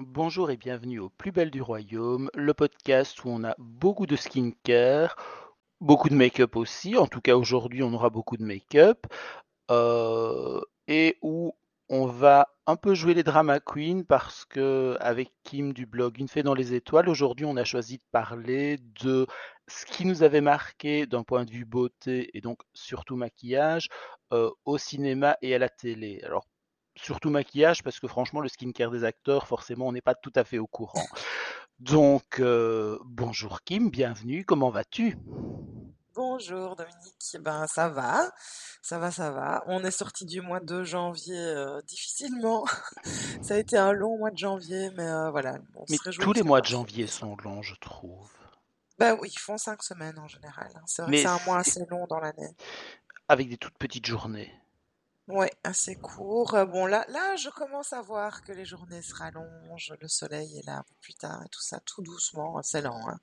Bonjour 0.00 0.50
et 0.50 0.56
bienvenue 0.56 1.00
au 1.00 1.08
Plus 1.08 1.32
Belle 1.32 1.50
du 1.50 1.60
Royaume, 1.60 2.30
le 2.34 2.54
podcast 2.54 3.24
où 3.24 3.30
on 3.30 3.42
a 3.42 3.54
beaucoup 3.58 4.06
de 4.06 4.16
skincare, 4.16 5.16
beaucoup 5.80 6.08
de 6.08 6.14
make-up 6.14 6.56
aussi, 6.56 6.96
en 6.96 7.06
tout 7.06 7.20
cas 7.20 7.34
aujourd'hui 7.34 7.82
on 7.82 7.92
aura 7.92 8.10
beaucoup 8.10 8.36
de 8.36 8.44
make-up, 8.44 9.06
euh, 9.70 10.60
et 10.88 11.18
où 11.20 11.54
on 11.88 12.06
va 12.06 12.48
un 12.66 12.76
peu 12.76 12.94
jouer 12.94 13.14
les 13.14 13.22
drama 13.22 13.60
queens 13.60 14.04
parce 14.06 14.44
que 14.46 14.96
avec 15.00 15.32
Kim 15.42 15.72
du 15.72 15.86
blog 15.86 16.18
Une 16.18 16.28
fée 16.28 16.42
dans 16.42 16.54
les 16.54 16.74
étoiles, 16.74 17.08
aujourd'hui 17.08 17.44
on 17.44 17.56
a 17.56 17.64
choisi 17.64 17.98
de 17.98 18.02
parler 18.10 18.78
de 19.02 19.26
ce 19.68 19.84
qui 19.86 20.06
nous 20.06 20.22
avait 20.22 20.40
marqué 20.40 21.06
d'un 21.06 21.22
point 21.22 21.44
de 21.44 21.50
vue 21.50 21.64
beauté 21.64 22.30
et 22.36 22.40
donc 22.40 22.60
surtout 22.72 23.16
maquillage 23.16 23.88
euh, 24.32 24.50
au 24.64 24.78
cinéma 24.78 25.36
et 25.42 25.54
à 25.54 25.58
la 25.58 25.68
télé. 25.68 26.20
Alors 26.24 26.46
surtout 26.96 27.30
maquillage 27.30 27.82
parce 27.82 28.00
que 28.00 28.08
franchement 28.08 28.40
le 28.40 28.48
skincare 28.48 28.90
des 28.90 29.04
acteurs 29.04 29.46
forcément 29.46 29.88
on 29.88 29.92
n'est 29.92 30.00
pas 30.00 30.14
tout 30.14 30.32
à 30.34 30.44
fait 30.44 30.58
au 30.58 30.66
courant. 30.66 31.06
Donc 31.80 32.40
euh, 32.40 32.98
bonjour 33.04 33.62
Kim, 33.62 33.90
bienvenue, 33.90 34.44
comment 34.44 34.70
vas-tu? 34.70 35.18
Bonjour 36.14 36.76
Dominique, 36.76 37.36
ben 37.40 37.66
ça 37.66 37.88
va, 37.88 38.30
ça 38.82 39.00
va, 39.00 39.10
ça 39.10 39.32
va. 39.32 39.64
On 39.66 39.82
est 39.82 39.90
sorti 39.90 40.24
du 40.24 40.40
mois 40.40 40.60
de 40.60 40.84
janvier 40.84 41.36
euh, 41.36 41.80
difficilement. 41.82 42.64
ça 43.42 43.54
a 43.54 43.56
été 43.56 43.76
un 43.76 43.90
long 43.90 44.16
mois 44.18 44.30
de 44.30 44.38
janvier, 44.38 44.90
mais 44.96 45.08
euh, 45.08 45.30
voilà. 45.30 45.58
mais 45.88 45.96
tous 46.20 46.32
les 46.32 46.44
mois 46.44 46.60
de 46.60 46.66
janvier 46.66 47.08
sont 47.08 47.36
longs, 47.38 47.62
je 47.62 47.74
trouve. 47.74 48.30
Ben 48.96 49.18
oui, 49.20 49.28
ils 49.32 49.38
font 49.40 49.58
cinq 49.58 49.82
semaines 49.82 50.16
en 50.20 50.28
général. 50.28 50.70
Hein. 50.76 50.82
C'est 50.86 51.02
vrai 51.02 51.10
que 51.10 51.18
c'est 51.18 51.26
un 51.26 51.44
mois 51.46 51.58
assez 51.58 51.84
long 51.90 52.06
dans 52.06 52.20
l'année. 52.20 52.54
Avec 53.28 53.48
des 53.48 53.56
toutes 53.56 53.76
petites 53.76 54.06
journées. 54.06 54.52
Ouais, 55.26 55.50
assez 55.64 55.96
court. 55.96 56.54
Euh, 56.54 56.64
bon, 56.64 56.86
là, 56.86 57.04
là, 57.08 57.34
je 57.36 57.48
commence 57.48 57.92
à 57.92 58.02
voir 58.02 58.44
que 58.44 58.52
les 58.52 58.66
journées 58.66 59.02
se 59.02 59.14
rallongent, 59.14 59.94
le 60.00 60.06
soleil 60.06 60.58
est 60.58 60.66
là 60.66 60.76
un 60.76 60.82
peu 60.82 60.94
plus 61.00 61.14
tard 61.14 61.42
et 61.44 61.48
tout 61.48 61.62
ça, 61.62 61.80
tout 61.80 62.02
doucement, 62.02 62.62
c'est 62.62 62.82
lent. 62.82 63.00
Hein. 63.08 63.18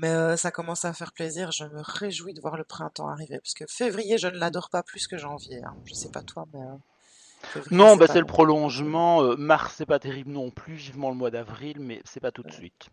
Mais 0.00 0.08
euh, 0.08 0.36
ça 0.36 0.50
commence 0.50 0.84
à 0.84 0.92
faire 0.92 1.12
plaisir. 1.12 1.52
Je 1.52 1.64
me 1.64 1.80
réjouis 1.82 2.34
de 2.34 2.40
voir 2.40 2.56
le 2.56 2.64
printemps 2.64 3.08
arriver, 3.08 3.38
parce 3.38 3.54
que 3.54 3.64
février, 3.68 4.18
je 4.18 4.28
ne 4.28 4.38
l'adore 4.38 4.70
pas 4.70 4.82
plus 4.82 5.06
que 5.06 5.16
janvier. 5.16 5.62
Hein. 5.64 5.74
Je 5.84 5.94
sais 5.94 6.10
pas 6.10 6.22
toi, 6.22 6.46
mais 6.52 6.60
euh, 6.60 7.60
non, 7.70 7.96
bah 7.96 8.06
c'est 8.06 8.20
le 8.20 8.26
prolongement. 8.26 9.36
mars, 9.36 9.74
c'est 9.78 9.86
pas 9.86 9.98
terrible 9.98 10.30
non 10.30 10.50
plus. 10.50 10.74
Vivement 10.74 11.10
le 11.10 11.16
mois 11.16 11.30
d'avril, 11.30 11.78
mais 11.80 12.02
c'est 12.04 12.20
pas 12.20 12.32
tout 12.32 12.42
de 12.42 12.52
suite. 12.52 12.88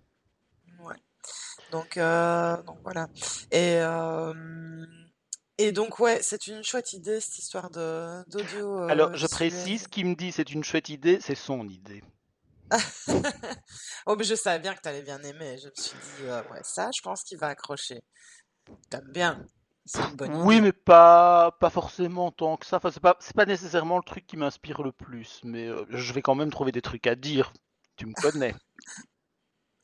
Ouais. 0.80 0.96
Donc, 1.72 1.98
donc 1.98 2.78
voilà. 2.84 3.08
Et 3.52 3.82
et 5.60 5.72
donc, 5.72 6.00
ouais, 6.00 6.20
c'est 6.22 6.48
une 6.48 6.64
chouette 6.64 6.94
idée, 6.94 7.20
cette 7.20 7.40
histoire 7.40 7.72
d'audio. 7.72 8.84
Euh, 8.84 8.88
Alors, 8.90 9.16
je 9.16 9.26
précise, 9.26 9.88
qui 9.88 10.04
me 10.04 10.14
dit 10.14 10.32
c'est 10.32 10.52
une 10.52 10.64
chouette 10.64 10.90
idée, 10.90 11.18
c'est 11.20 11.36
son 11.36 11.68
idée. 11.68 12.04
Oh, 14.06 14.16
mais 14.18 14.24
je 14.24 14.36
savais 14.36 14.60
bien 14.60 14.74
que 14.74 14.82
tu 14.82 14.90
allais 14.90 15.02
bien 15.02 15.22
aimer. 15.24 15.58
Je 15.58 15.68
me 15.68 15.76
suis 15.76 15.98
dit, 15.98 16.26
euh, 16.26 16.42
ouais, 16.52 16.62
ça, 16.64 16.90
je 16.96 17.02
pense 17.02 17.24
qu'il 17.24 17.38
va 17.38 17.48
accrocher. 17.48 18.04
T'aimes 18.90 19.12
bien. 19.12 19.46
C'est 19.86 20.02
une 20.02 20.16
bonne 20.16 20.36
oui, 20.44 20.60
mais 20.60 20.74
pas, 20.74 21.52
pas 21.62 21.70
forcément 21.70 22.32
tant 22.32 22.58
que 22.58 22.66
ça. 22.66 22.78
Enfin, 22.78 22.92
c'est 22.92 23.00
pas, 23.00 23.18
pas 23.36 23.46
nécessairement 23.46 23.98
le 23.98 24.04
truc 24.04 24.28
qui 24.28 24.36
m'inspire 24.36 24.84
le 24.84 24.92
plus. 24.92 25.40
Mais 25.44 25.68
euh, 25.68 25.86
je 25.90 26.12
vais 26.12 26.22
quand 26.22 26.36
même 26.36 26.52
trouver 26.52 26.74
des 26.74 26.82
trucs 26.82 27.08
à 27.08 27.16
dire. 27.16 27.54
Tu 27.96 28.06
me 28.06 28.14
connais. 28.14 28.54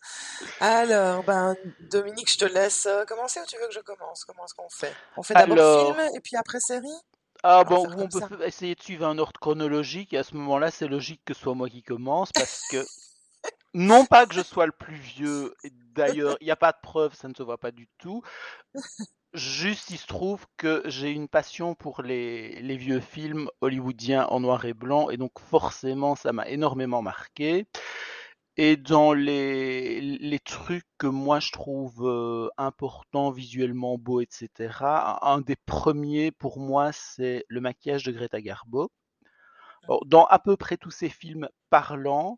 Alors, 0.60 1.24
ben, 1.24 1.56
Dominique, 1.92 2.32
je 2.32 2.38
te 2.38 2.46
laisse 2.46 2.86
euh, 2.86 3.06
commencer 3.06 3.40
ou 3.40 3.46
tu 3.46 3.58
veux 3.58 3.68
que 3.68 3.74
je 3.74 3.80
commence? 3.80 4.26
Comment 4.26 4.46
est-ce 4.46 4.54
qu'on 4.54 4.70
fait? 4.70 4.94
On 5.18 5.24
fait 5.24 5.34
d'abord 5.34 5.96
film 5.96 6.10
et 6.16 6.20
puis 6.20 6.36
après 6.36 6.60
série? 6.60 6.88
Ah 7.44 7.66
bon, 7.66 7.86
on 7.98 8.08
peut 8.08 8.46
essayer 8.46 8.74
de 8.74 8.82
suivre 8.82 9.06
un 9.06 9.18
ordre 9.18 9.40
chronologique 9.40 10.14
et 10.14 10.18
à 10.18 10.24
ce 10.24 10.36
moment-là, 10.36 10.72
c'est 10.72 10.88
logique 10.88 11.22
que 11.26 11.34
ce 11.34 11.42
soit 11.42 11.56
moi 11.56 11.70
qui 11.70 11.84
commence 11.84 12.32
parce 12.32 12.64
que 12.72 12.78
non 13.74 14.06
pas 14.06 14.26
que 14.26 14.34
je 14.34 14.42
sois 14.42 14.66
le 14.66 14.72
plus 14.72 14.96
vieux, 14.96 15.54
d'ailleurs, 15.94 16.38
il 16.40 16.46
n'y 16.46 16.52
a 16.52 16.56
pas 16.56 16.72
de 16.72 16.78
preuve, 16.82 17.14
ça 17.16 17.28
ne 17.28 17.34
se 17.34 17.44
voit 17.44 17.58
pas 17.58 17.72
du 17.72 17.90
tout. 17.98 18.22
Juste, 19.34 19.90
il 19.90 19.98
se 19.98 20.08
trouve 20.08 20.46
que 20.58 20.84
j'ai 20.86 21.12
une 21.12 21.28
passion 21.28 21.76
pour 21.76 22.02
les, 22.02 22.62
les, 22.62 22.78
vieux 22.78 23.00
films 23.00 23.50
hollywoodiens 23.62 24.26
en 24.28 24.40
noir 24.40 24.64
et 24.66 24.76
blanc, 24.76 25.10
et 25.10 25.18
donc 25.18 25.40
forcément, 25.40 26.16
ça 26.16 26.32
m'a 26.32 26.48
énormément 26.48 27.02
marqué. 27.02 27.68
Et 28.58 28.78
dans 28.78 29.14
les, 29.14 30.40
trucs 30.46 30.86
que 30.98 31.08
moi 31.08 31.40
je 31.40 31.52
trouve 31.52 32.08
euh, 32.08 32.50
importants, 32.58 33.32
visuellement 33.32 33.98
beaux, 33.98 34.22
etc., 34.22 34.70
un 35.22 35.42
des 35.42 35.56
premiers 35.56 36.32
pour 36.32 36.60
moi, 36.60 36.92
c'est 36.92 37.46
le 37.48 37.62
maquillage 37.62 38.04
de 38.04 38.12
Greta 38.12 38.42
Garbo. 38.42 38.92
dans 40.06 40.26
à 40.26 40.40
peu 40.40 40.56
près 40.58 40.78
tous 40.78 40.92
ces 40.92 41.10
films 41.10 41.50
parlants, 41.70 42.38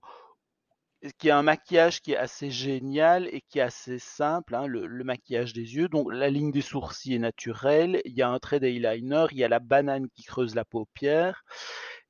qui 1.18 1.30
a 1.30 1.38
un 1.38 1.44
maquillage 1.44 2.02
qui 2.02 2.14
est 2.14 2.18
assez 2.18 2.50
génial 2.50 3.28
et 3.28 3.42
qui 3.42 3.60
est 3.60 3.62
assez 3.62 4.00
simple, 4.00 4.56
hein, 4.56 4.68
le, 4.68 4.88
le, 4.88 5.04
maquillage 5.04 5.54
des 5.54 5.76
yeux. 5.76 5.88
Donc 5.90 6.12
la 6.12 6.30
ligne 6.30 6.52
des 6.52 6.62
sourcils 6.62 7.16
est 7.16 7.20
naturelle, 7.20 8.02
il 8.06 8.14
y 8.14 8.22
a 8.22 8.30
un 8.30 8.40
trait 8.40 8.60
d'eyeliner, 8.60 9.26
il 9.32 9.38
y 9.38 9.44
a 9.44 9.48
la 9.48 9.60
banane 9.60 10.10
qui 10.10 10.24
creuse 10.24 10.56
la 10.56 10.66
paupière, 10.66 11.44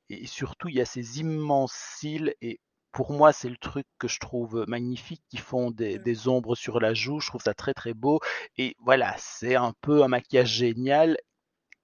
et 0.08 0.26
surtout 0.26 0.68
il 0.68 0.76
y 0.76 0.80
a 0.80 0.84
ces 0.84 1.20
immenses 1.20 1.74
cils 1.98 2.34
et 2.40 2.60
pour 2.96 3.12
moi, 3.12 3.30
c'est 3.34 3.50
le 3.50 3.58
truc 3.58 3.86
que 3.98 4.08
je 4.08 4.18
trouve 4.18 4.64
magnifique, 4.68 5.22
qui 5.28 5.36
font 5.36 5.70
des, 5.70 5.98
mmh. 5.98 6.30
ombres 6.30 6.54
sur 6.54 6.80
la 6.80 6.94
joue. 6.94 7.20
Je 7.20 7.26
trouve 7.26 7.42
ça 7.42 7.52
très 7.52 7.74
très 7.74 7.92
beau. 7.92 8.20
Et 8.56 8.74
voilà, 8.80 9.14
c'est 9.18 9.54
un 9.54 9.74
peu 9.82 10.02
un 10.02 10.08
maquillage 10.08 10.48
génial 10.48 11.18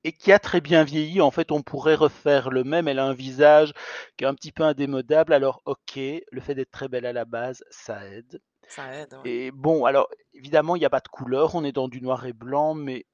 et 0.05 0.13
qui 0.13 0.33
a 0.33 0.39
très 0.39 0.63
bien 0.63 0.85
vieilli. 0.85 1.21
En 1.21 1.31
fait, 1.31 1.53
on 1.53 1.61
pourrait 1.61 1.97
refaire 1.97 2.49
le 2.49 2.65
même. 2.65 2.89
Elle 2.89 2.99
a 2.99 3.05
un 3.05 3.13
visage 3.13 3.75
qui 4.17 4.25
est 4.25 4.27
un 4.27 4.33
petit 4.33 4.53
peu 4.53 4.63
indémodable. 4.63 5.35
Alors, 5.35 5.61
ok, 5.67 5.97
le 5.97 6.41
fait 6.41 6.55
d'être 6.55 6.71
très 6.71 6.89
belle 6.89 7.05
à 7.05 7.13
la 7.13 7.27
base, 7.27 7.63
ça 7.69 8.09
aide. 8.09 8.41
Ça 8.67 8.95
aide. 8.95 9.15
Et 9.27 9.51
bon, 9.51 9.85
alors 9.85 10.09
évidemment, 10.33 10.77
il 10.77 10.79
n'y 10.79 10.87
a 10.87 10.91
pas 10.91 11.01
de 11.01 11.09
couleur. 11.09 11.55
On 11.55 11.63
est 11.63 11.73
dans 11.73 11.89
du 11.89 12.01
noir 12.01 12.25
et 12.25 12.33
blanc, 12.33 12.73
mais 12.73 13.05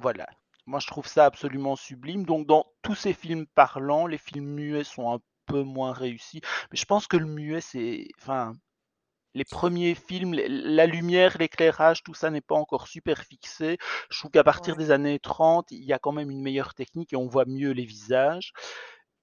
voilà. 0.00 0.26
Moi, 0.66 0.80
je 0.80 0.88
trouve 0.88 1.06
ça 1.06 1.26
absolument 1.26 1.76
sublime. 1.76 2.24
Donc, 2.24 2.48
dans 2.48 2.66
tous 2.82 2.96
ces 2.96 3.12
films 3.12 3.46
parlants, 3.54 4.08
les 4.08 4.18
films 4.18 4.46
muets 4.46 4.82
sont 4.82 5.12
un 5.12 5.20
peu 5.52 5.62
moins 5.62 5.92
réussi. 5.92 6.40
Mais 6.70 6.78
je 6.78 6.84
pense 6.86 7.06
que 7.06 7.16
le 7.16 7.26
muet, 7.26 7.60
c'est. 7.60 8.08
Enfin, 8.20 8.54
les 9.34 9.44
premiers 9.44 9.94
films, 9.94 10.34
la 10.34 10.86
lumière, 10.86 11.36
l'éclairage, 11.38 12.02
tout 12.02 12.14
ça 12.14 12.30
n'est 12.30 12.42
pas 12.42 12.54
encore 12.54 12.86
super 12.88 13.22
fixé. 13.22 13.78
Je 14.10 14.18
trouve 14.18 14.30
qu'à 14.30 14.44
partir 14.44 14.76
des 14.76 14.90
années 14.90 15.18
30, 15.18 15.70
il 15.70 15.84
y 15.84 15.92
a 15.92 15.98
quand 15.98 16.12
même 16.12 16.30
une 16.30 16.42
meilleure 16.42 16.74
technique 16.74 17.12
et 17.12 17.16
on 17.16 17.28
voit 17.28 17.46
mieux 17.46 17.70
les 17.72 17.84
visages. 17.86 18.52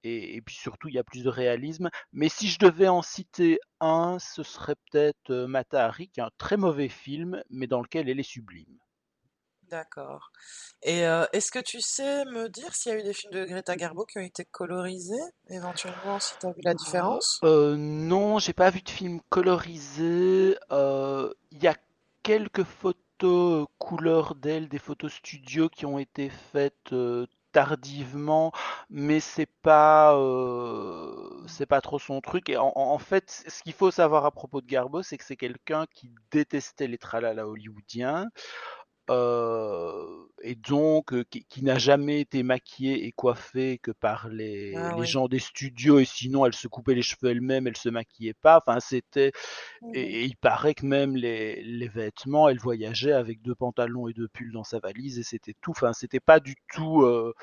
Et, 0.02 0.40
puis 0.42 0.56
surtout, 0.56 0.88
il 0.88 0.94
y 0.94 0.98
a 0.98 1.04
plus 1.04 1.22
de 1.22 1.28
réalisme. 1.28 1.90
Mais 2.12 2.28
si 2.28 2.48
je 2.48 2.58
devais 2.58 2.88
en 2.88 3.02
citer 3.02 3.60
un, 3.80 4.18
ce 4.18 4.42
serait 4.42 4.76
peut-être 4.90 5.30
euh, 5.30 5.46
Matahari, 5.46 6.08
qui 6.08 6.20
est 6.20 6.22
un 6.22 6.30
très 6.38 6.56
mauvais 6.56 6.88
film, 6.88 7.42
mais 7.50 7.66
dans 7.66 7.82
lequel 7.82 8.08
elle 8.08 8.18
est 8.18 8.22
sublime. 8.22 8.78
D'accord. 9.70 10.32
Et 10.82 11.06
euh, 11.06 11.26
est-ce 11.32 11.52
que 11.52 11.58
tu 11.60 11.80
sais 11.80 12.24
me 12.24 12.48
dire 12.48 12.74
s'il 12.74 12.92
y 12.92 12.94
a 12.96 12.98
eu 12.98 13.02
des 13.02 13.12
films 13.12 13.32
de 13.32 13.44
Greta 13.44 13.76
Garbo 13.76 14.04
qui 14.04 14.18
ont 14.18 14.22
été 14.22 14.44
colorisés, 14.44 15.14
éventuellement, 15.48 16.18
si 16.18 16.34
tu 16.40 16.46
as 16.46 16.50
vu 16.50 16.60
la 16.64 16.74
différence? 16.74 17.38
Euh, 17.44 17.76
non, 17.76 18.38
j'ai 18.38 18.52
pas 18.52 18.70
vu 18.70 18.82
de 18.82 18.90
film 18.90 19.20
colorisé. 19.28 20.56
Euh, 20.72 21.32
Il 21.52 21.62
y 21.62 21.68
a 21.68 21.76
quelques 22.22 22.64
photos 22.64 23.66
couleur 23.78 24.34
d'elle, 24.34 24.68
des 24.68 24.78
photos 24.78 25.12
studio 25.12 25.68
qui 25.68 25.86
ont 25.86 25.98
été 25.98 26.30
faites 26.30 26.94
tardivement, 27.52 28.52
mais 28.88 29.20
c'est 29.20 29.50
pas 29.62 30.14
c'est 31.46 31.66
pas 31.66 31.80
trop 31.80 31.98
son 31.98 32.20
truc. 32.20 32.48
Et 32.48 32.56
en, 32.56 32.72
en 32.74 32.98
fait, 32.98 33.44
ce 33.46 33.62
qu'il 33.62 33.74
faut 33.74 33.90
savoir 33.90 34.24
à 34.24 34.30
propos 34.30 34.60
de 34.62 34.66
Garbo, 34.66 35.02
c'est 35.02 35.18
que 35.18 35.24
c'est 35.24 35.36
quelqu'un 35.36 35.84
qui 35.94 36.10
détestait 36.30 36.86
les 36.86 36.96
tralala 36.98 37.46
hollywoodiens. 37.46 38.28
Euh, 39.10 40.06
et 40.42 40.54
donc 40.54 41.14
qui, 41.28 41.64
n'a 41.64 41.78
jamais 41.78 42.20
été 42.20 42.42
maquillée 42.42 43.04
et 43.04 43.12
coiffée 43.12 43.78
que 43.78 43.90
par 43.90 44.28
les, 44.28 44.74
ah 44.74 44.94
les 44.96 45.04
gens 45.04 45.28
des 45.28 45.38
studios 45.38 45.98
et 45.98 46.06
sinon 46.06 46.46
elle 46.46 46.54
se 46.54 46.66
coupait 46.66 46.94
les 46.94 47.02
cheveux 47.02 47.30
elle-même, 47.30 47.66
elle 47.66 47.76
se 47.76 47.88
maquillait 47.90 48.34
pas. 48.34 48.62
Enfin 48.64 48.80
c'était 48.80 49.32
mmh 49.82 49.90
et, 49.94 50.24
il 50.24 50.36
paraît 50.36 50.74
que 50.74 50.86
même 50.86 51.16
les, 51.16 51.62
les, 51.62 51.88
vêtements, 51.88 52.48
elle 52.48 52.58
voyageait 52.58 53.12
avec 53.12 53.42
deux 53.42 53.54
pantalons 53.54 54.08
et 54.08 54.14
deux 54.14 54.28
pulls 54.28 54.52
dans 54.52 54.64
sa 54.64 54.78
valise 54.78 55.18
et 55.18 55.24
c'était 55.24 55.56
tout. 55.60 55.72
Enfin 55.72 55.92
c'était 55.92 56.20
pas 56.20 56.40
du 56.40 56.54
tout 56.72 57.02
euh, 57.02 57.34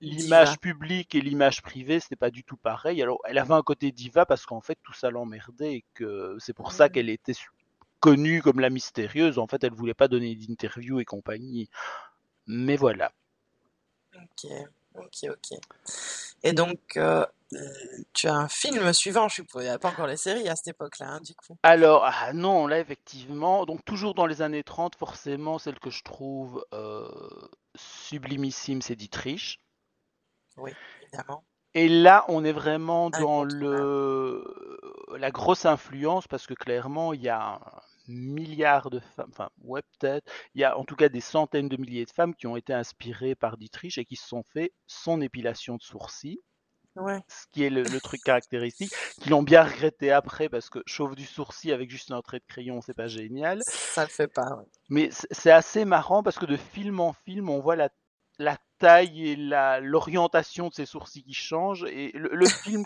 l'image 0.00 0.58
publique 0.58 1.14
et 1.14 1.20
l'image 1.20 1.62
privée, 1.62 2.00
c'était 2.00 2.16
pas 2.16 2.30
du 2.30 2.44
tout 2.44 2.56
pareil. 2.56 3.02
Alors, 3.02 3.18
elle 3.24 3.38
avait 3.38 3.54
un 3.54 3.62
côté 3.62 3.92
diva 3.92 4.26
parce 4.26 4.46
qu'en 4.46 4.60
fait, 4.60 4.78
tout 4.82 4.92
ça 4.92 5.10
l'emmerdait 5.10 5.74
et 5.74 5.84
que 5.94 6.36
c'est 6.38 6.52
pour 6.52 6.72
ça 6.72 6.86
mmh. 6.86 6.90
qu'elle 6.90 7.10
était 7.10 7.34
connue 8.00 8.42
comme 8.42 8.60
la 8.60 8.70
mystérieuse. 8.70 9.38
En 9.38 9.46
fait, 9.46 9.62
elle 9.64 9.72
voulait 9.72 9.94
pas 9.94 10.08
donner 10.08 10.34
d'interview 10.34 11.00
et 11.00 11.04
compagnie. 11.04 11.68
Mais 12.46 12.76
voilà. 12.76 13.12
Ok, 14.14 14.50
ok, 14.94 15.30
ok. 15.30 15.58
Et 16.42 16.52
donc, 16.52 16.96
euh, 16.96 17.24
tu 18.12 18.28
as 18.28 18.34
un 18.34 18.48
film 18.48 18.92
suivant, 18.92 19.28
je 19.28 19.36
suppose. 19.36 19.64
Il 19.64 19.66
n'y 19.66 19.72
a 19.72 19.78
pas 19.78 19.90
encore 19.90 20.06
les 20.06 20.16
séries 20.16 20.48
à 20.48 20.56
cette 20.56 20.68
époque-là, 20.68 21.08
hein, 21.08 21.20
du 21.20 21.34
coup. 21.34 21.56
Alors, 21.62 22.04
ah 22.04 22.32
non, 22.32 22.66
là, 22.66 22.78
effectivement, 22.78 23.66
donc 23.66 23.84
toujours 23.84 24.14
dans 24.14 24.26
les 24.26 24.42
années 24.42 24.64
30, 24.64 24.96
forcément, 24.96 25.58
celle 25.58 25.78
que 25.78 25.90
je 25.90 26.02
trouve 26.02 26.64
euh, 26.72 27.08
sublimissime, 27.74 28.82
c'est 28.82 28.96
Dietrich. 28.96 29.60
Oui, 30.56 30.72
évidemment. 31.02 31.44
Et 31.76 31.90
là, 31.90 32.24
on 32.28 32.42
est 32.42 32.54
vraiment 32.54 33.10
dans 33.10 33.44
le 33.44 34.42
la 35.18 35.30
grosse 35.30 35.66
influence 35.66 36.26
parce 36.26 36.46
que 36.46 36.54
clairement, 36.54 37.12
il 37.12 37.20
y 37.20 37.28
a 37.28 37.38
un 37.38 37.60
milliard 38.08 38.88
de 38.88 38.98
femmes, 38.98 39.28
enfin, 39.28 39.50
ouais, 39.62 39.82
peut-être, 39.98 40.26
il 40.54 40.62
y 40.62 40.64
a 40.64 40.78
en 40.78 40.84
tout 40.84 40.96
cas 40.96 41.10
des 41.10 41.20
centaines 41.20 41.68
de 41.68 41.76
milliers 41.76 42.06
de 42.06 42.10
femmes 42.10 42.34
qui 42.34 42.46
ont 42.46 42.56
été 42.56 42.72
inspirées 42.72 43.34
par 43.34 43.58
Dietrich 43.58 43.98
et 43.98 44.06
qui 44.06 44.16
se 44.16 44.26
sont 44.26 44.42
fait 44.54 44.72
son 44.86 45.20
épilation 45.20 45.76
de 45.76 45.82
sourcils. 45.82 46.40
Ce 47.28 47.44
qui 47.52 47.62
est 47.62 47.68
le, 47.68 47.84
truc 48.00 48.22
caractéristique, 48.22 48.90
qu'ils 49.20 49.32
l'ont 49.32 49.42
bien 49.42 49.62
regretté 49.62 50.10
après 50.12 50.48
parce 50.48 50.70
que 50.70 50.78
chauffe 50.86 51.14
du 51.14 51.26
sourcil 51.26 51.74
avec 51.74 51.90
juste 51.90 52.10
un 52.10 52.22
trait 52.22 52.38
de 52.38 52.46
crayon, 52.48 52.80
c'est 52.80 52.94
pas 52.94 53.06
génial. 53.06 53.60
Ça 53.66 54.04
le 54.04 54.08
fait 54.08 54.28
pas. 54.28 54.62
Mais 54.88 55.10
c'est 55.30 55.50
assez 55.50 55.84
marrant 55.84 56.22
parce 56.22 56.38
que 56.38 56.46
de 56.46 56.56
film 56.56 57.00
en 57.00 57.12
film, 57.12 57.50
on 57.50 57.60
voit 57.60 57.76
la, 57.76 57.90
la 58.38 58.58
taille 58.78 59.30
et 59.30 59.36
l'orientation 59.36 60.68
de 60.68 60.74
ses 60.74 60.86
sourcils 60.86 61.24
qui 61.24 61.34
changent. 61.34 61.84
Et 61.84 62.12
le, 62.12 62.30
le 62.32 62.46
film 62.64 62.84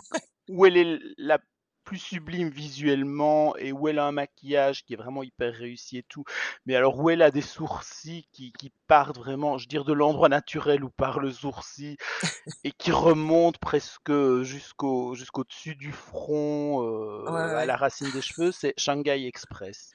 où 0.49 0.65
elle 0.65 0.77
est 0.77 0.99
la 1.17 1.39
plus 1.83 1.97
sublime 1.97 2.49
visuellement 2.49 3.55
et 3.57 3.71
où 3.71 3.87
elle 3.87 3.99
a 3.99 4.05
un 4.05 4.11
maquillage 4.11 4.85
qui 4.85 4.93
est 4.93 4.97
vraiment 4.97 5.23
hyper 5.23 5.53
réussi 5.53 5.97
et 5.97 6.03
tout. 6.03 6.23
Mais 6.65 6.75
alors 6.75 6.99
où 6.99 7.09
elle 7.09 7.21
a 7.21 7.31
des 7.31 7.41
sourcils 7.41 8.27
qui, 8.31 8.53
qui 8.53 8.71
partent 8.87 9.17
vraiment, 9.17 9.57
je 9.57 9.65
veux 9.65 9.69
dire, 9.69 9.85
de 9.85 9.93
l'endroit 9.93 10.29
naturel 10.29 10.83
où 10.83 10.89
part 10.89 11.19
le 11.19 11.31
sourcil 11.31 11.97
et 12.63 12.71
qui 12.71 12.91
remontent 12.91 13.59
presque 13.59 14.11
jusqu'au 14.43 15.15
jusqu'au 15.15 15.43
dessus 15.43 15.75
du 15.75 15.91
front, 15.91 16.83
euh, 16.83 17.25
à 17.27 17.65
la 17.65 17.75
racine 17.75 18.11
des 18.11 18.21
cheveux, 18.21 18.51
c'est 18.51 18.73
Shanghai 18.77 19.25
Express. 19.27 19.91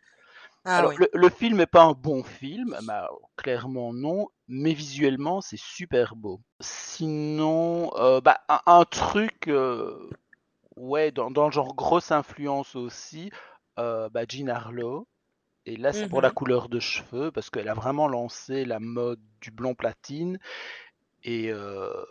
Ah 0.66 0.78
alors, 0.78 0.92
le, 1.12 1.28
film 1.30 1.58
n'est 1.58 1.66
pas 1.66 1.84
un 1.84 1.92
bon 1.92 2.22
film, 2.22 2.76
bah, 2.82 3.08
clairement 3.36 3.92
non, 3.92 4.28
mais 4.48 4.72
visuellement 4.72 5.40
c'est 5.40 5.58
super 5.58 6.16
beau. 6.16 6.40
Sinon, 6.60 7.92
euh, 7.96 8.20
bah, 8.20 8.40
un, 8.66 8.84
truc 8.84 9.48
euh, 9.48 10.10
Ouais, 10.76 11.10
dans, 11.10 11.30
dans 11.30 11.46
le 11.46 11.52
genre 11.52 11.74
grosse 11.74 12.12
influence 12.12 12.76
aussi, 12.76 13.30
euh, 13.78 14.08
bah, 14.10 14.24
Jean 14.28 14.48
Harlow. 14.48 15.08
Et 15.64 15.76
là, 15.76 15.92
c'est 15.92 16.08
pour 16.08 16.22
la 16.22 16.28
mmh 16.30 16.34
couleur 16.34 16.68
de 16.68 16.78
cheveux, 16.78 17.32
parce 17.32 17.50
qu'elle 17.50 17.68
a 17.68 17.74
vraiment 17.74 18.06
lancé 18.06 18.64
la 18.64 18.78
mode 18.78 19.20
du 19.40 19.50
blond 19.50 19.74
platine. 19.74 20.38
Et, 21.24 21.50
euh, 21.50 22.04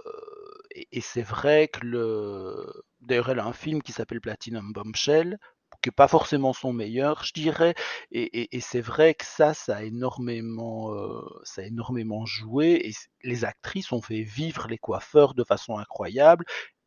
et, 0.92 1.00
c'est 1.00 1.22
vrai 1.22 1.70
que 1.70 1.86
le. 1.86 2.84
D'ailleurs, 3.00 3.30
elle 3.30 3.40
a 3.40 3.46
un 3.46 3.54
film 3.54 3.82
qui 3.82 3.94
s'appelle 3.94 4.20
Platinum 4.20 4.74
Bombshell, 4.74 5.38
qui 5.82 5.90
n'est 5.90 5.94
pas 5.96 6.08
forcément 6.08 6.54
son 6.54 6.74
meilleur, 6.74 7.24
je 7.24 7.34
dirais. 7.34 7.76
Et, 8.12 8.56
et 8.56 8.62
c'est 8.62 8.82
vrai 8.82 9.14
que 9.14 9.26
ça, 9.26 9.54
ça 9.54 9.78
a 9.78 9.84
énormément, 9.84 10.94
euh, 10.94 11.22
ça 11.44 11.62
a 11.62 11.66
énormément 11.66 12.26
joué. 12.26 12.82
Et 12.84 12.94
les 13.24 13.46
actrices 13.46 13.92
ont 13.92 14.02
fait 14.02 14.24
vivre 14.24 14.68
les 14.68 14.78
coiffeurs 14.78 15.34
de 15.34 15.44
façon 15.44 15.78
incroyable. 15.78 16.46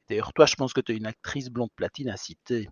D'ailleurs, 0.08 0.32
toi, 0.32 0.46
je 0.46 0.54
pense 0.54 0.72
que 0.72 0.80
tu 0.80 0.92
es 0.92 0.96
une 0.96 1.06
actrice 1.06 1.50
blonde 1.50 1.72
platine 1.76 2.08
à 2.08 2.16
citer. 2.16 2.68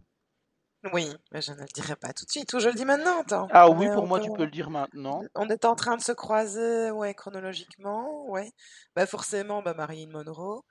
Oui, 0.93 1.09
mais 1.33 1.41
je 1.41 1.53
ne 1.53 1.59
le 1.59 1.67
dirai 1.75 1.97
pas 1.97 2.13
tout 2.13 2.25
de 2.25 2.31
suite, 2.31 2.53
ou 2.53 2.61
je 2.61 2.69
le 2.69 2.75
dis 2.75 2.85
maintenant. 2.85 3.25
Ah 3.51 3.69
oui, 3.71 3.89
pour 3.93 4.07
moi, 4.07 4.21
tu 4.21 4.31
peux 4.31 4.45
le 4.45 4.51
dire 4.51 4.71
maintenant. 4.71 5.23
On 5.35 5.49
est 5.49 5.65
en 5.65 5.75
train 5.75 5.97
de 5.97 6.03
se 6.03 6.13
croiser, 6.13 6.91
ouais, 6.91 7.15
chronologiquement, 7.15 8.29
ouais. 8.29 8.53
Bah 8.95 9.07
forcément, 9.07 9.63
bah, 9.63 9.75
Marilyn 9.75 10.11
Monroe, 10.11 10.63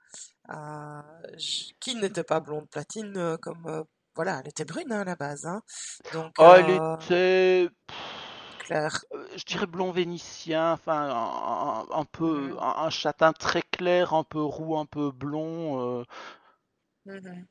euh, 0.50 1.02
qui 1.80 1.96
n'était 1.96 2.24
pas 2.24 2.40
blonde 2.40 2.68
platine, 2.70 3.16
euh, 3.16 3.36
comme, 3.36 3.84
voilà, 4.16 4.40
elle 4.40 4.48
était 4.48 4.64
brune 4.64 4.90
hein, 4.90 5.02
à 5.02 5.04
la 5.04 5.14
base. 5.14 5.46
Hein. 5.46 5.62
Donc, 6.12 6.32
oh, 6.38 6.52
elle 6.56 6.70
était... 6.70 7.70
Claire. 8.58 9.04
je 9.36 9.44
dirais 9.44 9.66
blond 9.66 9.92
vénitien, 9.92 10.72
enfin 10.72 11.86
un, 11.92 12.04
peu 12.04 12.54
mmh. 12.54 12.58
un, 12.58 12.90
châtain 12.90 13.32
très 13.32 13.62
clair, 13.62 14.12
un 14.12 14.24
peu 14.24 14.42
roux, 14.42 14.76
un 14.76 14.86
peu 14.86 15.12
blond. 15.12 16.04
Mmh 17.06 17.44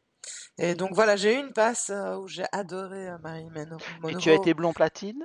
Et 0.57 0.75
donc 0.75 0.91
voilà, 0.93 1.15
j'ai 1.15 1.35
eu 1.35 1.39
une 1.39 1.53
passe 1.53 1.89
euh, 1.89 2.17
où 2.17 2.27
j'ai 2.27 2.45
adoré 2.51 3.07
euh, 3.07 3.17
Marie 3.19 3.49
Monroe. 3.49 3.79
Et 4.09 4.15
tu 4.17 4.29
as 4.29 4.33
été 4.33 4.53
blond 4.53 4.73
platine? 4.73 5.23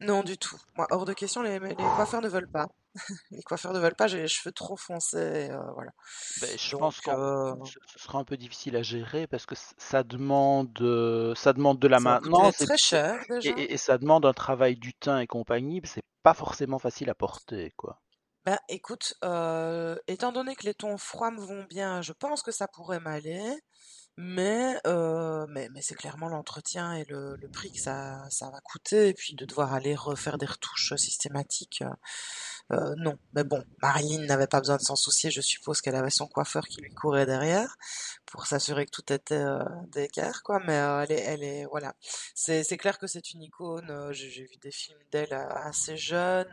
Non, 0.00 0.22
du 0.22 0.38
tout. 0.38 0.56
Moi, 0.76 0.86
hors 0.90 1.04
de 1.04 1.12
question, 1.12 1.42
les, 1.42 1.58
coiffeurs 1.74 2.22
ne 2.22 2.28
veulent 2.28 2.50
pas. 2.50 2.68
les 3.30 3.42
coiffeurs 3.42 3.72
ne 3.72 3.78
veulent 3.78 3.94
pas, 3.94 4.06
j'ai 4.06 4.22
les 4.22 4.28
cheveux 4.28 4.52
trop 4.52 4.76
foncés, 4.76 5.50
euh, 5.50 5.72
voilà. 5.74 5.92
Ben, 6.40 6.50
je 6.58 6.76
pense 6.76 7.00
que 7.00 7.10
ce 7.10 7.98
sera 7.98 8.18
un 8.18 8.24
peu 8.24 8.36
difficile 8.36 8.76
à 8.76 8.82
gérer 8.82 9.26
parce 9.26 9.46
que 9.46 9.54
ça 9.78 10.02
demande, 10.02 10.76
ça 11.36 11.52
demande 11.52 11.78
de 11.78 11.88
la 11.88 12.00
maintenance. 12.00 12.56
C'est 12.58 12.66
très 12.66 12.78
cher 12.78 13.24
déjà. 13.28 13.50
Et, 13.56 13.72
et, 13.72 13.76
ça 13.76 13.98
demande 13.98 14.26
un 14.26 14.32
travail 14.32 14.76
du 14.76 14.94
teint 14.94 15.20
et 15.20 15.26
compagnie, 15.26 15.80
c'est 15.84 16.04
pas 16.22 16.34
forcément 16.34 16.78
facile 16.78 17.10
à 17.10 17.14
porter, 17.14 17.72
quoi. 17.76 18.00
Ben, 18.46 18.58
écoute, 18.68 19.14
euh, 19.22 19.96
étant 20.06 20.32
donné 20.32 20.56
que 20.56 20.64
les 20.64 20.74
tons 20.74 20.96
froids 20.96 21.30
me 21.30 21.40
vont 21.40 21.64
bien, 21.64 22.00
je 22.00 22.12
pense 22.12 22.42
que 22.42 22.52
ça 22.52 22.66
pourrait 22.68 23.00
m'aller. 23.00 23.54
Mais, 24.16 24.76
euh, 24.86 25.46
mais, 25.48 25.68
mais 25.72 25.80
c'est 25.82 25.94
clairement 25.94 26.28
l'entretien 26.28 26.94
et 26.94 27.04
le, 27.04 27.36
le 27.36 27.48
prix 27.48 27.72
que 27.72 27.80
ça, 27.80 28.26
ça 28.30 28.50
va 28.50 28.60
coûter, 28.60 29.08
et 29.08 29.14
puis 29.14 29.34
de 29.34 29.44
devoir 29.46 29.72
aller 29.72 29.94
refaire 29.94 30.36
des 30.38 30.46
retouches 30.46 30.94
systématiques. 30.96 31.82
Euh, 32.72 32.94
non, 32.98 33.18
mais 33.32 33.42
bon, 33.42 33.64
Marilyn 33.82 34.24
n'avait 34.26 34.46
pas 34.46 34.60
besoin 34.60 34.76
de 34.76 34.82
s'en 34.82 34.94
soucier. 34.94 35.30
Je 35.30 35.40
suppose 35.40 35.80
qu'elle 35.80 35.96
avait 35.96 36.10
son 36.10 36.28
coiffeur 36.28 36.68
qui 36.68 36.80
lui 36.80 36.94
courait 36.94 37.26
derrière 37.26 37.76
pour 38.26 38.46
s'assurer 38.46 38.86
que 38.86 38.92
tout 38.92 39.12
était 39.12 39.34
euh, 39.34 39.64
d'équerre, 39.88 40.42
quoi. 40.44 40.60
Mais 40.60 40.76
euh, 40.78 41.02
elle 41.02 41.12
est, 41.12 41.20
elle 41.20 41.42
est, 41.42 41.64
voilà. 41.64 41.94
C'est, 42.34 42.62
c'est 42.62 42.76
clair 42.76 42.98
que 42.98 43.08
c'est 43.08 43.32
une 43.32 43.42
icône. 43.42 43.90
Euh, 43.90 44.12
j'ai, 44.12 44.28
vu 44.44 44.56
des 44.62 44.70
films 44.70 44.98
d'elle 45.10 45.32
assez 45.32 45.96
jeune, 45.96 46.48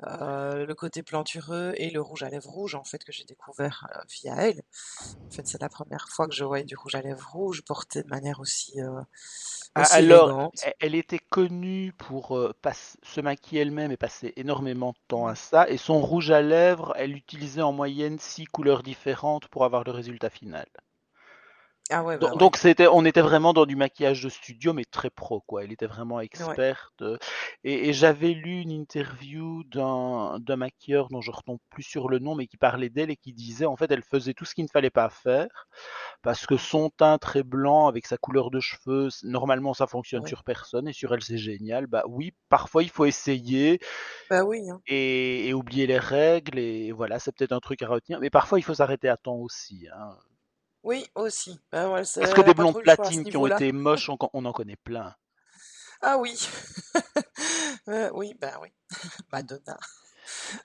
le 0.00 0.72
côté 0.74 1.02
plantureux 1.02 1.72
et 1.76 1.90
le 1.90 2.00
rouge 2.02 2.22
à 2.22 2.28
lèvres 2.28 2.50
rouge, 2.50 2.74
en 2.74 2.84
fait, 2.84 3.02
que 3.02 3.12
j'ai 3.12 3.24
découvert 3.24 3.88
via 4.10 4.36
elle. 4.36 4.62
En 5.26 5.30
fait, 5.30 5.46
c'est 5.46 5.60
la 5.60 5.70
première 5.70 6.08
fois 6.10 6.28
que 6.28 6.34
je 6.34 6.44
voyais 6.44 6.61
du 6.64 6.76
rouge 6.76 6.94
à 6.94 7.02
lèvres 7.02 7.28
rouge 7.32 7.62
porté 7.62 8.02
de 8.02 8.08
manière 8.08 8.40
aussi 8.40 8.80
ah, 9.74 9.84
alors, 9.92 10.52
elle 10.80 10.94
était 10.94 11.18
connue 11.18 11.94
pour 11.96 12.36
euh, 12.36 12.52
se 13.02 13.20
maquiller 13.22 13.62
elle-même 13.62 13.90
et 13.90 13.96
passer 13.96 14.34
énormément 14.36 14.90
de 14.90 14.98
temps 15.08 15.26
à 15.26 15.34
ça. 15.34 15.66
Et 15.70 15.78
son 15.78 15.98
rouge 16.00 16.30
à 16.30 16.42
lèvres, 16.42 16.92
elle 16.96 17.16
utilisait 17.16 17.62
en 17.62 17.72
moyenne 17.72 18.18
six 18.18 18.44
couleurs 18.44 18.82
différentes 18.82 19.48
pour 19.48 19.64
avoir 19.64 19.82
le 19.84 19.92
résultat 19.92 20.28
final. 20.28 20.66
Ah 21.92 22.02
bah 22.02 22.16
donc 22.16 22.56
c'était, 22.56 22.86
on 22.86 23.04
était 23.04 23.20
vraiment 23.20 23.52
dans 23.52 23.66
du 23.66 23.76
maquillage 23.76 24.22
de 24.22 24.28
studio, 24.28 24.72
mais 24.72 24.84
très 24.84 25.10
pro 25.10 25.40
quoi. 25.40 25.64
Elle 25.64 25.72
était 25.72 25.86
vraiment 25.86 26.20
experte. 26.20 27.04
Et, 27.64 27.92
j'avais 27.92 28.32
lu 28.32 28.62
une 28.62 28.70
interview 28.70 29.62
d'un, 29.64 30.38
d'un 30.40 30.56
maquilleur 30.56 31.08
dont 31.08 31.20
je 31.20 31.30
retombe 31.30 31.58
plus 31.70 31.82
sur 31.82 32.08
le 32.08 32.18
nom, 32.18 32.34
mais 32.34 32.46
qui 32.46 32.56
parlait 32.56 32.88
d'elle 32.88 33.10
et 33.10 33.16
qui 33.16 33.32
disait 33.32 33.66
en 33.66 33.76
fait 33.76 33.90
elle 33.90 34.02
faisait 34.02 34.34
tout 34.34 34.44
ce 34.44 34.54
qu'il 34.54 34.64
ne 34.64 34.70
fallait 34.70 34.90
pas 34.90 35.10
faire 35.10 35.66
parce 36.22 36.46
que 36.46 36.56
son 36.56 36.90
teint 36.90 37.18
très 37.18 37.42
blanc 37.42 37.88
avec 37.88 38.06
sa 38.06 38.16
couleur 38.16 38.50
de 38.50 38.60
cheveux, 38.60 39.08
normalement 39.24 39.74
ça 39.74 39.86
fonctionne 39.86 40.26
sur 40.26 40.44
personne 40.44 40.88
et 40.88 40.92
sur 40.92 41.12
elle 41.12 41.22
c'est 41.22 41.38
génial. 41.38 41.86
Bah 41.86 42.04
oui, 42.08 42.32
parfois 42.48 42.82
il 42.82 42.90
faut 42.90 43.04
essayer 43.04 43.80
Bah 44.30 44.44
oui, 44.44 44.70
hein. 44.70 44.80
et, 44.86 45.52
oublier 45.52 45.86
les 45.86 45.98
règles 45.98 46.58
et 46.58 46.92
voilà, 46.92 47.18
c'est 47.18 47.34
peut-être 47.34 47.52
un 47.52 47.60
truc 47.60 47.82
à 47.82 47.88
retenir. 47.88 48.20
Mais 48.20 48.30
parfois 48.30 48.58
il 48.58 48.62
faut 48.62 48.74
s'arrêter 48.74 49.08
à 49.08 49.16
temps 49.16 49.36
aussi. 49.36 49.86
Hein. 49.94 50.16
Oui, 50.82 51.06
aussi. 51.14 51.60
Ben 51.70 51.88
Parce 51.90 52.14
que 52.14 52.40
des 52.42 52.54
blondes 52.54 52.82
platines 52.82 53.24
qui 53.24 53.36
ont 53.36 53.46
été 53.46 53.72
moches, 53.72 54.08
on, 54.08 54.44
en 54.44 54.52
connaît 54.52 54.76
plein? 54.76 55.14
Ah 56.00 56.18
oui. 56.18 56.36
Euh, 57.88 58.10
oui, 58.14 58.32
ben 58.40 58.52
oui. 58.62 58.68
Madonna. 59.32 59.76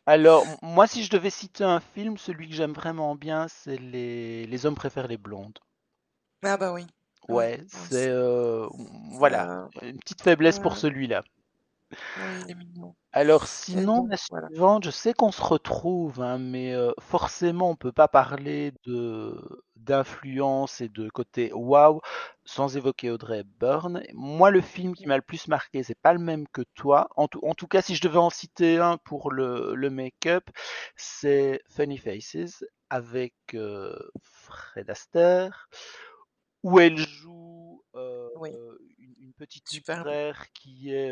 Alors, 0.05 0.45
moi, 0.62 0.86
si 0.86 1.03
je 1.03 1.09
devais 1.09 1.31
citer 1.31 1.63
un 1.63 1.79
film, 1.79 2.15
celui 2.15 2.47
que 2.47 2.53
j'aime 2.53 2.74
vraiment 2.74 3.15
bien, 3.15 3.47
c'est 3.47 3.77
les... 3.77 4.45
les 4.45 4.65
hommes 4.67 4.75
préfèrent 4.75 5.07
les 5.07 5.17
blondes. 5.17 5.57
Ah 6.43 6.57
bah 6.57 6.74
oui. 6.74 6.86
Ouais, 7.27 7.59
c'est... 7.67 8.07
Euh, 8.09 8.67
voilà, 9.13 9.67
une 9.81 9.97
petite 9.97 10.21
faiblesse 10.21 10.59
pour 10.59 10.77
celui-là. 10.77 11.24
Alors 13.12 13.48
sinon, 13.48 14.06
la 14.10 14.17
suivante, 14.17 14.84
je 14.84 14.91
sais 14.91 15.13
qu'on 15.13 15.32
se 15.32 15.41
retrouve, 15.41 16.22
hein, 16.22 16.38
mais 16.38 16.75
forcément, 17.00 17.70
on 17.72 17.75
peut 17.75 17.91
pas 17.91 18.08
parler 18.08 18.74
de 18.86 19.36
d'influence 19.75 20.82
et 20.82 20.89
de 20.89 21.08
côté 21.10 21.51
waouh 21.53 22.01
sans 22.46 22.75
évoquer 22.77 23.10
Audrey 23.10 23.39
Hepburn. 23.39 24.03
Moi, 24.13 24.51
le 24.51 24.62
film 24.62 24.94
qui 24.96 25.08
m'a 25.08 25.15
le 25.15 25.22
plus 25.22 25.48
marqué, 25.48 25.84
c'est 25.84 26.00
pas 26.00 26.13
le 26.13 26.20
même 26.20 26.48
que 26.51 26.62
toi. 26.75 27.08
En 27.15 27.27
tout, 27.27 27.39
en 27.44 27.53
tout 27.53 27.67
cas, 27.67 27.82
si 27.82 27.96
je 27.96 28.01
devais 28.01 28.17
en 28.17 28.29
citer 28.29 28.77
un 28.77 28.98
pour 28.98 29.32
le, 29.32 29.74
le 29.75 29.89
make-up, 29.89 30.44
c'est 30.96 31.62
Funny 31.70 31.98
Faces 31.98 32.63
avec 32.89 33.34
Fred 34.22 34.89
Astaire, 34.89 35.70
où 36.63 36.79
elle 36.79 36.98
joue 36.98 37.56
une, 38.46 39.34
petite 39.38 39.68
Super. 39.70 40.01
frère 40.01 40.51
qui 40.54 40.94
est 40.94 41.12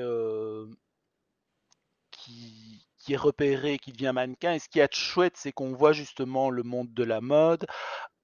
qui, 2.18 3.14
est 3.14 3.18
repéré, 3.18 3.78
qui 3.78 3.92
devient 3.92 4.12
mannequin. 4.14 4.54
Et 4.54 4.60
ce 4.60 4.70
qui 4.70 4.80
est 4.80 4.94
chouette, 4.94 5.38
c'est 5.38 5.52
qu'on 5.52 5.74
voit 5.74 5.94
justement 5.94 6.50
le 6.50 6.64
monde 6.64 6.94
de 6.94 7.04
la 7.04 7.22
mode 7.22 7.66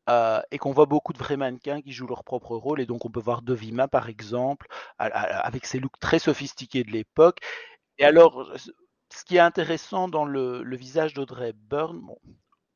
euh, 0.10 0.41
et 0.51 0.58
qu'on 0.58 0.72
voit 0.72 0.86
beaucoup 0.86 1.13
de 1.13 1.18
vrais 1.18 1.38
mannequins 1.38 1.82
qui 1.82 1.91
jouent 1.91 2.08
leur 2.08 2.24
propre 2.24 2.56
rôle. 2.56 2.82
Et 2.82 2.86
donc, 2.86 3.06
on 3.06 3.12
peut 3.12 3.20
voir 3.20 3.41
Dovima, 3.41 3.88
par 3.88 4.10
exemple, 4.10 4.68
avec 4.98 5.65
ses 5.65 5.80
looks 5.80 6.00
très 6.00 6.20
sophistiqués 6.20 6.84
de 6.84 6.91
l'époque. 6.91 7.39
Et 7.98 8.06
alors, 8.06 8.51
ce 8.58 9.24
qui 9.25 9.38
est 9.38 9.39
intéressant 9.39 10.08
dans 10.08 10.25
le, 10.25 10.75
visage 10.75 11.13
d'Audrey 11.13 11.53
Byrne, 11.53 12.00
bon, 12.00 12.18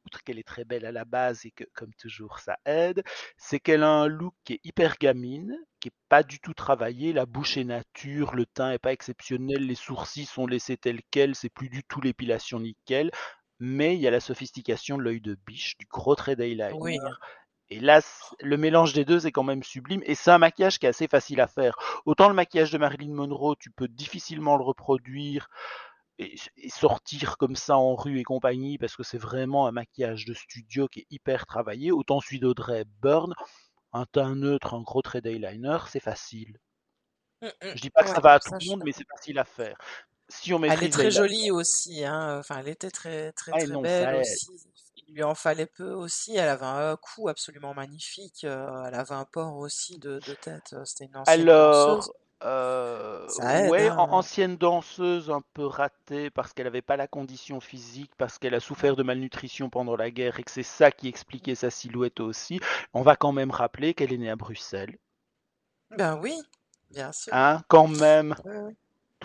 outre 0.05 0.23
qu'elle 0.23 0.37
est 0.37 0.47
très 0.47 0.65
belle 0.65 0.85
à 0.85 0.91
la 0.91 1.05
base 1.05 1.45
et 1.45 1.51
que, 1.51 1.63
comme 1.73 1.93
toujours, 1.95 2.39
ça 2.39 2.57
aide, 2.65 3.03
c'est 3.37 3.59
qu'elle 3.59 3.83
a 3.83 3.89
un 3.89 4.07
look 4.07 4.35
qui 4.43 4.53
est 4.53 4.61
hyper 4.63 4.97
gamine, 4.99 5.57
qui 5.85 5.89
est 5.89 6.09
pas 6.09 6.23
du 6.23 6.39
tout 6.39 6.55
travaillé. 6.55 7.13
La 7.13 7.27
bouche 7.27 7.57
est 7.57 7.63
nature, 7.63 8.33
le 8.33 8.47
teint 8.47 8.71
est 8.71 8.79
pas 8.79 8.91
exceptionnel, 8.91 9.67
les 9.67 9.75
sourcils 9.75 10.25
sont 10.25 10.47
laissés 10.47 10.77
tels 10.77 11.01
quels, 11.11 11.35
c'est 11.35 11.49
plus 11.49 11.69
du 11.69 11.83
tout 11.83 12.01
l'épilation 12.01 12.59
nickel 12.59 13.11
mais 13.59 13.95
il 13.95 14.01
y 14.01 14.07
a 14.07 14.11
la 14.11 14.19
sophistication 14.19 14.97
de 14.97 15.03
l'œil 15.03 15.21
de 15.21 15.37
biche, 15.45 15.77
du 15.77 15.85
gros 15.85 16.15
trait 16.15 16.35
d'eyeliner. 16.35 16.97
Et 17.69 17.79
là, 17.79 18.01
le 18.41 18.57
mélange 18.57 18.93
des 18.93 19.05
deux 19.05 19.25
est 19.25 19.31
quand 19.31 19.43
même 19.43 19.63
sublime. 19.63 20.01
Et 20.05 20.13
c'est 20.13 20.29
un 20.29 20.37
maquillage 20.37 20.77
qui 20.77 20.85
est 20.85 20.89
assez 20.89 21.07
facile 21.07 21.41
à 21.41 21.47
faire. 21.47 21.75
Autant 22.05 22.27
le 22.27 22.35
maquillage 22.35 22.71
de 22.71 22.77
Marilyn 22.77 23.13
Monroe, 23.13 23.55
tu 23.55 23.71
peux 23.71 23.87
difficilement 23.87 24.57
le 24.57 24.63
reproduire 24.63 25.47
et, 26.19 26.35
sortir 26.69 27.37
comme 27.37 27.55
ça 27.55 27.77
en 27.77 27.95
rue 27.95 28.19
et 28.19 28.23
compagnie, 28.23 28.77
parce 28.77 28.95
que 28.95 29.03
c'est 29.03 29.17
vraiment 29.17 29.67
un 29.67 29.71
maquillage 29.71 30.25
de 30.25 30.33
studio 30.33 30.87
qui 30.87 31.01
est 31.01 31.07
hyper 31.09 31.45
travaillé. 31.45 31.91
Autant 31.91 32.19
celui 32.19 32.39
d'Audrey 32.39 32.85
Byrne, 33.01 33.33
un 33.95 34.05
teint 34.05 34.35
neutre, 34.35 34.73
un 34.73 34.81
gros 34.81 35.01
trait 35.01 35.21
d'eyeliner, 35.21 35.77
c'est 35.89 35.99
facile. 35.99 36.59
Je 37.41 37.47
ne 37.47 37.51
mmh. 37.51 37.75
Je 37.75 37.81
dis 37.81 37.89
pas 37.89 38.03
que 38.03 38.09
ça 38.09 38.19
va 38.19 38.33
à 38.33 38.39
tout 38.39 38.53
le 38.53 38.65
monde, 38.69 38.83
mais 38.85 38.91
c'est 38.91 39.07
facile 39.07 39.39
à 39.39 39.45
faire 39.45 39.77
elle 40.63 40.83
est 40.83 40.89
très 40.89 41.11
jolie 41.11 41.51
aussi, 41.51 42.03
hein. 42.03 42.39
Enfin, 42.39 42.57
elle 42.59 42.69
était 42.69 42.91
très 42.91 43.31
très 43.33 43.51
ah, 43.53 43.59
très 43.59 43.77
belle 43.77 44.15
aussi. 44.21 44.47
Il 45.07 45.13
lui 45.13 45.23
en 45.23 45.35
fallait 45.35 45.67
peu 45.67 45.91
aussi. 45.91 46.35
Elle 46.35 46.49
avait 46.49 46.65
un 46.65 46.95
cou 46.95 47.29
absolument 47.29 47.73
magnifique. 47.73 48.43
Euh, 48.43 48.85
elle 48.87 48.95
avait 48.95 49.13
un 49.13 49.25
port 49.25 49.57
aussi 49.57 49.99
de, 49.99 50.19
tête. 50.41 50.73
Euh, 50.73 50.83
c'était 50.83 51.05
une 51.05 51.17
ancienne 51.17 51.41
Alors, 51.41 52.11
euh, 52.43 53.27
ouais, 53.69 53.87
hein. 53.87 53.95
ancienne 53.97 54.57
danseuse 54.57 55.31
un 55.31 55.41
peu 55.53 55.65
ratée 55.65 56.29
parce 56.29 56.53
qu'elle 56.53 56.65
n'avait 56.65 56.81
pas 56.81 56.97
la 56.97 57.07
condition 57.07 57.59
physique, 57.59 58.11
parce 58.17 58.37
qu'elle 58.37 58.53
a 58.53 58.59
souffert 58.59 58.95
de 58.95 59.03
malnutrition 59.03 59.69
pendant 59.69 59.95
la 59.95 60.11
guerre 60.11 60.39
et 60.39 60.43
que 60.43 60.51
c'est 60.51 60.63
ça 60.63 60.91
qui 60.91 61.07
expliquait 61.07 61.55
sa 61.55 61.69
silhouette 61.69 62.19
aussi. 62.19 62.59
On 62.93 63.01
va 63.01 63.15
quand 63.15 63.31
même 63.31 63.51
rappeler 63.51 63.93
qu'elle 63.93 64.13
est 64.13 64.17
née 64.17 64.29
à 64.29 64.35
Bruxelles. 64.35 64.97
Ben 65.97 66.19
oui, 66.21 66.33
bien 66.91 67.11
sûr. 67.11 67.33
Hein, 67.33 67.61
quand 67.67 67.87
même. 67.87 68.35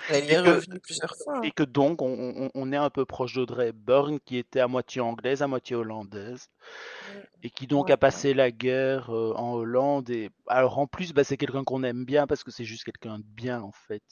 Elle 0.08 0.30
est 0.30 0.40
revenue 0.40 0.80
plusieurs 0.80 1.14
fois. 1.16 1.38
Hein. 1.38 1.42
Et 1.42 1.50
que 1.50 1.62
donc, 1.62 2.00
on, 2.02 2.72
est 2.72 2.76
un 2.76 2.90
peu 2.90 3.04
proche 3.04 3.34
d'Audrey 3.34 3.72
Byrne, 3.72 4.18
qui 4.20 4.36
était 4.36 4.60
à 4.60 4.68
moitié 4.68 5.00
anglaise, 5.00 5.42
à 5.42 5.46
moitié 5.46 5.76
hollandaise, 5.76 6.48
mmh. 6.48 7.18
et 7.42 7.50
qui 7.50 7.66
donc 7.66 7.90
a 7.90 7.96
passé 7.96 8.34
la 8.34 8.50
guerre 8.50 9.14
euh, 9.14 9.32
en 9.36 9.52
Hollande. 9.54 10.10
Et 10.10 10.30
alors 10.46 10.78
en 10.78 10.86
plus, 10.86 11.12
bah, 11.12 11.24
c'est 11.24 11.36
quelqu'un 11.36 11.64
qu'on 11.64 11.82
aime 11.82 12.04
bien 12.04 12.26
parce 12.26 12.44
que 12.44 12.50
c'est 12.50 12.64
juste 12.64 12.84
quelqu'un 12.84 13.18
de 13.18 13.24
bien 13.24 13.60
en 13.62 13.72
fait. 13.72 14.02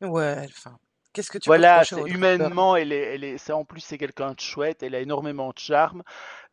Ouais, 0.00 0.46
enfin. 0.48 0.76
Qu'est-ce 1.12 1.30
que 1.30 1.38
tu 1.38 1.48
Voilà, 1.48 1.82
humainement, 2.06 2.76
elle 2.76 2.92
est, 2.92 3.14
elle 3.14 3.24
est, 3.24 3.50
en 3.50 3.64
plus 3.64 3.80
c'est 3.80 3.98
quelqu'un 3.98 4.32
de 4.32 4.40
chouette, 4.40 4.82
elle 4.82 4.94
a 4.94 5.00
énormément 5.00 5.48
de 5.48 5.58
charme. 5.58 6.02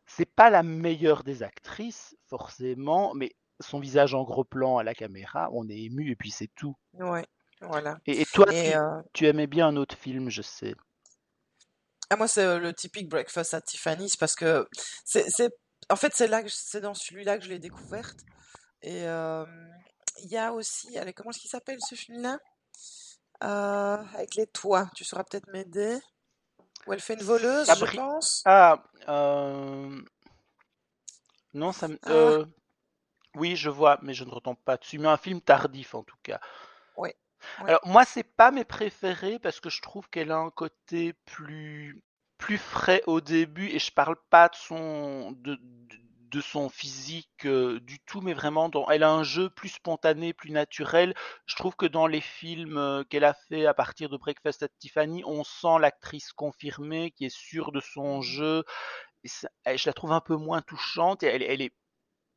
C'est 0.06 0.28
pas 0.28 0.50
la 0.50 0.62
meilleure 0.62 1.22
des 1.22 1.42
actrices, 1.42 2.16
forcément, 2.26 3.14
mais 3.14 3.36
son 3.60 3.78
visage 3.78 4.14
en 4.14 4.24
gros 4.24 4.44
plan 4.44 4.78
à 4.78 4.82
la 4.82 4.94
caméra, 4.94 5.48
on 5.52 5.68
est 5.68 5.78
ému 5.78 6.10
et 6.10 6.16
puis 6.16 6.30
c'est 6.30 6.50
tout. 6.54 6.74
Ouais. 6.94 7.24
Voilà. 7.60 7.98
Et, 8.06 8.24
toi, 8.26 8.46
euh 8.52 9.02
tu, 9.12 9.26
aimais 9.26 9.46
bien 9.46 9.68
un 9.68 9.76
autre 9.76 9.96
film, 9.96 10.30
je 10.30 10.42
sais. 10.42 10.74
Ah, 12.10 12.16
moi, 12.16 12.28
c'est 12.28 12.44
euh, 12.44 12.58
le 12.58 12.72
typique 12.72 13.08
Breakfast 13.08 13.54
at 13.54 13.60
Tiffany's 13.62 14.16
parce 14.16 14.34
que 14.34 14.68
c'est, 15.04 15.50
en 15.90 15.96
fait, 15.96 16.12
c'est 16.14 16.28
là, 16.28 16.42
c'est 16.46 16.80
dans 16.80 16.94
celui-là 16.94 17.38
que 17.38 17.44
je 17.44 17.50
l'ai 17.50 17.58
découverte. 17.58 18.18
Et 18.82 19.02
il 19.02 20.30
y 20.30 20.36
a 20.36 20.52
aussi, 20.52 20.96
allez, 20.98 21.12
comment 21.12 21.30
est-ce 21.30 21.40
qu'il 21.40 21.50
s'appelle 21.50 21.78
ce 21.80 21.94
film-là? 21.94 22.38
Euh, 23.44 24.04
Avec 24.14 24.34
les 24.34 24.46
toits, 24.46 24.88
tu 24.94 25.04
sauras 25.04 25.24
peut-être 25.24 25.48
m'aider. 25.48 25.98
Où 26.86 26.92
elle 26.92 27.00
fait 27.00 27.14
une 27.14 27.22
voleuse, 27.22 27.68
je 27.68 27.96
pense. 27.96 28.42
Ah, 28.46 28.82
non, 31.54 31.72
ça 31.72 31.88
me. 31.88 31.98
Ah. 32.04 32.44
Oui, 33.34 33.56
je 33.56 33.70
vois, 33.70 33.98
mais 34.02 34.14
je 34.14 34.24
ne 34.24 34.30
retombe 34.30 34.56
pas 34.64 34.76
dessus. 34.76 34.98
Mais 34.98 35.08
un 35.08 35.16
film 35.16 35.40
tardif, 35.40 35.94
en 35.94 36.02
tout 36.02 36.16
cas. 36.22 36.40
Alors 37.58 37.80
moi, 37.84 38.04
c'est 38.04 38.24
pas 38.24 38.50
mes 38.50 38.64
préférés 38.64 39.38
parce 39.38 39.60
que 39.60 39.70
je 39.70 39.82
trouve 39.82 40.08
qu'elle 40.10 40.30
a 40.30 40.38
un 40.38 40.50
côté 40.50 41.14
plus 41.24 42.00
plus 42.38 42.58
frais 42.58 43.02
au 43.06 43.20
début 43.20 43.68
et 43.68 43.80
je 43.80 43.90
parle 43.90 44.16
pas 44.30 44.48
de 44.48 44.54
son 44.54 45.32
de, 45.32 45.58
de 46.30 46.40
son 46.40 46.68
physique 46.68 47.46
euh, 47.46 47.80
du 47.80 47.98
tout, 48.00 48.20
mais 48.20 48.34
vraiment 48.34 48.68
dans, 48.68 48.88
elle 48.90 49.02
a 49.02 49.10
un 49.10 49.24
jeu 49.24 49.50
plus 49.50 49.70
spontané, 49.70 50.32
plus 50.32 50.50
naturel. 50.50 51.14
Je 51.46 51.56
trouve 51.56 51.74
que 51.74 51.86
dans 51.86 52.06
les 52.06 52.20
films 52.20 52.76
euh, 52.76 53.04
qu'elle 53.04 53.24
a 53.24 53.34
fait 53.34 53.66
à 53.66 53.74
partir 53.74 54.08
de 54.08 54.16
Breakfast 54.16 54.62
at 54.62 54.68
Tiffany, 54.78 55.22
on 55.26 55.44
sent 55.44 55.78
l'actrice 55.80 56.32
confirmée 56.32 57.10
qui 57.12 57.26
est 57.26 57.34
sûre 57.36 57.72
de 57.72 57.80
son 57.80 58.18
mmh 58.18 58.22
jeu. 58.22 58.64
Et 59.66 59.76
je 59.76 59.88
la 59.88 59.92
trouve 59.92 60.12
un 60.12 60.20
peu 60.20 60.36
moins 60.36 60.62
touchante 60.62 61.22
et 61.22 61.26
elle, 61.26 61.42
elle 61.42 61.62
est 61.62 61.72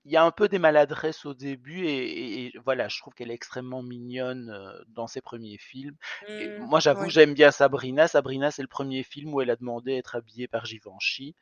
il 0.06 0.12
y 0.12 0.18
a 0.18 0.24
un 0.24 0.32
peu 0.32 0.48
des 0.48 0.60
maladresses 0.60 1.26
au 1.26 1.34
début 1.34 1.86
et, 1.86 2.52
voilà, 2.66 2.88
je 2.88 3.00
trouve 3.00 3.14
qu'elle 3.14 3.32
est 3.32 3.36
extrêmement 3.36 3.84
mignonne 3.84 4.50
euh, 4.50 4.84
dans 4.88 5.08
ses 5.08 5.22
premiers 5.22 5.58
films. 5.58 5.96
Et 6.28 6.48
mmh, 6.48 6.66
moi, 6.66 6.80
j'avoue, 6.80 7.10
j'aime 7.10 7.34
bien 7.34 7.52
Sabrina. 7.52 8.08
Sabrina, 8.08 8.52
c'est 8.52 8.64
le 8.64 8.68
premier 8.68 9.04
film 9.04 9.34
où 9.34 9.42
elle 9.42 9.52
a 9.52 9.56
demandé 9.56 9.94
à 9.94 9.98
être 9.98 10.16
habillée 10.16 10.48
par 10.48 10.66
Givenchy. 10.66 11.36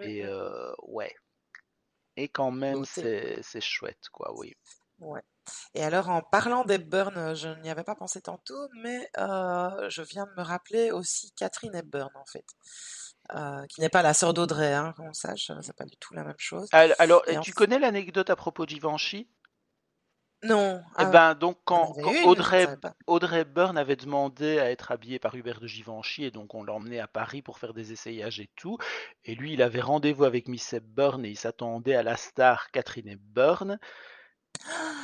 Et 0.00 0.24
euh, 0.24 0.72
ouais. 0.82 1.14
Et 2.16 2.28
quand 2.28 2.50
même, 2.50 2.84
c'est 2.84 3.60
chouette, 3.60 4.08
quoi, 4.10 4.32
oui. 4.38 4.54
Ouais. 5.00 5.22
Et 5.74 5.82
alors, 5.82 6.08
en 6.08 6.22
parlant 6.22 6.64
d'Hepburn, 6.64 7.34
je 7.34 7.48
n'y 7.60 7.70
avais 7.70 7.84
pas 7.84 7.94
pensé 7.94 8.22
tantôt, 8.22 8.68
mais 8.82 9.08
euh, 9.18 9.88
je 9.90 10.02
viens 10.02 10.26
de 10.26 10.32
me 10.36 10.42
rappeler 10.42 10.90
aussi 10.90 11.32
Catherine 11.32 11.74
Hepburn, 11.74 12.10
en 12.14 12.24
fait. 12.24 12.46
Euh, 13.34 13.66
qui 13.66 13.80
n'est 13.80 13.88
pas 13.88 14.02
la 14.02 14.14
sœur 14.14 14.34
d'Audrey, 14.34 14.72
hein, 14.72 14.94
qu'on 14.96 15.12
sache, 15.12 15.50
c'est 15.60 15.76
pas 15.76 15.84
du 15.84 15.96
tout 15.96 16.14
la 16.14 16.22
même 16.22 16.38
chose. 16.38 16.68
Alors, 16.72 17.24
tu 17.42 17.52
connais 17.52 17.78
l'anecdote 17.78 18.30
à 18.30 18.36
propos 18.36 18.64
de 18.64 18.70
Givenchy 18.70 19.28
Non. 20.44 20.80
Eh 20.80 20.92
ah 20.96 21.04
ben, 21.06 21.34
donc, 21.34 21.58
quand, 21.64 21.94
Audrey, 22.24 22.68
Audrey 23.06 23.44
Byrne 23.44 23.78
avait 23.78 23.96
demandé 23.96 24.58
à 24.58 24.70
être 24.70 24.92
habillée 24.92 25.18
par 25.18 25.34
Hubert 25.34 25.60
de 25.60 25.66
Givenchy, 25.66 26.24
et 26.24 26.30
donc 26.30 26.54
on 26.54 26.62
l'emmenait 26.62 27.00
à 27.00 27.08
Paris 27.08 27.42
pour 27.42 27.58
faire 27.58 27.74
des 27.74 27.92
essayages 27.92 28.38
et 28.38 28.50
tout, 28.54 28.78
et 29.24 29.34
lui, 29.34 29.54
il 29.54 29.62
avait 29.62 29.80
rendez-vous 29.80 30.24
avec 30.24 30.46
Miss 30.46 30.72
Hepburn 30.72 31.24
et 31.24 31.30
il 31.30 31.38
s'attendait 31.38 31.96
à 31.96 32.04
la 32.04 32.16
star 32.16 32.70
Catherine 32.70 33.08
Hepburn. 33.08 33.78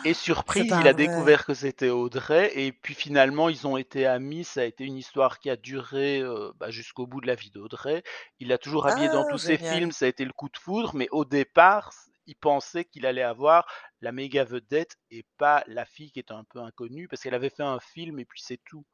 Et 0.04 0.14
surprise, 0.14 0.74
il 0.80 0.88
a 0.88 0.92
découvert 0.92 1.44
que 1.46 1.54
c'était 1.54 1.90
Audrey, 1.90 2.50
et 2.54 2.72
puis 2.72 2.94
finalement 2.94 3.48
ils 3.48 3.66
ont 3.66 3.76
été 3.76 4.06
amis. 4.06 4.44
Ça 4.44 4.62
a 4.62 4.64
été 4.64 4.84
une 4.84 4.96
histoire 4.96 5.38
qui 5.38 5.48
a 5.48 5.56
duré 5.56 6.20
euh, 6.20 6.50
bah, 6.58 6.70
jusqu'au 6.70 7.06
bout 7.06 7.20
de 7.20 7.26
la 7.26 7.34
vie 7.34 7.50
d'Audrey. 7.50 8.02
Il 8.40 8.48
l'a 8.48 8.58
toujours 8.58 8.86
habillé 8.86 9.08
dans 9.08 9.24
ah, 9.26 9.30
tous 9.30 9.38
ses 9.38 9.58
films, 9.58 9.92
ça 9.92 10.06
a 10.06 10.08
été 10.08 10.24
le 10.24 10.32
coup 10.32 10.48
de 10.48 10.58
foudre, 10.58 10.94
mais 10.94 11.08
au 11.12 11.24
départ, 11.24 11.92
il 12.26 12.36
pensait 12.36 12.84
qu'il 12.84 13.06
allait 13.06 13.22
avoir 13.22 13.66
la 14.00 14.12
méga 14.12 14.44
vedette 14.44 14.96
et 15.10 15.24
pas 15.38 15.62
la 15.66 15.84
fille 15.84 16.10
qui 16.10 16.18
est 16.18 16.32
un 16.32 16.44
peu 16.44 16.60
inconnue, 16.60 17.06
parce 17.08 17.22
qu'elle 17.22 17.34
avait 17.34 17.50
fait 17.50 17.62
un 17.62 17.80
film 17.80 18.18
et 18.18 18.24
puis 18.24 18.40
c'est 18.42 18.60
tout. 18.64 18.84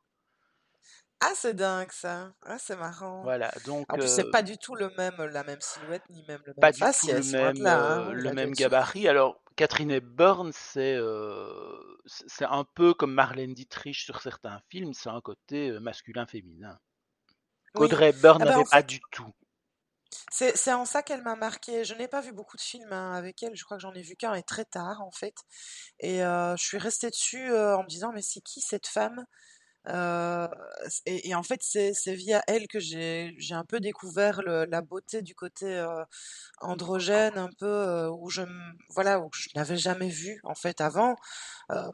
Ah, 1.20 1.32
c'est 1.34 1.54
dingue 1.54 1.90
ça. 1.90 2.32
Ah, 2.46 2.58
c'est 2.58 2.76
marrant. 2.76 3.22
Voilà, 3.22 3.50
donc. 3.66 3.92
En 3.92 3.96
plus, 3.96 4.08
c'est 4.08 4.30
pas 4.30 4.42
du 4.42 4.56
tout 4.56 4.76
le 4.76 4.88
même, 4.96 5.16
la 5.16 5.42
même 5.42 5.60
silhouette 5.60 6.04
ni 6.10 6.24
même 6.28 6.40
le 6.44 6.52
même 6.52 6.60
pas 6.60 6.70
du 6.70 6.78
tout 6.78 6.86
le 7.08 7.32
même, 7.32 7.66
hein, 7.66 8.12
le 8.12 8.32
même 8.32 8.52
gabarit. 8.52 9.08
Alors, 9.08 9.42
Catherine 9.56 9.90
Hepburn, 9.90 10.52
c'est 10.52 10.96
c'est 12.06 12.44
un 12.44 12.64
peu 12.74 12.94
comme 12.94 13.12
Marlène 13.12 13.52
Dietrich 13.52 13.98
sur 14.04 14.22
certains 14.22 14.60
films, 14.70 14.94
c'est 14.94 15.08
un 15.08 15.20
côté 15.20 15.72
masculin-féminin. 15.80 16.78
Audrey 17.74 18.10
Hepburn 18.10 18.40
ah 18.42 18.44
ben, 18.44 18.50
n'avait 18.52 18.70
pas 18.70 18.82
du 18.82 19.00
tout. 19.10 19.30
C'est 20.30 20.72
en 20.72 20.84
ça 20.84 21.02
qu'elle 21.02 21.22
m'a 21.22 21.34
marqué. 21.34 21.84
Je 21.84 21.94
n'ai 21.94 22.06
pas 22.06 22.20
vu 22.20 22.32
beaucoup 22.32 22.56
de 22.56 22.62
films 22.62 22.92
hein, 22.92 23.12
avec 23.14 23.42
elle. 23.42 23.56
Je 23.56 23.64
crois 23.64 23.76
que 23.76 23.82
j'en 23.82 23.92
ai 23.94 24.02
vu 24.02 24.14
qu'un 24.14 24.34
et 24.34 24.44
très 24.44 24.64
tard 24.64 25.00
en 25.02 25.10
fait. 25.10 25.34
Et 25.98 26.20
je 26.20 26.62
suis 26.62 26.78
restée 26.78 27.10
dessus 27.10 27.50
en 27.52 27.82
me 27.82 27.88
disant 27.88 28.12
mais 28.12 28.22
c'est 28.22 28.40
qui 28.40 28.60
cette 28.60 28.86
femme? 28.86 29.26
Euh, 29.88 30.48
et, 31.06 31.34
en 31.34 31.42
fait, 31.42 31.60
c'est 31.62 32.14
via 32.14 32.42
elle 32.46 32.68
que 32.68 32.78
j'ai 32.78 33.34
un 33.50 33.64
peu 33.64 33.80
découvert 33.80 34.42
la 34.42 34.80
beauté 34.82 35.22
du 35.22 35.34
côté 35.34 35.66
euh, 35.66 36.04
androgène, 36.60 37.38
un 37.38 37.50
peu 37.58 37.66
euh, 37.66 38.10
où 38.10 38.28
je 38.30 38.42
voilà 38.90 39.20
où 39.20 39.30
je 39.34 39.48
n'avais 39.54 39.76
jamais 39.76 40.08
vu 40.08 40.40
en 40.44 40.54
fait 40.54 40.80
avant. 40.80 41.16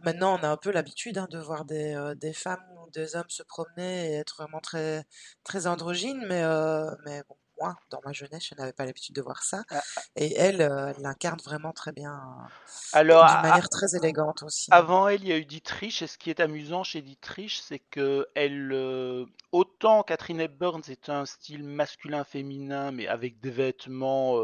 maintenant, 0.05 0.39
on 0.39 0.43
a 0.45 0.49
un 0.49 0.57
peu 0.57 0.71
l'habitude 0.73 1.19
hein, 1.19 1.29
de 1.31 1.39
voir 1.39 1.65
des, 1.65 2.33
femmes 2.35 2.65
ou 2.87 2.91
des 2.91 3.17
hommes 3.17 3.31
se 3.31 3.43
promener 3.43 4.13
et 4.13 4.15
être 4.15 4.37
vraiment 4.39 4.61
très 4.61 5.05
très 5.45 5.67
androgynes, 5.67 6.25
mais 6.29 6.43
mais 7.05 7.23
bon, 7.29 7.37
moi, 7.61 7.77
dans 7.91 8.01
ma 8.05 8.13
jeunesse, 8.13 8.47
je 8.49 8.55
n'avais 8.55 8.73
pas 8.73 8.85
l'habitude 8.85 9.15
de 9.15 9.23
voir 9.23 9.43
ça. 9.43 9.63
Ah. 9.71 9.83
Et 10.17 10.35
elle, 10.37 10.61
euh, 10.61 10.93
elle 10.95 11.03
l'incarne 11.03 11.41
vraiment 11.45 11.73
très 11.73 11.93
bien. 11.93 12.13
Euh, 12.15 12.49
Alors, 12.93 13.27
d'une 13.27 13.43
manière 13.43 13.69
très 13.69 13.97
élégante 13.97 14.43
aussi. 14.43 14.69
Avant 14.71 15.09
elle, 15.09 15.23
il 15.23 15.29
y 15.29 15.33
a 15.33 15.39
eu 15.39 15.45
Dietrich. 15.45 16.03
Et 16.03 16.07
ce 16.07 16.19
qui 16.19 16.31
est 16.31 16.41
amusant 16.41 16.85
chez 16.85 17.03
Dietrich, 17.03 17.61
c'est 17.63 17.79
que 17.79 18.27
elle, 18.35 18.73
euh, 18.73 19.27
autant 19.53 20.03
Catherine 20.03 20.41
Hepburn, 20.41 20.83
c'est 20.85 21.09
un 21.09 21.27
style 21.27 21.65
masculin-féminin, 21.65 22.91
mais 22.93 23.07
avec 23.07 23.41
des 23.41 23.51
vêtements 23.51 24.41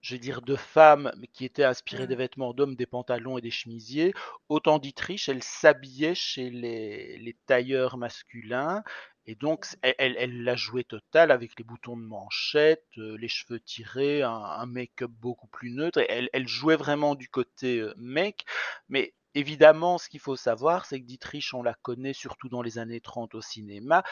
je 0.00 0.14
vais 0.14 0.18
dire 0.18 0.42
de 0.42 0.56
femmes, 0.56 1.10
mais 1.16 1.26
qui 1.26 1.44
étaient 1.44 1.64
inspirées 1.64 2.06
des 2.06 2.14
Mmh. 2.14 2.18
vêtements 2.18 2.54
d'hommes, 2.54 2.76
des 2.76 2.86
pantalons 2.86 3.38
et 3.38 3.40
des 3.40 3.50
chemisiers, 3.50 4.12
autant 4.48 4.78
d'Itriche, 4.78 5.28
elle 5.28 5.42
s'habillait 5.42 6.14
chez 6.14 6.50
les, 6.50 7.18
les 7.18 7.36
tailleurs 7.46 7.96
masculins. 7.96 8.82
Et 9.30 9.36
donc, 9.36 9.64
elle, 9.82 10.42
la 10.42 10.56
jouait 10.56 10.82
totale 10.82 11.30
avec 11.30 11.56
les 11.56 11.62
boutons 11.62 11.96
de 11.96 12.02
manchette, 12.02 12.84
euh, 12.98 13.16
les 13.16 13.28
cheveux 13.28 13.60
tirés, 13.60 14.24
un, 14.24 14.32
un 14.32 14.66
make-up 14.66 15.08
beaucoup 15.08 15.46
plus 15.46 15.70
neutre. 15.70 16.00
Et 16.00 16.06
elle, 16.08 16.28
elle 16.32 16.48
jouait 16.48 16.74
vraiment 16.74 17.14
du 17.14 17.28
côté 17.28 17.78
euh, 17.78 17.94
mec. 17.96 18.44
Mais 18.88 19.14
évidemment, 19.36 19.98
ce 19.98 20.08
qu'il 20.08 20.18
faut 20.18 20.34
savoir, 20.34 20.84
c'est 20.84 21.00
que 21.00 21.06
Dietrich, 21.06 21.54
on 21.54 21.62
la 21.62 21.74
connaît 21.74 22.12
surtout 22.12 22.48
dans 22.48 22.60
les 22.60 22.78
années 22.78 23.00
30 23.00 23.36
au 23.36 23.40
cinéma, 23.40 24.02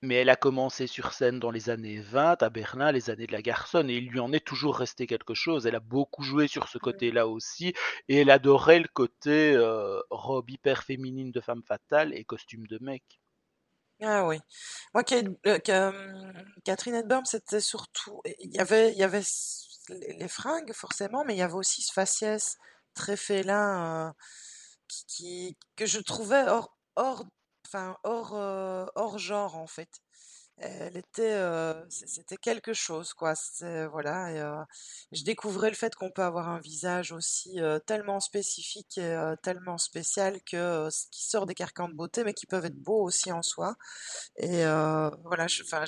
mais 0.00 0.14
elle 0.14 0.28
a 0.30 0.36
commencé 0.36 0.86
sur 0.86 1.12
scène 1.12 1.40
dans 1.40 1.50
les 1.50 1.68
années 1.68 2.00
20 2.00 2.40
à 2.40 2.50
Berlin, 2.50 2.92
les 2.92 3.10
années 3.10 3.26
de 3.26 3.32
la 3.32 3.42
garçonne, 3.42 3.90
et 3.90 3.96
il 3.96 4.10
lui 4.10 4.20
en 4.20 4.32
est 4.32 4.46
toujours 4.46 4.76
resté 4.78 5.08
quelque 5.08 5.34
chose. 5.34 5.66
Elle 5.66 5.74
a 5.74 5.80
beaucoup 5.80 6.22
joué 6.22 6.46
sur 6.46 6.68
ce 6.68 6.78
côté-là 6.78 7.26
aussi, 7.26 7.74
et 8.08 8.18
elle 8.18 8.30
adorait 8.30 8.78
le 8.78 8.88
côté 8.94 9.54
euh, 9.56 10.00
robe 10.10 10.50
hyper 10.50 10.84
féminine 10.84 11.32
de 11.32 11.40
femme 11.40 11.64
fatale 11.64 12.14
et 12.14 12.24
costume 12.24 12.68
de 12.68 12.78
mec. 12.80 13.02
Ah 14.02 14.26
oui. 14.26 14.38
Moi, 14.94 15.04
Kate, 15.04 15.26
euh, 15.46 15.88
hum, 15.90 16.32
Catherine 16.64 16.94
Hepburn, 16.94 17.24
c'était 17.26 17.60
surtout, 17.60 18.20
il 18.40 18.54
y 18.54 18.58
avait, 18.58 18.92
il 18.92 18.98
y 18.98 19.02
avait 19.02 19.22
les 19.90 20.28
fringues 20.28 20.72
forcément, 20.72 21.24
mais 21.24 21.34
il 21.34 21.38
y 21.38 21.42
avait 21.42 21.54
aussi 21.54 21.82
ce 21.82 21.92
faciès 21.92 22.56
très 22.94 23.16
félin 23.16 24.08
euh, 24.08 24.12
qui, 24.88 25.06
qui- 25.06 25.58
que 25.76 25.86
je 25.86 26.00
trouvais 26.00 26.44
hors, 26.48 26.76
hors, 26.96 27.24
enfin 27.66 27.96
hors, 28.04 28.34
euh, 28.36 28.86
hors 28.96 29.18
genre 29.18 29.56
en 29.56 29.66
fait. 29.66 29.90
Elle 30.62 30.98
était, 30.98 31.32
euh, 31.32 31.72
c'était 31.88 32.36
quelque 32.36 32.74
chose 32.74 33.14
quoi. 33.14 33.32
Voilà. 33.90 34.28
Euh, 34.28 34.64
je 35.10 35.24
découvrais 35.24 35.70
le 35.70 35.76
fait 35.76 35.94
qu'on 35.94 36.10
peut 36.10 36.22
avoir 36.22 36.50
un 36.50 36.60
visage 36.60 37.12
aussi 37.12 37.60
euh, 37.60 37.78
tellement 37.78 38.20
spécifique 38.20 38.98
et 38.98 39.34
tellement 39.42 39.78
spécial 39.78 40.38
que 40.42 40.88
qui 41.10 41.24
sort 41.26 41.46
des 41.46 41.54
carcans 41.54 41.88
de 41.88 41.94
beauté, 41.94 42.24
mais 42.24 42.34
qui 42.34 42.46
peuvent 42.46 42.66
être 42.66 42.76
beaux 42.76 43.02
aussi 43.02 43.32
en 43.32 43.42
soi. 43.42 43.76
Et 44.36 44.64
voilà, 45.24 45.46
enfin, 45.62 45.84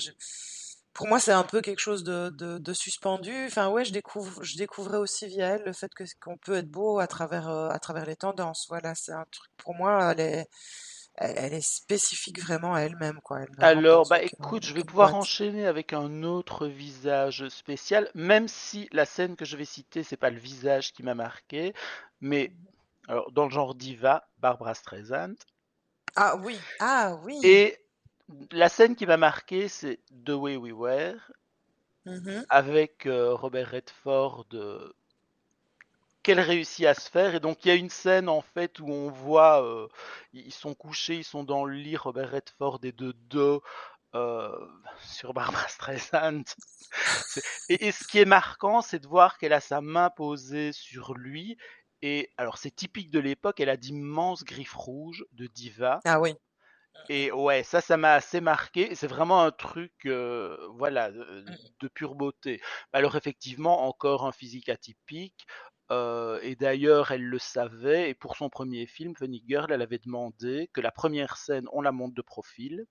pour 0.95 1.07
moi, 1.07 1.19
c'est 1.21 1.33
un 1.33 1.45
peu 1.45 1.61
quelque 1.61 1.79
chose 1.81 2.03
de, 2.05 2.31
de, 2.31 2.59
de 2.59 2.73
suspendu. 2.73 3.47
Enfin, 3.47 3.69
ouais, 3.69 3.85
je 3.85 3.93
découvre, 3.93 4.43
je 4.43 4.57
découvrais 4.57 4.99
aussi 4.99 5.27
via 5.27 5.49
elle 5.57 5.65
le 5.65 5.73
fait 5.73 5.93
que 5.95 6.05
qu'on 6.21 6.39
peut 6.39 6.55
être 6.57 6.71
beau 6.71 6.99
à 6.99 7.07
travers, 7.07 7.49
à 7.49 7.79
travers 7.79 8.07
les 8.07 8.17
tendances. 8.17 8.67
Voilà, 8.69 8.95
c'est 8.95 9.13
un 9.13 9.27
truc 9.31 9.51
pour 9.59 9.75
moi, 9.75 10.15
est, 10.19 10.49
elle, 11.17 11.35
elle 11.39 11.55
est 11.55 11.61
spécifique 11.61 12.41
vraiment 12.41 12.75
à 12.75 12.81
elle-même, 12.81 13.21
quoi. 13.23 13.41
Elle 13.43 13.57
Alors, 13.61 14.07
bah 14.07 14.23
aucune, 14.23 14.23
écoute, 14.23 14.65
je 14.67 14.75
vais 14.75 14.85
pouvoir 14.85 15.15
boîte. 15.15 15.15
enchaîner 15.15 15.67
avec 15.67 15.95
un 15.95 16.23
autre 16.23 16.67
visage 16.67 17.49
spécial, 17.49 18.11
même 18.15 18.47
si 18.47 18.89
la 18.93 19.07
scène 19.07 19.37
que 19.37 19.45
je 19.47 19.57
vais 19.57 19.65
citer, 19.65 20.03
c'est 20.03 20.17
pas 20.19 20.29
le 20.31 20.39
visage 20.39 20.93
qui 20.93 21.03
m'a 21.03 21.15
marqué, 21.15 21.73
mais 22.21 22.53
alors 23.09 23.33
dans 23.33 23.45
le 23.45 23.51
genre 23.51 23.75
diva, 23.75 24.29
Barbara 24.39 24.75
Streisand. 24.75 25.35
Ah 26.17 26.37
oui, 26.37 26.59
ah 26.81 27.19
oui. 27.23 27.39
Et 27.45 27.79
la 28.51 28.69
scène 28.69 28.97
qui 28.97 29.07
m'a 29.07 29.17
marqué, 29.17 29.69
c'est 29.69 30.01
The 30.25 30.31
Way 30.31 30.57
We 30.57 30.73
Were, 30.73 31.33
Mhm. 32.07 32.45
avec 32.49 33.07
euh, 33.07 33.35
Robert 33.35 33.71
Redford, 33.71 34.47
euh, 34.55 34.93
qu'elle 36.23 36.41
réussit 36.41 36.87
à 36.87 36.95
se 36.95 37.11
faire. 37.11 37.35
Et 37.35 37.41
donc 37.41 37.65
il 37.65 37.69
y 37.69 37.71
a 37.71 37.75
une 37.75 37.91
scène 37.91 38.29
en 38.29 38.41
fait 38.41 38.81
où 38.81 38.89
on 38.89 39.11
voit, 39.11 39.65
euh, 39.65 39.89
ils 40.33 40.53
sont 40.53 40.75
couchés, 40.75 41.17
ils 41.17 41.25
sont 41.25 41.45
dans 41.45 41.65
le 41.65 41.75
lit, 41.75 41.97
Robert 41.97 42.31
Redford 42.31 42.81
est 42.83 42.97
de 42.97 43.13
dos 43.13 43.63
euh, 44.15 44.57
sur 45.05 45.35
Barbara 45.35 45.69
Streisand. 45.69 46.45
Et, 47.69 47.87
et 47.87 47.93
ce 47.93 48.07
qui 48.07 48.19
est 48.19 48.25
marquant, 48.25 48.83
c'est 48.83 48.99
de 49.01 49.07
voir 49.07 49.39
qu'elle 49.39 49.53
a 49.53 49.61
sa 49.61 49.81
main 49.81 50.11
posée 50.11 50.73
sur 50.73 51.15
lui. 51.15 51.57
Et 52.03 52.31
alors 52.37 52.59
c'est 52.59 52.75
typique 52.75 53.11
de 53.11 53.21
l'époque, 53.21 53.61
elle 53.61 53.69
a 53.71 53.77
d'immenses 53.77 54.45
griffes 54.45 54.75
rouges 54.75 55.25
de 55.33 55.47
diva. 55.47 56.01
Ah 56.05 56.21
oui. 56.21 56.35
Et 57.09 57.33
ouais, 57.33 57.63
ça, 57.65 57.81
ça 57.81 57.97
m'a 57.97 58.13
assez 58.13 58.41
marqué. 58.41 58.95
C'est 58.95 59.07
vraiment 59.07 59.43
un 59.43 59.51
truc, 59.51 59.93
euh, 60.05 60.57
voilà, 60.77 61.11
de, 61.11 61.45
de 61.81 61.89
pure 61.89 62.15
beauté. 62.15 62.61
Alors 62.93 63.17
effectivement, 63.17 63.89
encore 63.89 64.27
un 64.27 64.33
physique 64.33 64.69
atypique. 64.69 65.47
Euh, 65.93 66.41
et 66.43 66.57
d'ailleurs, 66.57 67.13
elle 67.13 67.25
le 67.25 67.39
savait. 67.39 68.11
Et 68.11 68.15
pour 68.15 68.37
son 68.37 68.49
premier 68.49 68.87
film, 68.87 69.15
Funny 69.17 69.45
Girl, 69.47 69.71
elle 69.71 69.83
avait 69.83 69.99
demandé 69.99 70.71
que 70.73 70.81
la 70.81 70.91
première 70.91 71.37
scène, 71.37 71.69
on 71.73 71.83
la 71.83 71.93
monte 71.93 72.15
de 72.15 72.23
profil, 72.23 72.87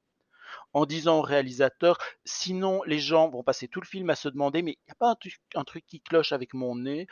en 0.73 0.85
disant 0.85 1.19
au 1.19 1.21
réalisateur, 1.21 1.97
sinon 2.25 2.83
les 2.85 2.99
gens 2.99 3.29
vont 3.29 3.43
passer 3.43 3.67
tout 3.67 3.81
le 3.81 3.87
film 3.87 4.09
à 4.09 4.15
se 4.15 4.29
demander, 4.29 4.61
mais 4.61 4.73
il 4.73 4.85
n'y 4.87 4.91
a 4.91 4.95
pas 4.95 5.11
un 5.11 5.15
truc, 5.15 5.39
un 5.55 5.63
truc 5.63 5.85
qui 5.87 6.01
cloche 6.01 6.33
avec 6.33 6.53
mon 6.53 6.75
nez? 6.75 7.07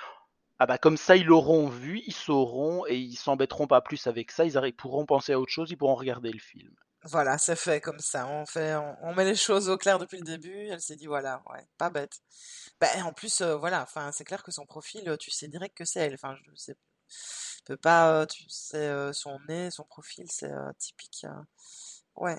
Ah 0.60 0.66
bah 0.66 0.78
comme 0.78 0.98
ça 0.98 1.16
ils 1.16 1.26
l'auront 1.26 1.70
vu, 1.70 2.02
ils 2.06 2.14
sauront 2.14 2.86
et 2.88 2.98
ils 2.98 3.16
s'embêteront 3.16 3.68
pas 3.68 3.82
plus 3.82 4.08
avec 4.08 4.32
ça, 4.32 4.46
ils 4.46 4.74
pourront 4.74 5.06
penser 5.06 5.34
à 5.34 5.40
autre 5.40 5.52
chose, 5.52 5.72
ils 5.72 5.78
pourront 5.78 5.96
regarder 5.96 6.32
le 6.32 6.40
film. 6.40 6.76
Voilà, 7.06 7.38
c'est 7.38 7.56
fait 7.56 7.80
comme 7.82 8.00
ça. 8.00 8.28
On 8.28 8.46
fait, 8.46 8.76
on, 8.76 8.98
on 9.04 9.16
met 9.16 9.24
les 9.26 9.36
choses 9.36 9.70
au 9.70 9.78
clair 9.78 10.00
depuis 10.00 10.18
le 10.18 10.24
début. 10.26 10.68
Elle 10.68 10.82
s'est 10.82 10.98
dit 10.98 11.08
voilà, 11.08 11.42
ouais, 11.50 11.66
pas 11.78 11.90
bête. 11.90 12.20
Ben, 12.82 13.04
en 13.04 13.14
plus, 13.14 13.42
euh, 13.42 13.56
voilà, 13.58 13.84
enfin, 13.84 14.12
c'est 14.12 14.26
clair 14.26 14.44
que 14.44 14.52
son 14.52 14.66
profil, 14.66 15.08
euh, 15.10 15.18
tu 15.18 15.32
sais 15.32 15.48
direct 15.48 15.78
que 15.78 15.86
c'est 15.86 16.02
elle. 16.02 16.16
Enfin, 16.16 16.36
je 16.46 16.52
sais, 16.56 16.76
peux 17.66 17.78
pas, 17.78 18.12
euh, 18.22 18.26
tu 18.26 18.44
sais, 18.50 18.78
euh, 18.78 19.14
son 19.14 19.40
nez, 19.48 19.72
son 19.72 19.84
profil, 19.86 20.26
c'est 20.32 20.52
euh, 20.52 20.72
typique. 20.78 21.26
euh, 21.26 21.44
ouais. 22.16 22.38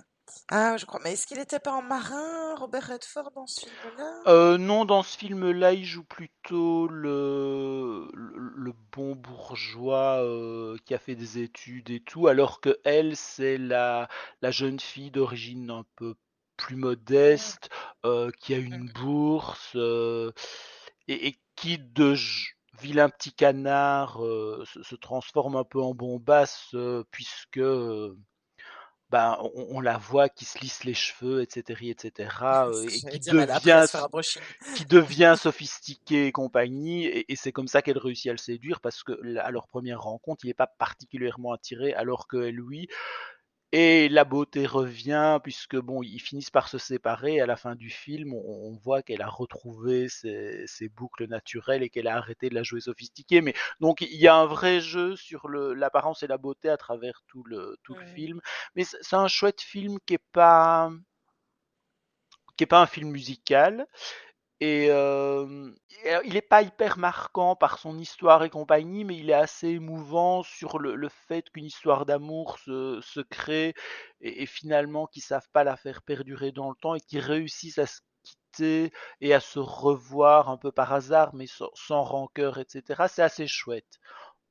Ah, 0.48 0.76
je 0.76 0.84
crois. 0.86 1.00
Mais 1.04 1.12
est-ce 1.12 1.26
qu'il 1.26 1.38
était 1.38 1.60
pas 1.60 1.72
en 1.72 1.82
marin, 1.82 2.54
Robert 2.56 2.88
Redford, 2.88 3.30
dans 3.32 3.46
ce 3.46 3.66
film-là? 3.66 4.22
Euh, 4.26 4.58
non, 4.58 4.84
dans 4.84 5.02
ce 5.02 5.16
film-là, 5.16 5.72
il 5.72 5.84
joue 5.84 6.04
plutôt 6.04 6.88
le, 6.88 8.08
le, 8.12 8.52
le 8.54 8.72
bon 8.92 9.14
bourgeois 9.14 10.22
euh, 10.22 10.76
qui 10.84 10.94
a 10.94 10.98
fait 10.98 11.14
des 11.14 11.38
études 11.38 11.90
et 11.90 12.00
tout, 12.00 12.28
alors 12.28 12.60
que 12.60 12.78
elle, 12.84 13.16
c'est 13.16 13.58
la, 13.58 14.08
la 14.42 14.50
jeune 14.50 14.78
fille 14.80 15.10
d'origine 15.10 15.70
un 15.70 15.84
peu 15.96 16.14
plus 16.56 16.76
modeste, 16.76 17.70
euh, 18.04 18.30
qui 18.40 18.52
a 18.54 18.58
une 18.58 18.84
mm, 18.84 18.92
bourse 18.92 19.74
et, 19.74 21.28
et 21.28 21.40
qui 21.56 21.78
de 21.78 22.14
vilain 22.78 23.08
petit 23.08 23.32
canard 23.32 24.18
se, 24.18 24.82
se 24.82 24.94
transforme 24.96 25.56
un 25.56 25.64
peu 25.64 25.80
en 25.80 25.94
bombasse 25.94 26.74
puisque 27.10 27.60
euh, 29.12 29.16
ben, 29.16 29.38
on, 29.54 29.76
on 29.76 29.80
la 29.80 29.98
voit 29.98 30.28
qui 30.28 30.44
se 30.44 30.58
lisse 30.58 30.84
les 30.84 30.94
cheveux, 30.94 31.42
etc., 31.42 31.90
etc., 31.90 32.28
euh, 32.42 32.84
et 32.84 32.98
J'allais 32.98 33.18
qui 33.18 33.30
devient 33.30 33.86
qui 34.76 34.84
devient 34.84 35.34
sophistiquée 35.38 36.26
et 36.26 36.32
compagnie, 36.32 37.06
et, 37.06 37.32
et 37.32 37.36
c'est 37.36 37.52
comme 37.52 37.68
ça 37.68 37.82
qu'elle 37.82 37.98
réussit 37.98 38.28
à 38.28 38.32
le 38.32 38.38
séduire, 38.38 38.80
parce 38.80 39.02
que 39.02 39.36
à 39.38 39.50
leur 39.50 39.66
première 39.68 40.00
rencontre, 40.00 40.44
il 40.44 40.48
n'est 40.48 40.54
pas 40.54 40.66
particulièrement 40.66 41.52
attiré, 41.52 41.92
alors 41.94 42.26
que 42.26 42.36
lui, 42.36 42.88
et 43.72 44.08
la 44.08 44.24
beauté 44.24 44.66
revient, 44.66 45.38
puisque 45.42 45.76
bon, 45.76 46.02
ils 46.02 46.20
finissent 46.20 46.50
par 46.50 46.68
se 46.68 46.78
séparer. 46.78 47.40
À 47.40 47.46
la 47.46 47.56
fin 47.56 47.76
du 47.76 47.90
film, 47.90 48.34
on, 48.34 48.70
on 48.72 48.76
voit 48.76 49.02
qu'elle 49.02 49.22
a 49.22 49.28
retrouvé 49.28 50.08
ses, 50.08 50.64
ses 50.66 50.88
boucles 50.88 51.26
naturelles 51.28 51.82
et 51.82 51.90
qu'elle 51.90 52.08
a 52.08 52.16
arrêté 52.16 52.48
de 52.50 52.54
la 52.54 52.62
jouer 52.64 52.80
sophistiquée. 52.80 53.40
Mais 53.42 53.54
donc, 53.80 54.00
il 54.00 54.16
y 54.20 54.28
a 54.28 54.34
un 54.34 54.46
vrai 54.46 54.80
jeu 54.80 55.16
sur 55.16 55.48
l'apparence 55.48 56.22
et 56.22 56.26
la 56.26 56.38
beauté 56.38 56.68
à 56.68 56.76
travers 56.76 57.22
tout 57.28 57.44
le, 57.44 57.76
tout 57.84 57.94
le 57.94 58.04
film. 58.06 58.40
Mais 58.74 58.84
c'est 58.84 58.98
c'est 59.02 59.16
un 59.16 59.28
chouette 59.28 59.60
film 59.60 59.98
qui 60.06 60.14
est 60.14 60.24
pas 60.32 60.90
qui 62.56 62.64
est 62.64 62.66
pas 62.66 62.80
un 62.80 62.86
film 62.86 63.10
musical 63.10 63.86
et 64.60 64.88
euh, 64.90 65.70
il 66.24 66.34
n'est 66.34 66.42
pas 66.42 66.62
hyper 66.62 66.98
marquant 66.98 67.56
par 67.56 67.78
son 67.78 67.98
histoire 67.98 68.44
et 68.44 68.50
compagnie, 68.50 69.04
mais 69.04 69.16
il 69.16 69.30
est 69.30 69.34
assez 69.34 69.68
émouvant 69.68 70.42
sur 70.42 70.78
le, 70.78 70.94
le 70.96 71.08
fait 71.08 71.48
qu'une 71.50 71.64
histoire 71.64 72.04
d'amour 72.06 72.58
se, 72.58 73.00
se 73.02 73.20
crée 73.20 73.74
et, 74.20 74.42
et 74.42 74.46
finalement 74.46 75.06
qu'ils 75.06 75.22
savent 75.22 75.48
pas 75.52 75.64
la 75.64 75.76
faire 75.76 76.02
perdurer 76.02 76.52
dans 76.52 76.68
le 76.70 76.76
temps 76.76 76.94
et 76.94 77.00
qu'ils 77.00 77.20
réussissent 77.20 77.78
à 77.78 77.86
se 77.86 78.00
quitter 78.22 78.92
et 79.22 79.32
à 79.34 79.40
se 79.40 79.58
revoir 79.58 80.50
un 80.50 80.58
peu 80.58 80.72
par 80.72 80.92
hasard, 80.92 81.34
mais 81.34 81.46
sans, 81.46 81.70
sans 81.74 82.02
rancœur, 82.02 82.58
etc. 82.58 83.04
C'est 83.08 83.22
assez 83.22 83.46
chouette. 83.46 83.98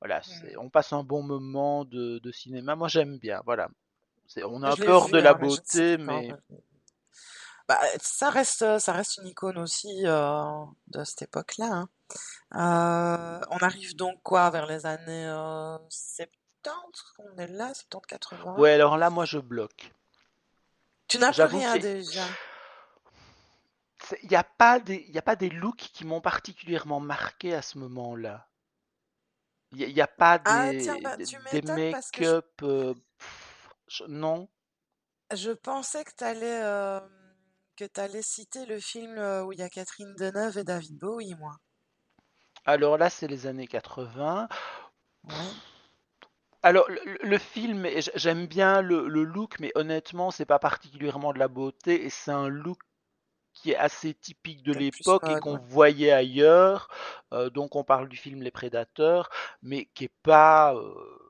Voilà, 0.02 0.22
on 0.58 0.70
passe 0.70 0.94
un 0.94 1.04
bon 1.04 1.24
moment 1.24 1.86
de, 1.86 2.20
de 2.20 2.32
cinéma. 2.32 2.76
Moi, 2.76 2.88
j'aime 2.88 3.18
bien. 3.20 3.42
Voilà, 3.46 3.70
c'est, 4.28 4.44
on 4.44 4.64
a 4.64 4.72
Je 4.72 4.76
un 4.76 4.76
l'ai 4.76 4.86
peu 4.86 4.92
hors 4.92 5.10
de 5.10 5.18
la 5.20 5.32
hein, 5.32 5.34
beauté, 5.34 5.98
mais 5.98 6.34
Bah, 7.70 7.80
ça 8.02 8.32
reste, 8.32 8.80
ça 8.80 8.94
reste 8.94 9.18
une 9.22 9.28
icône 9.28 9.60
aussi 9.60 10.02
euh, 10.06 10.66
de 10.88 11.04
cette 11.04 11.22
époque-là. 11.22 11.68
hein. 11.72 11.90
Euh, 12.56 13.46
on 13.52 13.58
arrive 13.58 13.96
donc 13.96 14.20
quoi 14.24 14.50
vers 14.50 14.66
les 14.66 14.88
années 14.88 15.28
euh, 15.28 15.78
70? 15.88 16.34
On 17.20 17.38
est 17.38 17.48
là, 17.48 17.72
70-80? 17.72 18.60
ouais. 18.60 18.72
Alors 18.72 18.98
là, 18.98 19.12
moi, 19.12 19.26
je 19.26 19.38
bloque. 19.38 19.92
Tu 21.08 21.20
n'as 21.20 21.32
plus 21.32 21.44
rien 21.44 21.78
déjà. 21.78 22.24
n'y 24.24 24.36
a 24.36 24.44
pas 24.44 24.80
des, 24.80 25.06
il 25.08 25.14
y 25.14 25.20
a 25.20 25.22
pas 25.22 25.36
des 25.36 25.50
looks 25.52 25.92
qui 25.94 26.06
m'ont 26.06 26.22
particulièrement 26.22 27.00
marqué 27.00 27.54
à 27.54 27.62
ce 27.62 27.78
moment-là. 27.78 28.48
Il 29.74 29.94
n'y 29.94 30.02
a, 30.02 30.08
pas 30.08 30.42
Ah 30.46 30.72
tiens, 30.80 30.96
des, 30.96 31.02
bah, 31.02 31.16
des, 31.18 31.26
je, 31.26 31.38
make-up. 31.68 32.48
euh, 32.64 32.96
je- 33.88 34.06
non. 34.06 34.50
je 35.32 35.52
pensais 35.52 36.04
que 36.04 36.12
tu 36.18 36.24
allais, 36.24 36.62
que 37.80 37.86
t'allais 37.86 38.22
citer 38.22 38.66
le 38.66 38.78
film 38.78 39.18
euh, 39.18 39.46
où 39.46 39.54
il 39.54 39.60
y 39.60 39.62
a 39.62 39.70
Catherine 39.70 40.14
Deneuve 40.16 40.58
et 40.58 40.66
David 40.66 41.00
Bowie, 41.00 41.34
moi. 41.36 41.56
Alors 42.66 42.98
là, 42.98 43.10
c'est 43.10 43.28
les 43.28 43.48
années 43.48 43.68
80. 43.68 44.50
Ouais. 45.24 45.34
Alors, 46.62 46.86
le, 46.90 47.38
film, 47.38 47.88
j'aime 48.16 48.48
bien 48.48 48.82
le, 48.82 49.08
look, 49.08 49.62
mais 49.62 49.72
honnêtement, 49.76 50.30
c'est 50.30 50.46
pas 50.46 50.60
particulièrement 50.60 51.32
de 51.32 51.40
la 51.40 51.48
beauté, 51.48 52.04
et 52.04 52.10
c'est 52.10 52.32
un 52.32 52.50
look 52.50 52.80
qui 53.54 53.72
est 53.72 53.78
assez 53.78 54.14
typique 54.14 54.62
de 54.62 54.74
l'époque 54.74 55.24
et 55.30 55.40
qu'on 55.40 55.58
voyait 55.58 56.12
ailleurs. 56.12 56.90
Euh, 57.32 57.50
donc, 57.50 57.78
on 57.78 57.86
parle 57.86 58.10
du 58.10 58.18
film 58.18 58.42
Les 58.42 58.52
Prédateurs, 58.52 59.30
mais 59.62 59.86
qui 59.94 60.04
est 60.06 60.14
pas, 60.22 60.76
euh, 60.76 61.29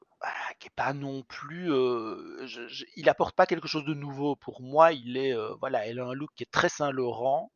qui 0.59 0.67
est 0.67 0.75
pas 0.75 0.93
non 0.93 1.23
plus. 1.23 1.71
Euh, 1.71 2.45
il 2.95 3.09
apporte 3.09 3.35
pas 3.35 3.45
quelque 3.45 3.67
chose 3.67 3.85
de 3.85 3.93
nouveau 3.93 4.35
pour 4.35 4.61
moi. 4.61 4.91
Il 4.93 5.17
est, 5.17 5.35
voilà, 5.59 5.85
elle 5.87 5.99
a 5.99 6.05
un 6.05 6.13
look 6.13 6.31
qui 6.35 6.43
est 6.43 6.51
très 6.51 6.69
Saint 6.69 6.91
Laurent, 6.91 7.51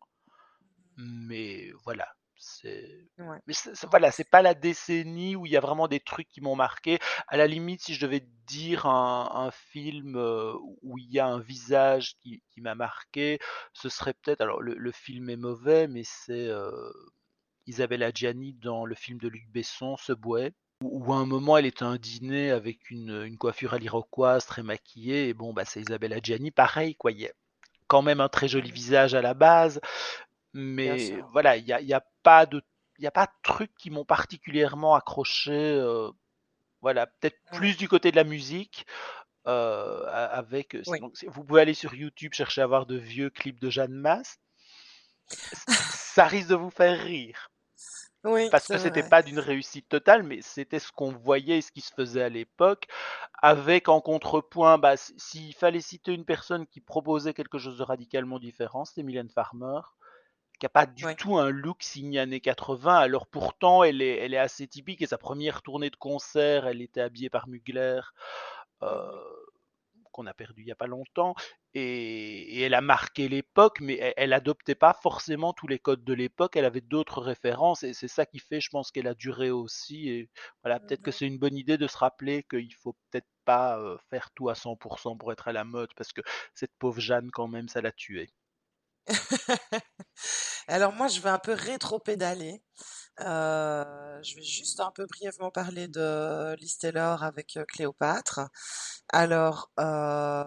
mais 0.98 1.72
voilà, 1.84 2.08
c'est 2.38 3.08
mais 3.18 3.54
voilà, 3.90 4.12
c'est 4.12 4.30
pas 4.30 4.42
la 4.42 4.54
décennie 4.54 5.36
où 5.36 5.46
il 5.46 5.52
y 5.52 5.58
a 5.58 5.62
vraiment 5.62 5.88
des 5.88 6.00
trucs 6.00 6.30
qui 6.30 6.42
m'ont 6.42 6.56
marqué. 6.56 7.00
À 7.28 7.38
la 7.38 7.48
limite, 7.48 7.82
si 7.82 7.94
je 7.94 8.06
devais 8.06 8.26
dire 8.48 8.86
un, 8.86 9.52
film 9.52 10.16
euh, 10.16 10.54
où 10.82 10.98
il 10.98 11.12
y 11.12 11.20
a 11.20 11.28
un 11.28 11.40
visage 11.40 12.16
qui, 12.22 12.42
m'a 12.58 12.76
marqué, 12.76 13.40
ce 13.74 13.90
serait 13.90 14.14
peut-être. 14.14 14.42
Alors, 14.42 14.62
le, 14.62 14.92
film 14.92 15.30
est 15.30 15.38
mauvais, 15.38 15.88
mais 15.88 16.04
c'est 16.04 16.50
Isabelle 17.66 18.04
Adjani 18.04 18.54
dans 18.54 18.86
le 18.86 18.96
film 18.96 19.20
de 19.20 19.28
Luc 19.28 19.48
Besson, 19.50 19.98
Subway, 19.98 20.54
où, 20.84 21.14
à 21.14 21.18
un 21.18 21.26
moment 21.26 21.58
elle 21.58 21.66
est 21.66 21.82
à 21.82 21.86
un 21.86 21.98
dîner 21.98 22.52
avec 22.52 22.90
une, 22.90 23.38
coiffure 23.38 23.74
à 23.74 23.78
l'iroquoise 23.78 24.46
très 24.46 24.64
maquillée, 24.64 25.30
et 25.30 25.34
bon, 25.34 25.54
bah, 25.54 25.66
c'est 25.66 25.82
Isabelle 25.82 26.14
Adjani, 26.14 26.52
pareil, 26.52 26.96
quoi. 26.96 27.12
Il 27.12 27.22
y 27.22 27.28
a 27.28 27.32
quand 27.88 28.02
même 28.02 28.22
un 28.22 28.30
très 28.30 28.48
joli 28.48 28.72
visage 28.72 29.14
à 29.14 29.22
la 29.22 29.34
base, 29.34 29.82
mais 30.54 31.18
voilà, 31.32 31.58
il 31.58 31.66
n'y 31.66 31.74
a, 31.74 31.82
y 31.82 31.94
a, 31.94 32.04
pas 32.24 32.46
de 32.46 32.62
il 33.00 33.08
a 33.08 33.12
pas 33.12 33.26
de 33.26 33.32
trucs 33.42 33.76
qui 33.76 33.90
m'ont 33.90 34.06
particulièrement 34.06 34.96
accroché. 34.96 35.52
Euh, 35.52 36.10
voilà, 36.82 37.08
peut-être 37.08 37.40
plus 37.52 37.78
du 37.78 37.88
côté 37.88 38.12
de 38.12 38.16
la 38.16 38.24
musique. 38.24 38.86
Euh, 39.46 40.06
avec, 40.32 40.78
vous 41.28 41.44
pouvez 41.44 41.62
aller 41.62 41.74
sur 41.74 41.94
YouTube 41.94 42.34
chercher 42.34 42.62
à 42.62 42.68
voir 42.68 42.86
de 42.86 42.96
vieux 42.96 43.30
clips 43.30 43.60
de 43.60 43.70
Jeanne 43.70 43.94
Masse. 43.94 44.40
ça 45.28 46.26
risque 46.26 46.50
de 46.50 46.56
vous 46.56 46.70
faire 46.70 47.02
rire. 47.04 47.52
Oui, 48.26 48.50
parce 48.50 48.68
que 48.70 48.78
c'était 48.78 49.04
pas 49.04 49.22
d'une 49.22 49.40
réussite 49.40 49.90
totale, 49.90 50.24
mais 50.24 50.42
c'était 50.42 50.80
ce 50.80 50.92
qu'on 50.94 51.12
voyait 51.12 51.58
et 51.58 51.62
ce 51.62 51.72
qui 51.72 51.82
se 51.82 51.94
faisait 51.94 52.24
à 52.24 52.30
l'époque, 52.30 52.88
avec 53.42 53.90
en 53.90 54.00
contrepoint, 54.00 54.78
bah, 54.78 54.96
s'il 54.98 55.54
fallait 55.54 55.82
citer 55.82 56.14
une 56.14 56.24
personne 56.24 56.66
qui 56.66 56.80
proposait 56.80 57.34
quelque 57.34 57.58
chose 57.58 57.78
de 57.78 57.84
radicalement 57.84 58.40
différent, 58.40 58.86
c'était 58.86 59.04
Mylène 59.04 59.30
Farmer 59.30 59.82
qui 60.60 60.66
n'a 60.66 60.70
pas 60.70 60.86
du 60.86 61.04
tout 61.18 61.38
un 61.38 61.50
look 61.50 61.84
signé 61.84 62.20
années 62.20 62.40
80. 62.40 62.96
Alors 62.96 63.28
pourtant, 63.28 63.84
elle 63.84 64.02
est, 64.02 64.18
elle 64.18 64.34
est 64.34 64.38
assez 64.38 64.68
typique. 64.68 65.02
Et 65.02 65.08
sa 65.08 65.18
première 65.18 65.62
tournée 65.62 65.90
de 65.90 65.96
concert, 65.96 66.68
elle 66.68 66.82
était 66.82 67.02
habillée 67.02 67.30
par 67.30 67.48
Mugler, 67.48 68.00
euh, 68.84 69.12
qu'on 70.14 70.26
a 70.26 70.34
perdu 70.34 70.62
il 70.62 70.66
n'y 70.66 70.72
a 70.72 70.76
pas 70.76 70.88
longtemps. 70.88 71.36
Et, 71.74 72.62
elle 72.62 72.74
a 72.74 72.82
marqué 72.82 73.28
l'époque, 73.28 73.80
mais 73.82 74.14
elle, 74.16 74.30
n'adoptait 74.30 74.76
pas 74.76 74.94
forcément 74.94 75.52
tous 75.52 75.68
les 75.68 75.80
codes 75.80 76.06
de 76.06 76.14
l'époque. 76.14 76.56
Elle 76.56 76.66
avait 76.66 76.82
d'autres 76.82 77.22
références. 77.22 77.84
Et 77.84 77.94
c'est 77.94 78.08
ça 78.08 78.26
qui 78.26 78.40
fait, 78.40 78.62
je 78.62 78.70
pense, 78.70 78.92
qu'elle 78.92 79.08
a 79.08 79.16
duré 79.16 79.52
aussi. 79.52 80.10
Et 80.10 80.30
voilà, 80.64 80.80
peut-être 80.80 81.02
que 81.02 81.10
mmh 81.10 81.14
c'est 81.14 81.28
une 81.28 81.38
bonne 81.38 81.58
idée 81.58 81.78
de 81.78 81.88
se 81.88 81.98
rappeler 81.98 82.44
qu'il 82.50 82.74
faut 82.76 82.96
peut-être 83.12 83.28
pas 83.46 83.78
euh, 83.80 83.98
faire 84.10 84.32
tout 84.32 84.50
à 84.50 84.54
100% 84.54 85.18
pour 85.18 85.32
être 85.32 85.48
à 85.48 85.54
la 85.54 85.64
mode, 85.66 85.90
parce 85.96 86.14
que 86.14 86.22
cette 86.54 86.74
pauvre 86.80 87.00
Jeanne, 87.00 87.30
quand 87.32 87.48
même, 87.48 87.68
ça 87.68 87.82
l'a 87.82 87.92
tuée. 87.92 88.32
Alors 90.68 90.94
moi, 90.94 91.08
je 91.08 91.20
vais 91.20 91.30
un 91.30 91.40
peu 91.40 91.54
rétro-pédaler. 91.54 92.62
Euh, 93.22 94.20
je 94.24 94.36
vais 94.36 94.42
juste 94.42 94.80
un 94.80 94.92
peu 94.92 95.06
brièvement 95.06 95.52
parler 95.52 95.88
de 95.88 96.56
Liz 96.56 96.78
Taylor 96.78 97.24
avec 97.24 97.58
euh, 97.58 97.66
Cléopâtre. 97.66 98.42
Alors, 99.10 99.72
euh, 99.80 100.44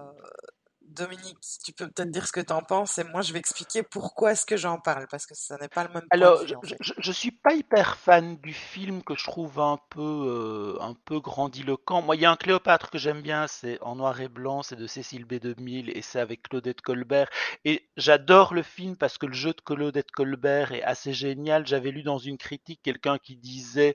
Dominique, 0.89 1.39
tu 1.65 1.73
peux 1.73 1.89
peut-être 1.89 2.11
dire 2.11 2.27
ce 2.27 2.33
que 2.33 2.41
tu 2.41 2.53
en 2.53 2.63
penses 2.63 2.99
et 2.99 3.05
moi 3.05 3.21
je 3.21 3.33
vais 3.33 3.39
expliquer 3.39 3.83
pourquoi 3.83 4.33
est-ce 4.33 4.47
que 4.47 4.57
j'en 4.57 4.79
parle 4.79 5.07
parce 5.11 5.27
que 5.27 5.35
ça 5.35 5.57
n'est 5.59 5.69
pas 5.69 5.85
le 5.85 5.93
même. 5.93 6.05
Alors, 6.11 6.47
je, 6.47 6.55
je, 6.99 7.13
suis 7.13 7.33
pas 7.33 7.55
hyper 7.55 7.97
fan 7.97 8.37
du 8.39 8.53
film 8.53 9.03
que 9.03 9.15
je 9.15 9.25
trouve 9.25 9.61
un 9.61 9.79
peu 9.91 10.77
euh, 10.79 10.83
un 10.83 10.95
peu 10.95 11.21
grandiloquent. 11.21 12.03
Moi, 12.03 12.17
il 12.17 12.23
y 12.23 12.25
a 12.25 12.31
un 12.31 12.37
Cléopâtre 12.37 12.91
que 12.91 12.99
j'aime 12.99 13.23
bien, 13.23 13.47
c'est 13.47 13.81
en 13.83 13.97
noir 13.97 14.21
et 14.21 14.29
blanc, 14.29 14.63
c'est 14.63 14.77
de 14.77 14.87
Cécile 14.87 15.27
B2000 15.27 15.91
et 15.95 16.03
c'est 16.03 16.21
avec 16.21 16.43
Claudette 16.43 16.81
Colbert 16.81 17.29
et 17.65 17.89
j'adore 17.97 18.55
le 18.55 18.63
film 18.63 18.97
parce 18.97 19.19
que 19.19 19.27
le 19.27 19.35
jeu 19.35 19.53
de 19.53 19.61
Claudette 19.61 20.11
Colbert 20.13 20.73
est 20.73 20.83
assez 20.83 21.13
génial. 21.13 21.67
J'avais 21.67 21.91
lu 21.91 22.03
dans 22.03 22.19
une 22.19 22.39
critique 22.39 22.81
quelqu'un 22.83 23.19
qui 23.19 23.37
disait 23.37 23.95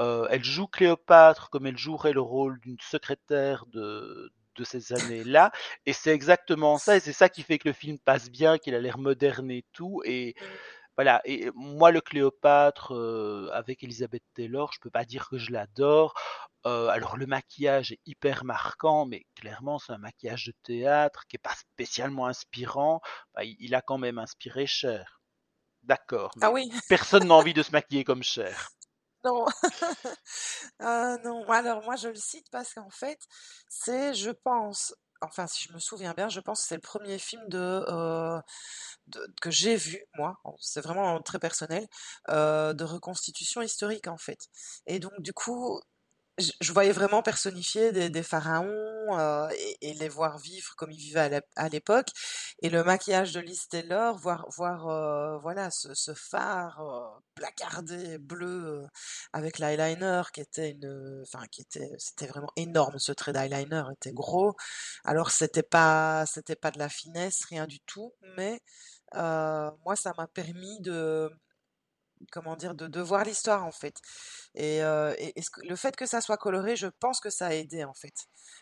euh, 0.00 0.26
elle 0.30 0.44
joue 0.44 0.66
Cléopâtre 0.66 1.50
comme 1.50 1.66
elle 1.66 1.78
jouerait 1.78 2.12
le 2.12 2.20
rôle 2.20 2.58
d'une 2.60 2.80
secrétaire 2.80 3.64
de, 3.66 4.32
de 4.56 4.64
ces 4.64 4.92
années-là. 4.92 5.52
Et 5.86 5.92
c'est 5.92 6.12
exactement 6.12 6.78
ça, 6.78 6.96
et 6.96 7.00
c'est 7.00 7.12
ça 7.12 7.28
qui 7.28 7.42
fait 7.42 7.58
que 7.58 7.68
le 7.68 7.74
film 7.74 7.98
passe 7.98 8.30
bien, 8.30 8.58
qu'il 8.58 8.74
a 8.74 8.80
l'air 8.80 8.98
moderne 8.98 9.50
et 9.50 9.64
tout. 9.72 10.02
Et 10.04 10.34
voilà. 10.96 11.20
Et 11.24 11.50
moi, 11.54 11.90
le 11.90 12.00
Cléopâtre 12.00 12.94
euh, 12.94 13.50
avec 13.52 13.82
Elizabeth 13.82 14.22
Taylor, 14.34 14.72
je 14.72 14.80
peux 14.80 14.90
pas 14.90 15.04
dire 15.04 15.28
que 15.28 15.38
je 15.38 15.52
l'adore. 15.52 16.14
Euh, 16.66 16.88
alors 16.88 17.18
le 17.18 17.26
maquillage 17.26 17.92
est 17.92 18.00
hyper 18.06 18.44
marquant, 18.44 19.04
mais 19.04 19.26
clairement 19.34 19.78
c'est 19.78 19.92
un 19.92 19.98
maquillage 19.98 20.46
de 20.46 20.54
théâtre 20.62 21.26
qui 21.28 21.36
est 21.36 21.38
pas 21.38 21.54
spécialement 21.54 22.26
inspirant. 22.26 23.02
Bah, 23.34 23.44
il, 23.44 23.74
a 23.74 23.82
quand 23.82 23.98
même 23.98 24.18
inspiré 24.18 24.66
Cher. 24.66 25.20
D'accord. 25.82 26.30
Ah 26.40 26.50
oui. 26.50 26.72
personne 26.88 27.28
n'a 27.28 27.34
envie 27.34 27.52
de 27.52 27.62
se 27.62 27.72
maquiller 27.72 28.04
comme 28.04 28.22
Cher. 28.22 28.70
Non. 29.24 29.46
Ah 30.80 31.16
non. 31.24 31.48
Alors 31.50 31.82
moi 31.84 31.96
je 31.96 32.08
le 32.08 32.14
cite 32.16 32.46
parce 32.50 32.74
qu'en 32.74 32.90
fait, 32.90 33.18
c'est, 33.68 34.14
je 34.14 34.30
pense, 34.30 34.94
enfin 35.22 35.46
si 35.46 35.64
je 35.68 35.72
me 35.72 35.78
souviens 35.78 36.12
bien, 36.14 36.28
je 36.28 36.40
pense 36.40 36.62
que 36.62 36.68
c'est 36.68 36.74
le 36.76 36.80
premier 36.80 37.18
film 37.18 37.42
de, 37.48 37.58
euh, 37.88 38.40
que 39.42 39.50
j'ai 39.50 39.76
vu, 39.76 40.04
moi, 40.16 40.36
c'est 40.60 40.80
vraiment 40.80 41.20
très 41.22 41.38
personnel, 41.38 41.86
euh, 42.30 42.72
de 42.74 42.84
reconstitution 42.84 43.62
historique 43.62 44.08
en 44.08 44.18
fait. 44.18 44.48
Et 44.86 44.98
donc 44.98 45.12
du 45.20 45.32
coup, 45.32 45.80
je, 46.38 46.72
voyais 46.72 46.92
vraiment 46.92 47.22
personnifier 47.22 47.92
des, 47.92 48.22
pharaons 48.22 49.18
euh, 49.18 49.48
et, 49.80 49.94
les 49.94 50.08
voir 50.08 50.38
vivre 50.38 50.74
comme 50.76 50.90
ils 50.90 50.98
vivaient 50.98 51.42
à 51.56 51.68
l'époque. 51.68 52.08
Et 52.62 52.70
le 52.70 52.82
maquillage 52.82 53.32
de 53.32 53.40
Liz 53.40 53.68
Taylor, 53.68 54.18
voir, 54.18 54.46
voir 54.56 54.88
euh, 54.88 55.38
voilà, 55.38 55.70
ce, 55.70 56.14
phare 56.14 56.80
euh, 56.80 57.20
placardé 57.34 58.18
bleu 58.18 58.84
avec 59.32 59.58
l'eyeliner 59.58 60.22
qui 60.32 60.40
était 60.40 60.70
une, 60.70 61.22
enfin 61.22 61.46
qui 61.50 61.62
était, 61.62 61.92
c'était 61.98 62.26
vraiment 62.26 62.52
énorme. 62.56 62.98
Ce 62.98 63.12
trait 63.12 63.32
d'eyeliner 63.32 63.84
était 63.92 64.12
gros. 64.12 64.54
Alors 65.04 65.30
c'était 65.30 65.62
pas, 65.62 66.24
c'était 66.26 66.56
pas 66.56 66.70
de 66.70 66.78
la 66.78 66.88
finesse, 66.88 67.44
rien 67.48 67.66
du 67.66 67.80
tout. 67.80 68.12
Mais 68.36 68.60
moi, 69.14 69.96
ça 69.96 70.12
m'a 70.18 70.26
permis 70.26 70.80
de 70.80 71.30
comment 72.30 72.56
dire, 72.56 72.74
de, 72.74 72.86
de 72.86 73.00
voir 73.00 73.24
l'histoire 73.24 73.64
en 73.64 73.72
fait. 73.72 73.96
Et, 74.54 74.82
euh, 74.82 75.14
le 75.62 75.76
fait 75.76 75.96
que 75.96 76.06
ça 76.06 76.20
soit 76.20 76.36
coloré, 76.36 76.76
je 76.76 76.86
pense 76.86 77.20
que 77.20 77.30
ça 77.30 77.46
a 77.46 77.52
aidé 77.52 77.84
en 77.84 77.94
fait. 77.94 78.14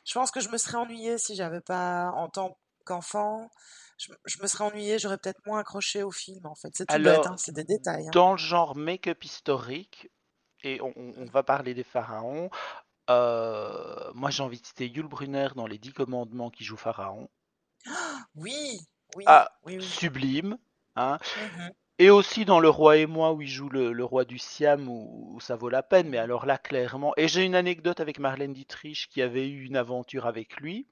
Je 0.04 0.14
pense 0.14 0.30
que 0.30 0.40
je 0.40 0.48
me 0.48 0.58
serais 0.58 0.78
ennuyée 0.78 1.18
si 1.18 1.34
j'avais 1.34 1.60
pas, 1.60 2.10
en 2.14 2.28
tant 2.28 2.58
qu'enfant, 2.84 3.50
je, 3.98 4.42
me 4.42 4.46
serais 4.46 4.64
ennuyée, 4.64 4.98
j'aurais 4.98 5.18
peut-être 5.18 5.44
moins 5.46 5.60
accroché 5.60 6.02
au 6.02 6.10
film 6.10 6.46
en 6.46 6.54
fait. 6.54 6.70
C'est 6.74 6.86
tout 6.86 7.02
bête, 7.02 7.26
hein, 7.26 7.36
c'est 7.36 7.54
des 7.54 7.64
détails. 7.64 8.06
Hein. 8.06 8.10
Dans 8.12 8.32
le 8.32 8.38
genre 8.38 8.76
make-up 8.76 9.24
historique, 9.24 10.10
et 10.64 10.80
on, 10.80 11.24
va 11.26 11.42
parler 11.42 11.74
des 11.74 11.82
pharaons, 11.82 12.48
euh, 13.10 14.12
moi 14.14 14.30
j'ai 14.30 14.42
envie 14.42 14.60
de 14.60 14.66
citer 14.66 14.86
Yul 14.86 15.08
Brunner 15.08 15.48
dans 15.56 15.66
Les 15.66 15.78
Dix 15.78 15.92
Commandements 15.92 16.50
qui 16.50 16.64
joue 16.64 16.76
Pharaon. 16.76 17.28
oui, 18.36 18.78
oui, 19.16 19.24
ah, 19.26 19.50
sublime. 19.80 20.56
Hein. 20.94 21.18
Mmh 21.36 21.68
et 21.98 22.10
aussi 22.10 22.44
dans 22.44 22.60
Le 22.60 22.68
Roi 22.68 22.98
et 22.98 23.06
moi, 23.06 23.32
où 23.32 23.42
il 23.42 23.48
joue 23.48 23.68
le, 23.68 24.04
roi 24.04 24.24
du 24.24 24.38
Siam, 24.38 24.88
où, 24.88 25.38
ça 25.40 25.56
vaut 25.56 25.68
la 25.68 25.82
peine. 25.82 26.08
Mais 26.08 26.18
alors 26.18 26.46
là, 26.46 26.58
clairement. 26.58 27.12
Et 27.16 27.28
j'ai 27.28 27.44
une 27.44 27.54
anecdote 27.54 28.00
avec 28.00 28.18
Marlène 28.18 28.52
Dietrich 28.52 29.08
qui 29.10 29.22
avait 29.22 29.48
eu 29.48 29.64
une 29.64 29.76
aventure 29.76 30.26
avec 30.26 30.56
lui 30.56 30.86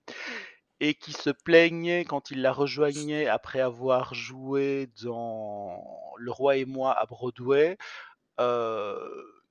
et 0.81 0.95
qui 0.95 1.13
se 1.13 1.31
plaignait 1.31 2.05
quand 2.05 2.31
il 2.31 2.43
la 2.43 2.53
rejoignait 2.53 3.27
après 3.27 3.61
avoir 3.61 4.15
joué 4.15 4.89
dans 5.03 5.83
Le 6.17 6.31
Roi 6.31 6.57
et 6.57 6.65
moi 6.65 6.93
à 6.99 7.07
Broadway. 7.07 7.77
Euh, 8.41 8.99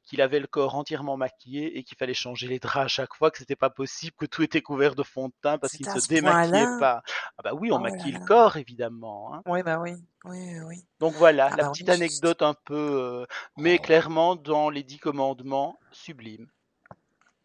qu'il 0.10 0.22
avait 0.22 0.40
le 0.40 0.48
corps 0.48 0.74
entièrement 0.74 1.18
maquillé 1.18 1.78
et 1.78 1.84
qu'il 1.84 1.96
fallait 1.96 2.16
changer 2.16 2.48
les 2.48 2.58
draps 2.58 2.86
à 2.86 2.88
chaque 2.88 3.14
fois, 3.14 3.30
que 3.30 3.38
c'était 3.38 3.56
pas 3.56 3.70
possible, 3.70 4.16
que 4.18 4.26
tout 4.26 4.42
était 4.42 4.62
couvert 4.62 4.96
de 4.96 5.04
fond 5.04 5.28
de 5.28 5.34
teint 5.42 5.60
parce 5.60 5.74
qu'il 5.74 5.88
ne 5.88 6.00
se 6.00 6.08
démaquillait 6.08 6.80
pas. 6.80 7.04
Ah 7.38 7.44
bah 7.44 7.52
oui, 7.54 7.72
on 7.72 7.76
oh 7.76 7.80
maquille 7.80 8.14
le 8.14 8.26
corps 8.26 8.58
évidemment. 8.58 9.36
Hein. 9.36 9.44
Oui, 9.46 9.62
bah 9.62 9.78
oui. 9.80 9.94
Oui, 10.26 10.60
oui. 10.66 10.84
Donc 11.00 11.14
voilà, 11.14 11.50
ah 11.52 11.56
la 11.56 11.64
bah 11.66 11.70
petite 11.72 11.90
anecdote 11.90 12.42
un 12.42 12.56
peu, 12.66 12.76
euh, 12.76 13.26
mais 13.56 13.78
oh. 13.80 13.84
clairement 13.84 14.36
dans 14.36 14.72
les 14.72 14.82
dix 14.82 14.98
commandements, 14.98 15.80
sublime. 15.92 16.48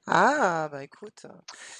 Ah, 0.06 0.68
bah 0.72 0.82
écoute. 0.82 1.26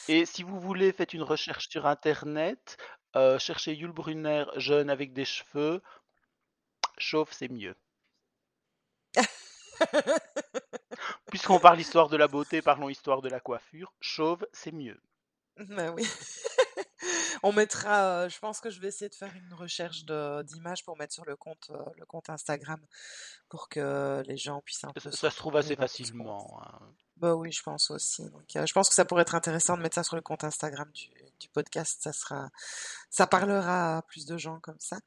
Et 0.08 0.26
si 0.26 0.42
vous 0.42 0.60
voulez, 0.60 0.92
faites 0.92 1.14
une 1.14 1.22
recherche 1.22 1.68
sur 1.70 1.86
internet, 1.86 2.76
euh, 3.16 3.38
cherchez 3.38 3.74
Yul 3.74 3.92
Brunner 3.92 4.44
jeune 4.56 4.90
avec 4.90 5.14
des 5.14 5.24
cheveux, 5.24 5.82
chauve 6.98 7.30
c'est 7.32 7.48
mieux. 7.48 7.74
Puisqu'on 11.34 11.58
parle 11.58 11.80
histoire 11.80 12.08
de 12.08 12.16
la 12.16 12.28
beauté, 12.28 12.62
parlons 12.62 12.88
histoire 12.88 13.20
de 13.20 13.28
la 13.28 13.40
coiffure. 13.40 13.92
Chauve, 14.00 14.46
c'est 14.52 14.70
mieux. 14.70 15.02
Ben 15.56 15.92
oui. 15.92 16.06
On 17.42 17.50
mettra, 17.50 18.28
je 18.28 18.38
pense 18.38 18.60
que 18.60 18.70
je 18.70 18.80
vais 18.80 18.86
essayer 18.86 19.08
de 19.08 19.16
faire 19.16 19.34
une 19.34 19.52
recherche 19.52 20.04
d'images 20.04 20.84
pour 20.84 20.96
mettre 20.96 21.12
sur 21.12 21.24
le 21.24 21.34
compte, 21.34 21.72
le 21.96 22.06
compte 22.06 22.30
Instagram 22.30 22.80
pour 23.48 23.68
que 23.68 24.22
les 24.28 24.36
gens 24.36 24.60
puissent 24.60 24.84
un 24.84 24.92
peu. 24.92 25.00
Ça, 25.10 25.28
se 25.28 25.36
trouve 25.36 25.56
assez 25.56 25.74
facilement. 25.74 26.62
Hein. 26.62 26.94
Bah 27.16 27.34
oui, 27.34 27.50
je 27.50 27.64
pense 27.64 27.90
aussi. 27.90 28.30
Donc, 28.30 28.44
je 28.54 28.72
pense 28.72 28.88
que 28.88 28.94
ça 28.94 29.04
pourrait 29.04 29.22
être 29.22 29.34
intéressant 29.34 29.76
de 29.76 29.82
mettre 29.82 29.96
ça 29.96 30.04
sur 30.04 30.14
le 30.14 30.22
compte 30.22 30.44
Instagram 30.44 30.88
du, 30.92 31.08
du 31.40 31.48
podcast. 31.48 32.00
Ça 32.00 32.12
sera, 32.12 32.48
ça 33.10 33.26
parlera 33.26 33.96
à 33.96 34.02
plus 34.02 34.24
de 34.24 34.38
gens 34.38 34.60
comme 34.60 34.78
ça. 34.78 34.98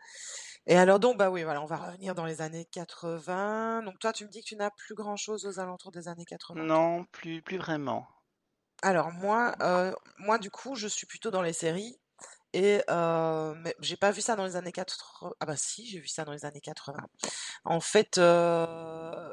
Et 0.68 0.76
alors 0.78 1.00
donc, 1.00 1.18
bah 1.18 1.30
oui, 1.30 1.44
voilà, 1.44 1.62
on 1.62 1.66
va 1.66 1.78
revenir 1.78 2.14
dans 2.14 2.26
les 2.26 2.42
années 2.42 2.66
80. 2.66 3.84
Donc 3.84 4.00
toi, 4.00 4.12
tu 4.12 4.26
me 4.26 4.30
dis 4.30 4.42
que 4.42 4.48
tu 4.48 4.56
n'as 4.58 4.70
plus 4.70 4.96
grand-chose 4.96 5.46
aux 5.46 5.60
alentours 5.60 5.92
des 5.92 6.10
années 6.10 6.26
80. 6.26 6.62
Non, 6.62 7.06
plus, 7.06 7.42
plus 7.42 7.58
vraiment. 7.58 8.06
Alors 8.82 9.12
moi, 9.12 9.56
euh, 9.62 9.94
moi 10.18 10.38
du 10.38 10.52
coup, 10.52 10.76
je 10.76 10.88
suis 10.88 11.08
plutôt 11.08 11.32
dans 11.32 11.42
les 11.42 11.54
séries. 11.54 11.98
Et 12.54 12.82
euh, 12.90 13.54
mais 13.58 13.76
j'ai 13.82 13.98
pas 13.98 14.12
vu 14.12 14.22
ça 14.22 14.36
dans 14.36 14.46
les 14.46 14.56
années 14.56 14.72
80. 14.72 15.32
Ah 15.40 15.46
bah 15.46 15.56
si, 15.58 15.86
j'ai 15.86 16.00
vu 16.00 16.08
ça 16.08 16.26
dans 16.26 16.32
les 16.32 16.46
années 16.46 16.62
80. 16.62 16.98
En 17.66 17.80
fait, 17.80 18.18
euh, 18.18 19.30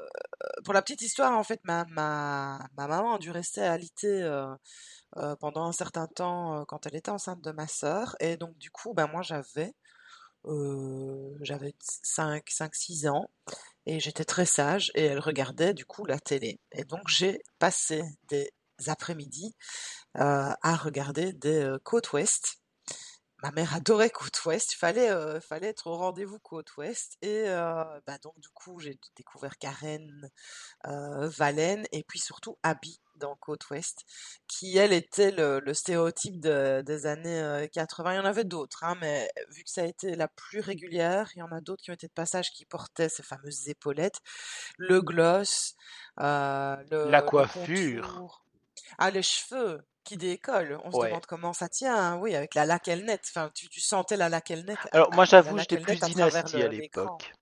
pour 0.64 0.74
la 0.74 0.82
petite 0.82 1.02
histoire, 1.02 1.32
en 1.32 1.44
fait, 1.44 1.60
ma, 1.64 1.84
ma, 1.86 2.58
ma 2.76 2.86
maman 2.88 3.14
a 3.14 3.18
dû 3.18 3.30
rester 3.30 3.62
alitée 3.62 4.22
euh, 4.22 4.54
euh, 5.16 5.36
pendant 5.36 5.64
un 5.66 5.72
certain 5.72 6.06
temps 6.08 6.64
quand 6.66 6.86
elle 6.86 6.96
était 6.96 7.10
enceinte 7.10 7.40
de 7.40 7.52
ma 7.52 7.68
sœur. 7.68 8.16
Et 8.20 8.36
donc 8.36 8.56
du 8.58 8.70
coup, 8.70 8.94
ben 8.94 9.06
moi 9.06 9.22
j'avais 9.22 9.74
j'avais 11.40 11.74
5, 12.02 12.48
5, 12.48 12.74
6 12.74 13.06
ans 13.08 13.30
et 13.86 14.00
j'étais 14.00 14.24
très 14.24 14.46
sage 14.46 14.90
et 14.94 15.04
elle 15.04 15.18
regardait 15.18 15.74
du 15.74 15.84
coup 15.84 16.04
la 16.06 16.18
télé. 16.18 16.60
Et 16.72 16.84
donc 16.84 17.08
j'ai 17.08 17.42
passé 17.58 18.02
des 18.28 18.50
après-midi 18.86 19.54
à 20.14 20.76
regarder 20.76 21.32
des 21.32 21.74
côtes 21.84 22.12
ouest 22.12 22.58
ma 23.44 23.50
mère 23.50 23.74
adorait 23.74 24.08
Côte 24.08 24.42
Ouest. 24.46 24.72
Il 24.72 24.76
fallait, 24.76 25.10
euh, 25.10 25.38
fallait 25.38 25.68
être 25.68 25.86
au 25.86 25.96
rendez-vous 25.96 26.38
Côte 26.38 26.78
Ouest. 26.78 27.18
Et 27.20 27.44
euh, 27.46 27.84
bah 28.06 28.16
donc, 28.22 28.38
du 28.40 28.48
coup, 28.48 28.80
j'ai 28.80 28.98
découvert 29.16 29.58
Karen, 29.58 30.30
euh, 30.86 31.28
Valène 31.28 31.84
et 31.92 32.04
puis 32.04 32.18
surtout 32.18 32.56
Abby 32.62 32.98
dans 33.16 33.36
Côte 33.36 33.68
Ouest, 33.68 34.04
qui, 34.48 34.78
elle, 34.78 34.94
était 34.94 35.30
le, 35.30 35.74
stéréotype 35.74 36.40
des 36.40 37.06
années 37.06 37.68
80. 37.72 38.14
Il 38.14 38.16
y 38.16 38.18
en 38.18 38.24
avait 38.24 38.44
d'autres, 38.44 38.82
hein, 38.82 38.96
mais 39.00 39.30
vu 39.50 39.62
que 39.62 39.70
ça 39.70 39.82
a 39.82 39.84
été 39.84 40.16
la 40.16 40.26
plus 40.26 40.60
régulière, 40.60 41.30
il 41.36 41.40
y 41.40 41.42
en 41.42 41.52
a 41.52 41.60
d'autres 41.60 41.82
qui 41.82 41.90
ont 41.90 41.94
été 41.94 42.08
de 42.08 42.12
passage 42.12 42.50
qui 42.50 42.64
portaient 42.64 43.10
ces 43.10 43.22
fameuses 43.22 43.68
épaulettes, 43.68 44.20
le 44.78 45.00
gloss, 45.00 45.76
le, 46.16 47.08
la 47.08 47.22
coiffure. 47.22 48.42
ah, 48.98 49.10
les 49.12 49.22
cheveux, 49.22 49.80
qui 50.04 50.16
décolle. 50.16 50.78
On 50.84 50.92
se 50.92 51.06
demande 51.06 51.26
comment 51.26 51.52
ça 51.52 51.68
tient. 51.68 51.96
Hein. 51.96 52.18
Oui, 52.18 52.34
avec 52.34 52.54
la 52.54 52.66
laquelle-nette. 52.66 53.24
Enfin, 53.28 53.50
tu, 53.54 53.68
tu, 53.68 53.80
sentais 53.80 54.16
la 54.16 54.28
laquelle-nette. 54.28 54.78
Alors, 54.92 55.12
moi, 55.14 55.24
j'avoue, 55.24 55.58
j'étais 55.58 55.78
plus 55.78 55.98
dynastie 55.98 56.62
à 56.62 56.68
l'époque. 56.68 57.32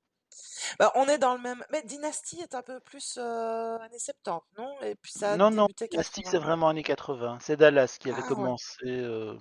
Bah, 0.79 0.93
on 0.95 1.07
est 1.07 1.19
dans 1.19 1.35
le 1.35 1.41
même. 1.41 1.65
Mais 1.71 1.83
Dynasty 1.83 2.41
est 2.41 2.55
un 2.55 2.63
peu 2.63 2.81
plus 2.81 3.19
euh, 3.19 3.79
années 3.79 3.99
70, 3.99 4.41
non? 4.59 4.81
Et 4.83 4.95
puis 4.95 5.13
ça 5.13 5.37
Non, 5.37 5.51
non, 5.51 5.67
Dynasty, 5.77 6.23
c'est 6.25 6.39
vraiment 6.39 6.69
années 6.69 6.83
80. 6.83 7.39
C'est 7.41 7.57
Dallas 7.57 7.97
qui 7.99 8.11
avait 8.11 8.23
ah, 8.25 8.29
commencé. 8.29 8.87
Euh... 8.87 9.37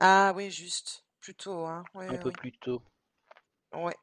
Ah 0.00 0.32
oui, 0.34 0.50
juste. 0.50 1.04
Plutôt, 1.20 1.64
hein. 1.64 1.84
un 1.94 2.18
peu 2.18 2.30
plus 2.32 2.52
tôt. 2.52 2.82
Ouais. 3.72 3.96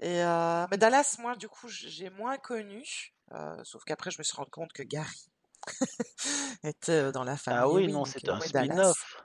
Et 0.00 0.22
euh... 0.22 0.66
Mais 0.70 0.76
Dallas, 0.76 1.16
moi, 1.20 1.34
du 1.36 1.48
coup, 1.48 1.68
j'ai 1.68 2.10
moins 2.10 2.36
connu. 2.36 3.14
Euh, 3.32 3.56
sauf 3.64 3.82
qu'après, 3.84 4.10
je 4.10 4.18
me 4.18 4.24
suis 4.24 4.36
rendu 4.36 4.50
compte 4.50 4.72
que 4.72 4.82
Gary 4.82 5.30
était 6.64 7.12
dans 7.12 7.24
la 7.24 7.36
famille. 7.36 7.60
Ah 7.60 7.68
oui, 7.68 7.88
non, 7.88 8.04
c'est 8.04 8.28
un 8.28 8.40
spin-off. 8.40 9.16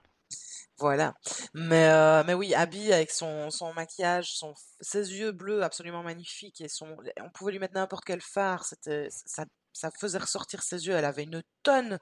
Voilà. 0.78 1.14
Mais, 1.54 1.90
euh, 1.90 2.24
mais 2.26 2.34
oui, 2.34 2.56
Abby 2.56 2.92
avec 2.92 3.12
son, 3.12 3.52
son 3.52 3.72
maquillage, 3.74 4.34
son, 4.34 4.54
ses 4.80 5.14
yeux 5.14 5.32
bleus 5.32 5.64
absolument 5.64 6.02
magnifiques 6.02 6.60
et 6.60 6.68
son, 6.68 6.98
on 7.22 7.30
pouvait 7.30 7.52
lui 7.52 7.60
mettre 7.60 7.76
n'importe 7.76 8.04
quel 8.04 8.20
phare, 8.20 8.66
c'était, 8.66 9.08
ça, 9.12 9.46
ça 9.74 9.92
faisait 9.92 10.18
ressortir 10.18 10.64
ses 10.64 10.88
yeux. 10.88 10.94
Elle 10.94 11.06
avait 11.06 11.24
une 11.24 11.44
tonne 11.62 12.00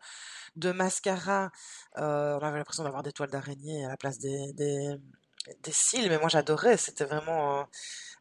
de 0.56 0.72
mascara. 0.72 1.52
Euh, 1.98 2.38
on 2.40 2.44
avait 2.44 2.58
l'impression 2.58 2.84
d'avoir 2.84 3.04
des 3.04 3.12
toiles 3.12 3.32
d'araignée 3.32 3.86
à 3.86 3.90
la 3.90 3.98
place 3.98 4.18
des, 4.20 4.54
des, 4.54 4.96
des 5.62 5.72
cils, 5.72 6.10
mais 6.10 6.18
moi 6.18 6.30
j'adorais. 6.30 6.78
C'était 6.78 7.06
vraiment 7.06 7.68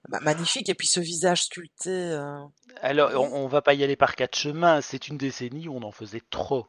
bah, 0.08 0.20
magnifique. 0.20 0.68
Et 0.68 0.74
puis 0.74 0.86
ce 0.86 1.00
visage 1.00 1.44
sculpté. 1.44 1.90
Euh, 1.90 2.44
Alors, 2.80 3.10
on, 3.14 3.44
on, 3.44 3.48
va 3.48 3.62
pas 3.62 3.74
y 3.74 3.84
aller 3.84 3.96
par 3.96 4.16
quatre 4.16 4.36
chemins. 4.36 4.80
C'est 4.80 5.08
une 5.08 5.18
décennie 5.18 5.68
où 5.68 5.76
on 5.76 5.82
en 5.82 5.92
faisait 5.92 6.22
trop. 6.30 6.66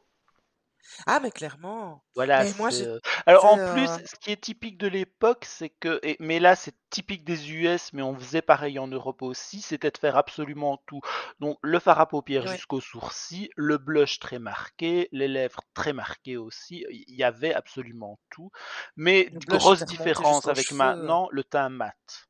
Ah, 1.06 1.20
mais 1.20 1.30
clairement. 1.30 2.02
Voilà. 2.14 2.44
moi, 2.58 2.70
euh, 2.72 2.98
Alors 3.26 3.44
en 3.44 3.56
plus, 3.72 3.88
euh 3.88 3.98
ce 4.04 4.14
qui 4.16 4.30
est 4.30 4.40
typique 4.40 4.78
de 4.78 4.88
l'époque, 4.88 5.44
c'est 5.44 5.68
que, 5.68 6.00
et, 6.02 6.16
mais 6.20 6.40
là 6.40 6.56
c'est 6.56 6.74
typique 6.90 7.24
des 7.24 7.52
US, 7.52 7.92
mais 7.92 8.02
on 8.02 8.16
faisait 8.16 8.42
pareil 8.42 8.78
en 8.78 8.88
Europe 8.88 9.22
aussi, 9.22 9.60
c'était 9.60 9.90
de 9.90 9.98
faire 9.98 10.16
absolument 10.16 10.82
tout. 10.86 11.00
Donc 11.38 11.58
le 11.62 11.78
fard 11.78 12.00
à 12.00 12.08
paupières 12.08 12.46
jusqu'au 12.46 12.80
sourcil, 12.80 13.50
le 13.56 13.78
blush 13.78 14.18
très 14.18 14.38
marqué, 14.38 15.08
les 15.12 15.28
lèvres 15.28 15.62
très 15.74 15.92
marquées 15.92 16.36
aussi. 16.36 16.84
Il 16.90 17.14
y 17.14 17.24
avait 17.24 17.54
absolument 17.54 18.18
tout. 18.30 18.50
Mais 18.96 19.30
grosse 19.46 19.84
différence 19.84 20.48
avec 20.48 20.72
maintenant, 20.72 21.28
le 21.30 21.44
teint 21.44 21.68
mat. 21.68 22.29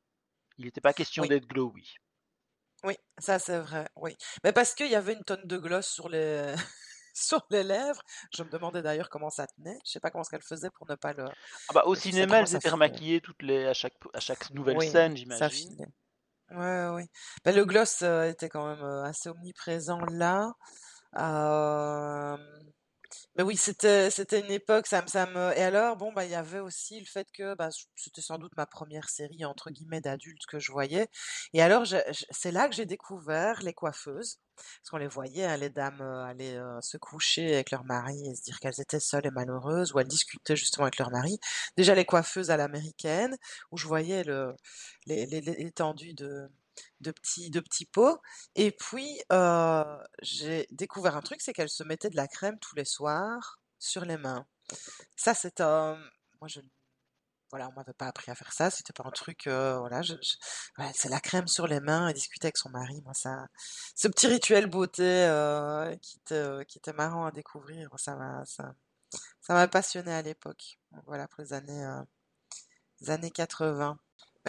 Il 0.61 0.65
n'était 0.65 0.81
pas 0.81 0.93
question 0.93 1.25
d'être 1.25 1.47
glowy. 1.47 1.95
Oui, 2.83 2.95
ça 3.17 3.39
c'est 3.39 3.59
vrai, 3.59 3.87
oui. 3.95 4.15
Mais 4.43 4.53
parce 4.53 4.73
qu'il 4.73 4.89
y 4.89 4.95
avait 4.95 5.13
une 5.13 5.23
tonne 5.23 5.45
de 5.45 5.57
gloss 5.57 5.87
sur 5.87 6.07
les 6.07 6.53
sur 7.13 7.45
les 7.49 7.63
lèvres. 7.63 8.01
Je 8.35 8.43
me 8.43 8.49
demandais 8.49 8.81
d'ailleurs 8.81 9.09
comment 9.09 9.29
ça 9.29 9.47
tenait. 9.47 9.77
Je 9.85 9.91
sais 9.91 9.99
pas 9.99 10.11
comment 10.11 10.23
ce 10.23 10.29
qu'elle 10.29 10.43
faisait 10.43 10.69
pour 10.71 10.87
ne 10.87 10.95
pas 10.95 11.13
le. 11.13 11.25
Ah 11.25 11.73
bah, 11.73 11.83
au 11.85 11.95
cinéma, 11.95 12.39
elle 12.39 12.47
s'était 12.47 12.69
remaquillée 12.69 13.21
toutes 13.21 13.41
les 13.41 13.65
à 13.65 13.73
chaque 13.73 13.95
à 14.13 14.19
chaque 14.19 14.51
nouvelle 14.51 14.81
scène, 14.81 15.17
j'imagine. 15.17 15.85
Ouais, 16.51 16.87
oui. 16.93 17.03
Bah, 17.45 17.51
le 17.51 17.65
gloss 17.65 18.01
euh, 18.01 18.29
était 18.29 18.49
quand 18.49 18.67
même 18.67 18.83
euh, 18.83 19.03
assez 19.03 19.29
omniprésent 19.29 20.01
là. 20.11 20.53
Euh... 21.17 22.37
Mais 23.35 23.43
oui, 23.43 23.57
c'était 23.57 24.09
c'était 24.09 24.39
une 24.39 24.51
époque, 24.51 24.87
ça 24.87 25.01
me 25.01 25.07
ça 25.07 25.25
me 25.25 25.57
et 25.57 25.63
alors 25.63 25.97
bon 25.97 26.11
bah 26.13 26.25
il 26.25 26.31
y 26.31 26.35
avait 26.35 26.59
aussi 26.59 26.99
le 26.99 27.05
fait 27.05 27.27
que 27.31 27.55
bah, 27.55 27.69
c'était 27.95 28.21
sans 28.21 28.37
doute 28.37 28.55
ma 28.57 28.65
première 28.65 29.09
série 29.09 29.45
entre 29.45 29.71
guillemets 29.71 30.01
d'adultes 30.01 30.45
que 30.47 30.59
je 30.59 30.71
voyais 30.71 31.07
et 31.53 31.61
alors 31.61 31.85
c'est 32.31 32.51
là 32.51 32.67
que 32.69 32.75
j'ai 32.75 32.85
découvert 32.85 33.61
les 33.63 33.73
coiffeuses 33.73 34.39
parce 34.55 34.89
qu'on 34.89 34.97
les 34.97 35.07
voyait 35.07 35.45
hein, 35.45 35.57
les 35.57 35.69
dames 35.69 36.01
euh, 36.01 36.23
aller 36.23 36.55
euh, 36.55 36.79
se 36.81 36.97
coucher 36.97 37.53
avec 37.53 37.71
leur 37.71 37.83
mari 37.83 38.27
et 38.27 38.35
se 38.35 38.43
dire 38.43 38.59
qu'elles 38.59 38.79
étaient 38.79 38.99
seules 38.99 39.25
et 39.25 39.31
malheureuses 39.31 39.93
ou 39.93 39.99
elles 39.99 40.07
discutaient 40.07 40.55
justement 40.55 40.85
avec 40.85 40.97
leur 40.97 41.11
mari. 41.11 41.39
Déjà 41.77 41.95
les 41.95 42.05
coiffeuses 42.05 42.51
à 42.51 42.57
l'américaine 42.57 43.37
où 43.71 43.77
je 43.77 43.87
voyais 43.87 44.23
le 44.23 44.55
l'étendue 45.07 46.13
de 46.13 46.49
de 46.99 47.11
petits, 47.11 47.49
de 47.49 47.59
petits 47.59 47.85
pots. 47.85 48.19
Et 48.55 48.71
puis, 48.71 49.21
j'ai 50.21 50.67
découvert 50.71 51.15
un 51.15 51.21
truc, 51.21 51.41
c'est 51.41 51.53
qu'elle 51.53 51.69
se 51.69 51.83
mettait 51.83 52.09
de 52.09 52.15
la 52.15 52.27
crème 52.27 52.59
tous 52.59 52.75
les 52.75 52.85
soirs 52.85 53.59
sur 53.79 54.05
les 54.05 54.17
mains. 54.17 54.45
Ça, 55.15 55.33
c'est 55.33 55.61
un... 55.61 55.97
moi, 56.39 56.47
je 56.47 56.61
voilà, 57.49 57.67
on 57.67 57.73
m'avait 57.73 57.91
pas 57.91 58.07
appris 58.07 58.31
à 58.31 58.35
faire 58.35 58.53
ça, 58.53 58.69
c'était 58.69 58.93
pas 58.93 59.03
un 59.05 59.11
truc, 59.11 59.41
voilà, 59.45 60.01
je, 60.01 60.13
c'est 60.93 61.09
la 61.09 61.19
crème 61.19 61.49
sur 61.49 61.67
les 61.67 61.81
mains 61.81 62.07
et 62.07 62.13
discuter 62.13 62.45
avec 62.45 62.55
son 62.55 62.69
mari, 62.69 63.01
moi 63.03 63.13
ça, 63.13 63.45
ce 63.93 64.07
petit 64.07 64.27
rituel 64.27 64.67
beauté 64.67 65.27
qui 66.01 66.17
était, 66.19 66.65
qui 66.65 66.77
était 66.77 66.93
marrant 66.93 67.25
à 67.25 67.31
découvrir, 67.31 67.89
ça 67.97 68.15
m'a, 68.15 68.45
ça, 68.45 68.73
ça 69.41 69.53
m'a 69.53 69.67
passionné 69.67 70.13
à 70.13 70.21
l'époque. 70.21 70.79
Voilà 71.05 71.27
pour 71.27 71.41
les 71.43 71.53
années, 71.53 71.85
les 73.01 73.09
années 73.09 73.31
80. 73.31 73.97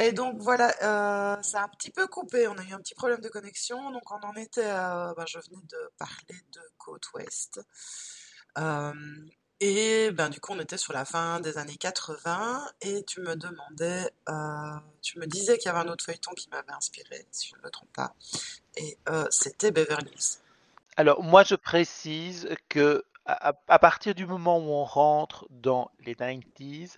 Et 0.00 0.12
donc 0.12 0.40
voilà, 0.40 0.70
euh, 0.82 1.42
ça 1.42 1.60
a 1.60 1.64
un 1.64 1.68
petit 1.68 1.90
peu 1.90 2.06
coupé. 2.06 2.48
On 2.48 2.56
a 2.56 2.62
eu 2.62 2.72
un 2.72 2.78
petit 2.78 2.94
problème 2.94 3.20
de 3.20 3.28
connexion. 3.28 3.90
Donc 3.90 4.10
on 4.10 4.26
en 4.26 4.34
était 4.34 4.62
ben, 4.62 5.24
je 5.26 5.38
venais 5.38 5.62
de 5.68 5.90
parler 5.98 6.40
de 6.52 6.60
côte 6.78 7.12
ouest. 7.12 7.60
Euh, 8.58 8.92
et 9.60 10.10
ben 10.10 10.28
du 10.28 10.40
coup 10.40 10.52
on 10.52 10.58
était 10.58 10.76
sur 10.76 10.92
la 10.92 11.04
fin 11.04 11.40
des 11.40 11.56
années 11.56 11.76
80 11.76 12.68
et 12.80 13.04
tu 13.04 13.20
me 13.20 13.36
demandais, 13.36 14.10
euh, 14.28 14.76
tu 15.02 15.20
me 15.20 15.26
disais 15.26 15.56
qu'il 15.56 15.70
y 15.70 15.74
avait 15.74 15.88
un 15.88 15.90
autre 15.90 16.04
feuilleton 16.04 16.32
qui 16.32 16.48
m'avait 16.50 16.72
inspiré, 16.72 17.26
si 17.30 17.50
je 17.50 17.56
ne 17.56 17.62
me 17.62 17.70
trompe 17.70 17.92
pas. 17.92 18.14
Et 18.76 18.98
c'était 19.30 19.70
Beverly 19.70 20.10
Hills. 20.10 20.40
Alors 20.96 21.22
moi 21.22 21.44
je 21.44 21.54
précise 21.54 22.48
que 22.68 23.04
à, 23.24 23.54
à, 23.68 23.78
partir 23.78 24.16
du 24.16 24.26
moment 24.26 24.58
où 24.58 24.70
on 24.70 24.84
rentre 24.84 25.46
dans 25.50 25.92
les 26.00 26.16
90s, 26.16 26.96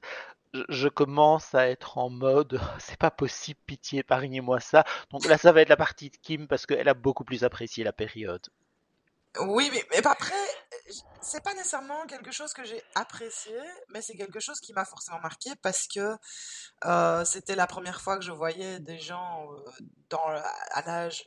je 0.68 0.88
commence 0.88 1.54
à 1.54 1.68
être 1.68 1.98
en 1.98 2.10
mode 2.10 2.60
c'est 2.78 2.96
pas 2.98 3.10
possible, 3.10 3.60
pitié, 3.66 4.00
épargnez-moi 4.00 4.60
ça. 4.60 4.84
Donc 5.10 5.26
là, 5.26 5.38
ça 5.38 5.52
va 5.52 5.60
être 5.60 5.68
la 5.68 5.76
partie 5.76 6.10
de 6.10 6.16
Kim 6.16 6.46
parce 6.46 6.66
qu'elle 6.66 6.88
a 6.88 6.94
beaucoup 6.94 7.24
plus 7.24 7.44
apprécié 7.44 7.84
la 7.84 7.92
période. 7.92 8.46
Oui, 9.40 9.68
mais, 9.72 9.84
mais 9.90 10.06
après, 10.06 10.34
c'est 11.20 11.42
pas 11.42 11.54
nécessairement 11.54 12.06
quelque 12.06 12.30
chose 12.30 12.52
que 12.52 12.64
j'ai 12.64 12.80
apprécié, 12.94 13.58
mais 13.88 14.00
c'est 14.00 14.14
quelque 14.14 14.38
chose 14.38 14.60
qui 14.60 14.72
m'a 14.72 14.84
forcément 14.84 15.18
marqué 15.18 15.50
parce 15.60 15.88
que 15.88 16.16
euh, 16.84 17.24
c'était 17.24 17.56
la 17.56 17.66
première 17.66 18.00
fois 18.00 18.16
que 18.16 18.24
je 18.24 18.30
voyais 18.30 18.78
des 18.78 18.98
gens 18.98 19.50
euh, 19.52 20.40
à 20.70 20.82
l'âge 20.82 21.24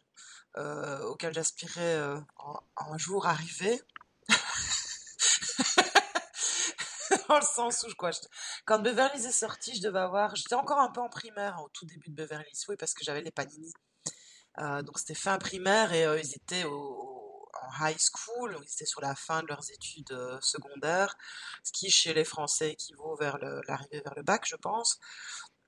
auquel 1.03 1.35
j'aspirais 1.35 1.99
un 2.77 2.97
jour 2.97 3.27
arriver. 3.27 3.79
Dans 7.29 7.37
le 7.37 7.45
sens 7.45 7.83
où, 7.83 7.93
quoi, 7.95 8.11
quand 8.65 8.79
Beverly 8.79 9.25
est 9.25 9.31
sorti, 9.31 9.75
je 9.75 9.81
devais 9.81 9.99
avoir, 9.99 10.35
j'étais 10.35 10.55
encore 10.55 10.79
un 10.79 10.91
peu 10.91 11.01
en 11.01 11.09
primaire 11.09 11.61
au 11.63 11.69
tout 11.69 11.85
début 11.85 12.09
de 12.09 12.15
Beverly 12.15 12.51
oui, 12.69 12.75
parce 12.77 12.93
que 12.93 13.03
j'avais 13.03 13.21
les 13.21 13.31
Panini. 13.31 13.73
Euh, 14.59 14.81
donc 14.81 14.97
c'était 14.97 15.13
fin 15.13 15.37
primaire 15.37 15.93
et 15.93 16.05
euh, 16.05 16.19
ils 16.19 16.35
étaient 16.35 16.63
au, 16.63 17.47
en 17.61 17.87
high 17.87 17.97
school, 17.99 18.57
ils 18.63 18.73
étaient 18.73 18.85
sur 18.85 19.01
la 19.01 19.13
fin 19.13 19.43
de 19.43 19.47
leurs 19.47 19.69
études 19.71 20.11
euh, 20.11 20.37
secondaires, 20.41 21.15
ce 21.63 21.71
qui 21.71 21.91
chez 21.91 22.13
les 22.13 22.23
Français 22.23 22.71
équivaut 22.71 23.15
vers 23.17 23.37
l'arrivée 23.67 24.01
vers 24.01 24.15
le 24.15 24.23
bac, 24.23 24.45
je 24.47 24.55
pense. 24.55 24.99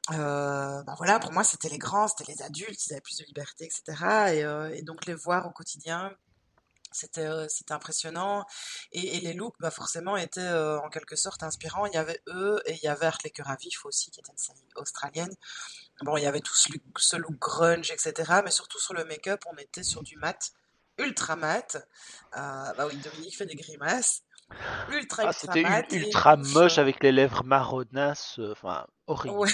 ben 0.10 0.96
voilà, 0.98 1.20
pour 1.20 1.32
moi 1.34 1.44
c'était 1.44 1.70
les 1.70 1.78
grands, 1.78 2.08
c'était 2.08 2.32
les 2.32 2.42
adultes, 2.42 2.86
ils 2.88 2.94
avaient 2.94 3.02
plus 3.02 3.18
de 3.18 3.26
liberté, 3.26 3.66
etc. 3.66 4.34
Et, 4.34 4.80
et 4.80 4.82
donc 4.82 5.06
les 5.06 5.14
voir 5.14 5.46
au 5.48 5.52
quotidien, 5.52 6.12
c'était 6.92 7.48
c'était 7.50 7.74
impressionnant. 7.74 8.46
Et, 8.92 9.18
et, 9.18 9.20
les 9.22 9.34
looks 9.34 9.56
bah 9.60 9.72
forcément 9.72 10.18
étaient 10.18 10.50
en 10.50 10.90
quelque 10.90 11.16
sorte 11.16 11.44
inspirants. 11.44 11.86
Il 11.86 11.94
y 11.94 11.98
avait 11.98 12.22
eux 12.28 12.62
et 12.66 12.74
il 12.74 12.84
y 12.84 12.88
avait 12.88 13.06
Art 13.06 13.20
les 13.24 13.30
cœurs 13.30 13.50
à 13.50 13.56
vif 13.56 13.86
aussi 13.86 14.12
qui 14.12 14.20
était 14.20 14.32
une 14.32 14.38
série 14.38 14.60
australienne. 14.76 15.34
Bon 16.02 16.18
il 16.18 16.24
y 16.24 16.28
avait 16.28 16.42
tout 16.42 16.56
ce 16.56 17.16
look, 17.18 17.40
grunge 17.40 17.92
etc 17.92 18.42
mais 18.44 18.52
surtout 18.52 18.80
sur 18.80 18.94
le 18.94 19.06
make-up 19.06 19.42
on 19.48 19.58
était 19.58 19.84
sur 19.84 20.04
du 20.04 20.18
mat 20.18 20.52
ultra 20.98 21.36
mat. 21.36 21.78
Euh, 22.38 22.74
bah 22.78 22.88
oui 22.88 22.98
Dominique 22.98 23.38
fait 23.38 23.46
des 23.46 23.56
grimaces. 23.56 24.24
Ultra 24.92 25.24
ah, 25.24 25.28
ultra 25.28 25.34
c'était 25.34 25.96
ultra 25.96 26.36
moche 26.38 26.80
avec 26.80 27.04
les 27.04 27.12
lèvres 27.12 27.44
marronasses 27.44 28.40
enfin 28.52 28.88
horrible. 29.08 29.36
Ouais. 29.36 29.50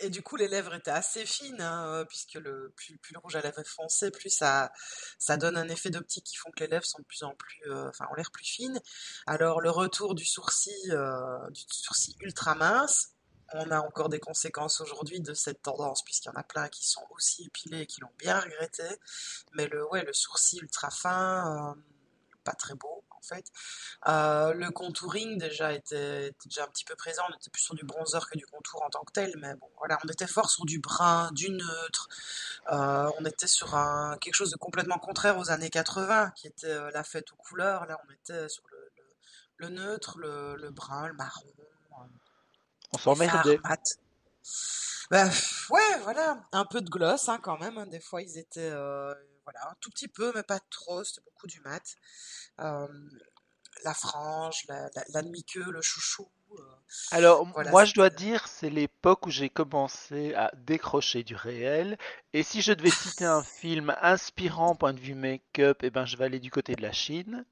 Et 0.00 0.10
du 0.10 0.22
coup, 0.22 0.36
les 0.36 0.48
lèvres 0.48 0.74
étaient 0.74 0.90
assez 0.90 1.24
fines, 1.26 1.60
hein, 1.60 1.86
euh, 1.86 2.04
puisque 2.04 2.38
plus, 2.76 2.98
le 3.12 3.18
rouge 3.18 3.36
à 3.36 3.40
lèvres 3.40 3.58
est 3.58 3.68
foncé, 3.68 4.10
plus 4.10 4.30
ça, 4.30 4.72
ça 5.18 5.36
donne 5.36 5.56
un 5.56 5.68
effet 5.68 5.90
d'optique 5.90 6.24
qui 6.24 6.36
font 6.36 6.50
que 6.50 6.60
les 6.60 6.68
lèvres 6.68 6.84
sont 6.84 7.00
de 7.00 7.04
plus 7.04 7.22
en 7.22 7.34
plus, 7.34 7.62
euh, 7.66 7.88
enfin, 7.88 8.06
ont 8.10 8.14
l'air 8.14 8.30
plus 8.30 8.44
fines. 8.44 8.80
Alors, 9.26 9.60
le 9.60 9.70
retour 9.70 10.14
du 10.14 10.24
sourcil, 10.24 10.92
euh, 10.92 11.50
du 11.50 11.62
sourcil 11.68 12.14
ultra 12.20 12.54
mince, 12.54 13.10
on 13.54 13.70
a 13.70 13.80
encore 13.80 14.08
des 14.08 14.20
conséquences 14.20 14.80
aujourd'hui 14.80 15.20
de 15.20 15.34
cette 15.34 15.62
tendance, 15.62 16.02
puisqu'il 16.02 16.28
y 16.28 16.30
en 16.30 16.40
a 16.40 16.44
plein 16.44 16.68
qui 16.68 16.88
sont 16.88 17.06
aussi 17.10 17.44
épilés 17.44 17.82
et 17.82 17.86
qui 17.86 18.00
l'ont 18.00 18.12
bien 18.18 18.40
regretté. 18.40 18.84
Mais 19.54 19.66
le, 19.68 19.86
ouais, 19.90 20.04
le 20.04 20.12
sourcil 20.12 20.62
ultra 20.62 20.90
fin, 20.90 21.76
pas 22.44 22.54
très 22.54 22.74
beau 22.74 22.91
en 23.22 23.34
fait. 23.34 23.46
Euh, 24.08 24.52
le 24.54 24.70
contouring 24.70 25.38
déjà 25.38 25.72
était, 25.72 26.34
déjà 26.44 26.64
un 26.64 26.68
petit 26.68 26.84
peu 26.84 26.94
présent, 26.94 27.22
on 27.30 27.34
était 27.36 27.50
plus 27.50 27.62
sur 27.62 27.74
du 27.74 27.84
bronzer 27.84 28.28
que 28.30 28.36
du 28.36 28.46
contour 28.46 28.82
en 28.82 28.90
tant 28.90 29.04
que 29.04 29.12
tel, 29.12 29.32
mais 29.38 29.54
bon 29.54 29.68
voilà, 29.78 29.98
on 30.04 30.08
était 30.08 30.26
fort 30.26 30.50
sur 30.50 30.64
du 30.64 30.78
brun, 30.78 31.30
du 31.32 31.50
neutre, 31.50 32.08
euh, 32.72 33.10
on 33.18 33.24
était 33.24 33.46
sur 33.46 33.74
un, 33.74 34.16
quelque 34.20 34.34
chose 34.34 34.50
de 34.50 34.56
complètement 34.56 34.98
contraire 34.98 35.38
aux 35.38 35.50
années 35.50 35.70
80, 35.70 36.32
qui 36.36 36.48
était 36.48 36.66
euh, 36.66 36.90
la 36.92 37.04
fête 37.04 37.32
aux 37.32 37.36
couleurs, 37.36 37.86
là 37.86 37.98
on 38.08 38.12
était 38.12 38.48
sur 38.48 38.64
le, 38.70 38.92
le, 39.56 39.68
neutre, 39.68 40.18
le, 40.18 40.56
le, 40.56 40.70
brun, 40.70 41.08
le 41.08 41.14
marron. 41.14 41.46
on 42.92 42.98
s'emmerdait. 42.98 43.60
Bah, 45.10 45.28
ouais, 45.70 45.98
voilà, 46.04 46.42
un 46.52 46.64
peu 46.64 46.80
de 46.80 46.88
gloss 46.88 47.28
hein, 47.28 47.38
quand 47.42 47.58
même, 47.58 47.76
hein. 47.76 47.86
des 47.86 48.00
fois 48.00 48.22
ils 48.22 48.38
étaient 48.38 48.72
voilà, 49.44 49.70
un 49.70 49.74
tout 49.80 49.90
petit 49.90 50.08
peu, 50.08 50.32
mais 50.34 50.42
pas 50.42 50.60
trop, 50.70 51.04
c'était 51.04 51.22
beaucoup 51.24 51.46
du 51.46 51.60
mat. 51.60 51.82
la 52.58 53.94
frange, 53.94 54.64
la, 54.68 54.90
la, 55.12 55.22
demi-queue, 55.22 55.70
le 55.70 55.82
chouchou. 55.82 56.28
Euh, 56.58 56.62
Alors, 57.10 57.46
moi, 57.70 57.84
je 57.84 57.94
dois 57.94 58.10
dire, 58.10 58.46
c'est 58.46 58.70
l'époque 58.70 59.26
où 59.26 59.30
j'ai 59.30 59.48
commencé 59.48 60.34
à 60.34 60.50
décrocher 60.56 61.22
du 61.22 61.34
réel. 61.34 61.98
Et 62.32 62.42
si 62.42 62.62
je 62.62 62.72
devais 62.72 62.90
citer 62.90 63.24
un 63.24 63.42
film 63.60 63.94
inspirant 64.00 64.74
point 64.74 64.92
de 64.92 65.00
vue 65.00 65.14
make-up, 65.14 65.78
eh 65.82 65.90
ben, 65.90 66.04
je 66.04 66.16
vais 66.16 66.24
aller 66.24 66.40
du 66.40 66.50
côté 66.50 66.74
de 66.74 66.82
la 66.82 66.92
Chine. 66.92 67.44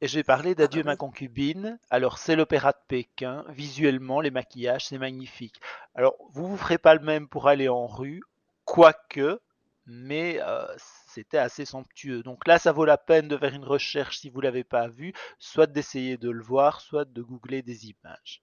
Et 0.00 0.08
je 0.08 0.18
vais 0.18 0.24
parler 0.24 0.50
ah, 0.50 0.54
d'Adieu 0.54 0.82
bah 0.82 0.90
ma 0.90 0.96
concubine. 0.96 1.78
Alors, 1.90 2.18
c'est 2.18 2.36
l'opéra 2.36 2.72
de 2.72 2.78
Pékin. 2.88 3.44
Visuellement, 3.48 4.20
les 4.20 4.30
maquillages, 4.30 4.86
c'est 4.86 4.98
magnifique. 4.98 5.60
Alors, 5.94 6.16
vous 6.32 6.46
vous 6.46 6.56
ferez 6.56 6.78
pas 6.78 6.94
le 6.94 7.00
même 7.00 7.28
pour 7.28 7.48
aller 7.48 7.68
en 7.68 7.86
rue, 7.86 8.22
quoique, 8.64 9.40
mais 9.86 10.38
euh, 10.42 10.66
c'était 11.08 11.38
assez 11.38 11.64
somptueux. 11.64 12.22
Donc 12.22 12.46
là, 12.46 12.58
ça 12.58 12.72
vaut 12.72 12.84
la 12.84 12.98
peine 12.98 13.28
de 13.28 13.38
faire 13.38 13.54
une 13.54 13.64
recherche 13.64 14.18
si 14.18 14.30
vous 14.30 14.40
l'avez 14.40 14.64
pas 14.64 14.88
vu, 14.88 15.12
soit 15.38 15.66
d'essayer 15.66 16.16
de 16.16 16.30
le 16.30 16.42
voir, 16.42 16.80
soit 16.80 17.04
de 17.04 17.22
googler 17.22 17.62
des 17.62 17.86
images. 17.86 18.42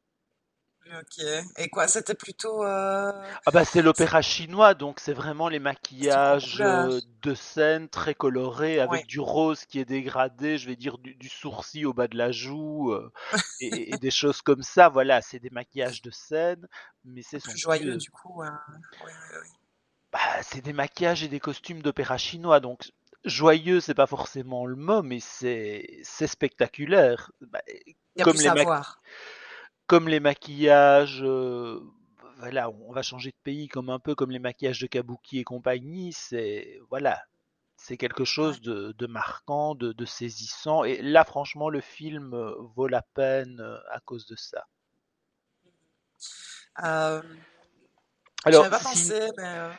Ok. 0.87 1.23
Et 1.57 1.69
quoi, 1.69 1.87
c'était 1.87 2.13
plutôt. 2.13 2.63
Euh, 2.63 3.11
ah 3.45 3.51
bah 3.51 3.63
c'est 3.63 3.81
l'opéra 3.81 4.21
chinois, 4.21 4.73
donc 4.73 4.99
c'est 4.99 5.13
vraiment 5.13 5.47
les 5.47 5.59
maquillages 5.59 6.59
euh, 6.59 6.99
de 7.21 7.33
scène 7.33 7.87
très 7.87 8.13
colorés 8.13 8.79
avec 8.79 9.07
du 9.07 9.19
rose 9.19 9.65
qui 9.65 9.79
est 9.79 9.85
dégradé, 9.85 10.57
je 10.57 10.67
vais 10.67 10.75
dire 10.75 10.97
du, 10.97 11.29
sourcil 11.29 11.87
au 11.87 11.93
bas 11.93 12.07
de 12.07 12.17
la 12.17 12.31
joue 12.31 12.91
euh, 12.91 13.11
et, 13.61 13.97
des 13.97 14.11
choses 14.11 14.41
comme 14.41 14.61
ça. 14.61 14.89
Voilà, 14.89 15.21
c'est 15.21 15.39
des 15.39 15.49
maquillages 15.49 16.01
de 16.01 16.11
scène, 16.11 16.67
mais 17.05 17.21
c'est 17.21 17.39
joyeux 17.55 17.95
du 17.95 18.11
coup. 18.11 18.41
Oui, 18.41 18.47
oui, 19.05 19.11
oui. 19.41 19.47
Bah, 20.13 20.19
c'est 20.43 20.61
des 20.61 20.73
maquillages 20.73 21.23
et 21.23 21.27
des 21.27 21.39
costumes 21.39 21.81
d'opéra 21.81 22.19
chinois, 22.19 22.59
donc 22.59 22.91
joyeux, 23.25 23.79
c'est 23.79 23.95
pas 23.95 24.05
forcément 24.05 24.67
le 24.67 24.75
mot, 24.75 25.01
mais 25.01 25.19
c'est 25.19 26.03
spectaculaire. 26.03 27.31
Bah, 27.41 27.61
comme, 28.21 28.37
les 28.37 28.65
comme 29.87 30.07
les 30.07 30.19
maquillages, 30.19 31.23
euh, 31.23 31.79
voilà, 32.37 32.69
on 32.69 32.91
va 32.91 33.01
changer 33.01 33.31
de 33.31 33.37
pays 33.43 33.67
comme 33.67 33.89
un 33.89 33.97
peu 33.97 34.13
comme 34.13 34.29
les 34.29 34.37
maquillages 34.37 34.81
de 34.81 34.87
Kabuki 34.87 35.39
et 35.39 35.43
compagnie, 35.43 36.13
c'est 36.13 36.79
voilà, 36.91 37.19
c'est 37.75 37.97
quelque 37.97 38.23
chose 38.23 38.61
de, 38.61 39.07
marquant, 39.07 39.73
de, 39.73 40.05
saisissant, 40.05 40.83
et 40.83 41.01
là 41.01 41.23
franchement 41.23 41.69
le 41.69 41.81
film 41.81 42.35
euh, 42.35 42.53
vaut 42.75 42.87
la 42.87 43.01
peine 43.01 43.59
euh, 43.61 43.79
à 43.89 43.99
cause 43.99 44.27
de 44.27 44.35
ça. 44.35 44.67
Alors, 48.45 48.69
pas 48.69 48.79
pensé, 48.79 49.29
mais 49.37 49.69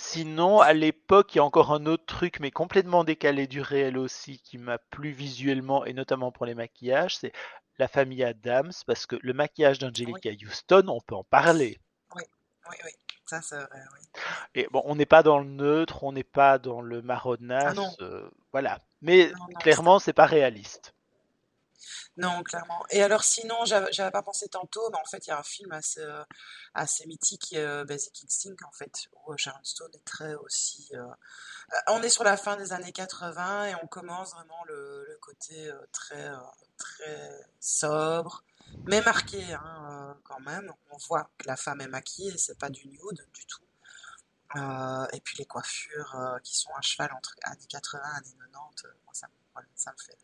Sinon, 0.00 0.60
à 0.60 0.74
l'époque, 0.74 1.34
il 1.34 1.38
y 1.38 1.40
a 1.40 1.44
encore 1.44 1.72
un 1.72 1.84
autre 1.86 2.06
truc, 2.06 2.38
mais 2.38 2.52
complètement 2.52 3.02
décalé 3.02 3.48
du 3.48 3.60
réel 3.60 3.98
aussi, 3.98 4.38
qui 4.38 4.56
m'a 4.56 4.78
plu 4.78 5.10
visuellement 5.10 5.84
et 5.84 5.92
notamment 5.92 6.30
pour 6.30 6.46
les 6.46 6.54
maquillages, 6.54 7.16
c'est 7.16 7.32
la 7.78 7.88
famille 7.88 8.22
Adams, 8.22 8.72
parce 8.86 9.06
que 9.06 9.16
le 9.20 9.32
maquillage 9.32 9.80
d'Angelica 9.80 10.30
Houston, 10.30 10.84
on 10.86 11.00
peut 11.00 11.16
en 11.16 11.24
parler. 11.24 11.80
Oui, 12.14 12.22
oui, 12.70 12.76
oui. 12.84 12.90
Ça, 13.26 13.42
c'est 13.42 13.56
vrai, 13.56 13.80
oui. 13.92 14.22
Et 14.54 14.68
bon, 14.70 14.82
on 14.84 14.94
n'est 14.94 15.04
pas 15.04 15.24
dans 15.24 15.40
le 15.40 15.48
neutre, 15.48 16.04
on 16.04 16.12
n'est 16.12 16.22
pas 16.22 16.58
dans 16.58 16.80
le 16.80 17.02
ah 17.10 17.72
euh, 18.00 18.30
voilà. 18.52 18.78
Mais 19.02 19.32
clairement, 19.58 19.98
c'est 19.98 20.12
pas 20.12 20.26
réaliste. 20.26 20.94
Non, 22.16 22.42
clairement. 22.42 22.84
Et 22.90 23.02
alors 23.02 23.24
sinon, 23.24 23.64
j'avais 23.64 24.10
pas 24.10 24.22
pensé 24.22 24.48
tantôt, 24.48 24.90
mais 24.90 24.98
en 24.98 25.04
fait, 25.04 25.26
il 25.26 25.30
y 25.30 25.32
a 25.32 25.38
un 25.38 25.42
film 25.42 25.72
assez, 25.72 26.00
euh, 26.00 26.24
mythique, 27.06 27.54
euh, 27.54 27.84
Basic 27.84 28.24
Instinct, 28.24 28.56
en 28.66 28.72
fait, 28.72 29.08
où 29.12 29.32
euh, 29.32 29.36
Sharon 29.36 29.62
Stone 29.62 29.90
est 29.94 30.04
très 30.04 30.34
aussi... 30.34 30.90
on 31.88 32.02
est 32.02 32.08
sur 32.08 32.24
la 32.24 32.36
fin 32.36 32.56
des 32.56 32.72
années 32.72 32.92
80 32.92 33.66
et 33.66 33.74
on 33.82 33.86
commence 33.86 34.32
vraiment 34.32 34.64
le, 34.66 35.18
côté 35.20 35.70
très, 35.92 36.30
très 36.76 37.46
sobre, 37.60 38.44
mais 38.86 39.00
marqué 39.02 39.52
hein, 39.52 40.16
quand 40.24 40.40
même. 40.40 40.72
On 40.90 40.96
voit 41.08 41.30
que 41.38 41.46
la 41.46 41.56
femme 41.56 41.80
est 41.80 41.88
maquillée, 41.88 42.36
c'est 42.38 42.58
pas 42.58 42.70
du 42.70 42.88
nude 42.88 43.26
du 43.32 43.46
tout. 43.46 43.62
et 45.12 45.20
puis 45.20 45.36
les 45.38 45.46
coiffures 45.46 46.16
qui 46.42 46.56
sont 46.56 46.72
à 46.74 46.80
cheval 46.80 47.12
entre 47.12 47.34
années 47.44 47.66
80 47.68 48.00
et 48.02 48.16
années 48.16 48.52
90, 48.52 48.82
ça, 49.12 49.28
ça 49.76 49.92
me 49.92 49.98
fait 49.98 50.18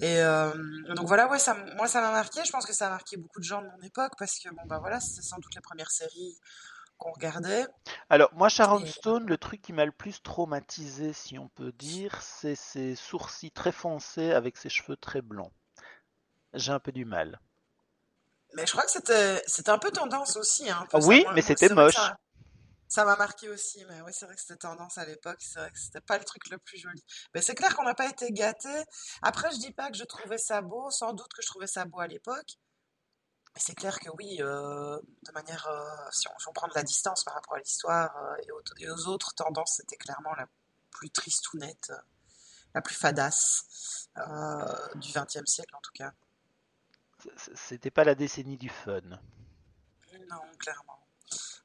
et 0.00 0.20
euh, 0.20 0.52
donc 0.94 1.06
voilà, 1.06 1.28
ouais, 1.28 1.38
ça, 1.38 1.54
moi 1.76 1.88
ça 1.88 2.00
m'a 2.00 2.10
marqué. 2.10 2.44
Je 2.44 2.50
pense 2.50 2.66
que 2.66 2.74
ça 2.74 2.88
a 2.88 2.90
marqué 2.90 3.16
beaucoup 3.16 3.40
de 3.40 3.44
gens 3.44 3.62
de 3.62 3.68
mon 3.68 3.82
époque 3.82 4.12
parce 4.18 4.38
que 4.38 4.50
bon 4.50 4.62
bah 4.66 4.78
voilà, 4.78 5.00
c'est 5.00 5.22
sans 5.22 5.36
doute 5.38 5.54
les 5.54 5.60
premières 5.60 5.90
séries 5.90 6.36
qu'on 6.98 7.12
regardait. 7.12 7.66
Alors 8.10 8.30
moi 8.34 8.48
Sharon 8.48 8.84
Stone, 8.84 9.26
le 9.26 9.38
truc 9.38 9.62
qui 9.62 9.72
m'a 9.72 9.86
le 9.86 9.92
plus 9.92 10.22
traumatisé, 10.22 11.12
si 11.12 11.38
on 11.38 11.48
peut 11.48 11.72
dire, 11.72 12.20
c'est 12.20 12.56
ses 12.56 12.94
sourcils 12.94 13.52
très 13.52 13.72
foncés 13.72 14.32
avec 14.32 14.58
ses 14.58 14.68
cheveux 14.68 14.96
très 14.96 15.22
blancs. 15.22 15.52
J'ai 16.52 16.72
un 16.72 16.80
peu 16.80 16.92
du 16.92 17.04
mal. 17.04 17.40
Mais 18.54 18.66
je 18.66 18.72
crois 18.72 18.84
que 18.84 18.90
c'était 18.90 19.42
c'était 19.46 19.70
un 19.70 19.78
peu 19.78 19.90
tendance 19.90 20.36
aussi. 20.36 20.70
Hein, 20.70 20.86
oui, 21.02 21.24
mais 21.34 21.42
c'était 21.42 21.68
moche. 21.70 21.94
Ça 21.94 22.18
m'a 23.04 23.16
marqué 23.16 23.48
aussi, 23.48 23.84
mais 23.86 24.00
oui, 24.02 24.12
c'est 24.12 24.26
vrai 24.26 24.34
que 24.34 24.40
c'était 24.40 24.56
tendance 24.56 24.98
à 24.98 25.04
l'époque, 25.04 25.38
c'est 25.40 25.58
vrai 25.58 25.70
que 25.70 25.78
c'était 25.78 26.00
pas 26.00 26.18
le 26.18 26.24
truc 26.24 26.48
le 26.50 26.58
plus 26.58 26.78
joli. 26.78 27.04
Mais 27.34 27.42
c'est 27.42 27.54
clair 27.54 27.74
qu'on 27.76 27.84
n'a 27.84 27.94
pas 27.94 28.08
été 28.08 28.30
gâtés. 28.32 28.84
Après, 29.22 29.50
je 29.50 29.58
dis 29.58 29.72
pas 29.72 29.90
que 29.90 29.96
je 29.96 30.04
trouvais 30.04 30.38
ça 30.38 30.62
beau, 30.62 30.90
sans 30.90 31.12
doute 31.12 31.32
que 31.34 31.42
je 31.42 31.46
trouvais 31.46 31.66
ça 31.66 31.84
beau 31.84 32.00
à 32.00 32.06
l'époque. 32.06 32.58
Mais 33.54 33.60
c'est 33.60 33.74
clair 33.74 33.98
que 33.98 34.10
oui, 34.18 34.36
euh, 34.40 35.00
de 35.22 35.32
manière, 35.32 35.66
euh, 35.66 36.10
si, 36.12 36.26
on, 36.28 36.52
prend 36.52 36.68
de 36.68 36.74
la 36.74 36.82
distance 36.82 37.24
par 37.24 37.34
rapport 37.34 37.54
à 37.54 37.58
l'histoire 37.58 38.14
euh, 38.16 38.52
et, 38.78 38.90
aux, 38.90 39.08
autres 39.08 39.34
tendances, 39.34 39.76
c'était 39.76 39.96
clairement 39.96 40.34
la 40.34 40.46
plus 40.90 41.10
triste 41.10 41.52
ou 41.54 41.58
nette, 41.58 41.90
la 42.74 42.82
plus 42.82 42.94
fadasse 42.94 44.08
du 44.96 45.12
XXe 45.12 45.44
siècle 45.46 45.74
en 45.74 45.80
tout 45.80 45.92
cas. 45.94 46.12
C'était 47.54 47.90
pas 47.90 48.04
la 48.04 48.14
décennie 48.14 48.58
du 48.58 48.68
fun. 48.68 49.00
Non, 50.28 50.42
clairement. 50.58 50.95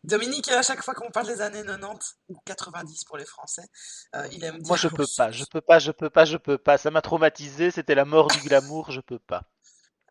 Dominique, 0.04 0.49
à 0.49 0.64
chaque 0.64 0.84
fois 0.84 0.95
qu'on 0.95 1.12
parle 1.12 1.28
des 1.28 1.41
années 1.41 1.64
90 1.64 2.18
ou 2.30 2.38
90 2.45 3.04
pour 3.06 3.18
les 3.18 3.26
Français, 3.26 3.68
euh, 4.16 4.28
il 4.32 4.43
aime 4.43 4.58
dire. 4.58 4.68
Moi, 4.68 4.78
je 4.78 4.88
peux 4.88 5.06
pas, 5.16 5.32
je 5.32 5.45
peux 5.45 5.62
pas, 5.62 5.80
je 5.80 5.91
peux 5.91 6.10
pas, 6.10 6.26
je 6.26 6.38
peux 6.38 6.58
pas. 6.58 6.78
Ça 6.78 6.89
m'a 6.89 7.02
traumatisé. 7.02 7.70
C'était 7.72 7.95
la 7.95 8.06
mort 8.06 8.28
du 8.28 8.39
glamour. 8.47 8.91
Je 8.91 9.02
peux 9.02 9.20
pas. 9.20 9.43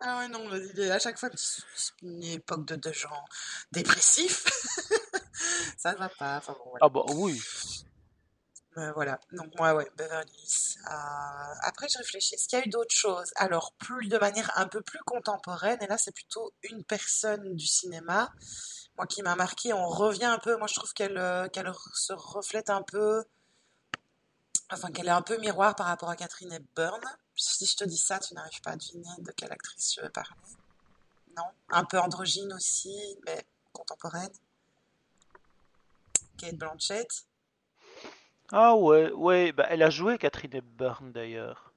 Ah 0.01 0.19
ouais, 0.19 0.29
non, 0.29 0.49
il 0.55 0.81
est 0.81 0.91
à 0.91 0.99
chaque 0.99 1.19
fois 1.19 1.29
une 2.03 2.23
époque 2.23 2.67
de, 2.67 2.77
de 2.77 2.93
gens 2.93 3.25
dépressifs. 3.73 4.47
ça 5.77 5.93
ne 5.93 5.99
va 5.99 6.09
pas. 6.09 6.39
Enfin, 6.39 6.55
bon, 6.55 6.71
voilà. 6.71 6.87
Ah 6.87 6.89
bah 6.89 7.03
oui. 7.09 7.41
Euh, 8.79 8.93
voilà, 8.93 9.19
donc 9.33 9.49
moi, 9.59 9.75
ouais, 9.75 9.91
Beverly 9.97 10.31
Hills. 10.33 10.79
Euh, 10.87 11.55
après, 11.63 11.89
je 11.93 11.99
réfléchis, 11.99 12.35
est-ce 12.35 12.47
qu'il 12.47 12.59
y 12.59 12.63
a 12.63 12.65
eu 12.65 12.69
d'autres 12.71 12.95
choses? 12.95 13.33
Alors, 13.35 13.73
plus 13.75 14.09
de 14.09 14.17
manière 14.17 14.53
un 14.57 14.69
peu 14.69 14.81
plus 14.81 15.01
contemporaine, 15.05 15.79
et 15.83 15.89
là, 15.89 15.99
c'est 15.99 16.15
plutôt 16.15 16.53
une 16.63 16.85
personne 16.85 17.57
du 17.57 17.67
cinéma, 17.67 18.33
moi 19.01 19.07
qui 19.07 19.23
m'a 19.23 19.35
marqué. 19.35 19.73
On 19.73 19.89
revient 19.89 20.27
un 20.27 20.39
peu, 20.39 20.59
moi, 20.59 20.67
je 20.67 20.75
trouve 20.75 20.93
qu'elle 20.93 21.17
euh, 21.17 21.49
qu'elle 21.49 21.73
se 21.95 22.13
reflète 22.13 22.69
un 22.69 22.83
peu, 22.83 23.25
enfin, 24.71 24.91
qu'elle 24.91 25.07
est 25.07 25.19
un 25.23 25.23
peu 25.23 25.39
miroir 25.39 25.75
par 25.75 25.87
rapport 25.87 26.11
à 26.11 26.17
Catherine 26.17 26.53
Hepburn. 26.53 27.01
Si 27.35 27.65
je 27.65 27.77
te 27.77 27.85
dis 27.85 27.97
ça, 27.97 28.19
tu 28.19 28.35
n'arrives 28.35 28.61
pas 28.61 28.73
à 28.73 28.77
deviner 28.77 29.09
de 29.21 29.33
quelle 29.33 29.51
actrice 29.53 29.95
je 29.95 30.03
veux 30.03 30.11
parler. 30.11 30.37
Non? 31.35 31.45
Un 31.71 31.85
peu 31.85 31.99
androgyne 31.99 32.53
aussi, 32.53 32.95
mais 33.25 33.43
contemporaine. 33.73 34.33
Kate 36.37 36.57
Blanchett. 36.57 37.25
Ah 38.53 38.75
ouais, 38.77 39.11
ouais, 39.13 39.53
bah 39.53 39.67
elle 39.71 39.83
a 39.83 39.89
joué 39.89 40.19
Catherine 40.19 40.57
Hepburn 40.57 41.11
d'ailleurs. 41.11 41.73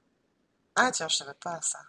Ah 0.76 0.92
tiens, 0.92 1.08
je 1.08 1.16
savais 1.16 1.36
pas 1.36 1.62
ça. 1.62 1.80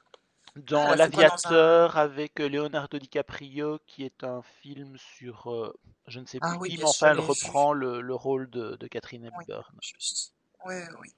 Dans 0.56 0.86
ah, 0.86 0.96
L'Aviateur 0.96 1.96
avec 1.96 2.40
euh, 2.40 2.48
Leonardo 2.48 2.98
DiCaprio, 2.98 3.80
qui 3.86 4.04
est 4.04 4.22
un 4.22 4.42
film 4.62 4.96
sur, 4.96 5.50
euh, 5.50 5.76
je 6.06 6.20
ne 6.20 6.26
sais 6.26 6.38
ah 6.42 6.56
plus 6.58 6.70
qui, 6.70 6.78
mais 6.78 6.84
enfin 6.84 7.10
elle 7.10 7.20
reprend 7.20 7.72
le, 7.72 8.14
rôle 8.14 8.48
de, 8.50 8.76
Catherine 8.88 9.24
Hepburn. 9.24 9.64
Oui, 10.66 10.74
oui. 11.00 11.08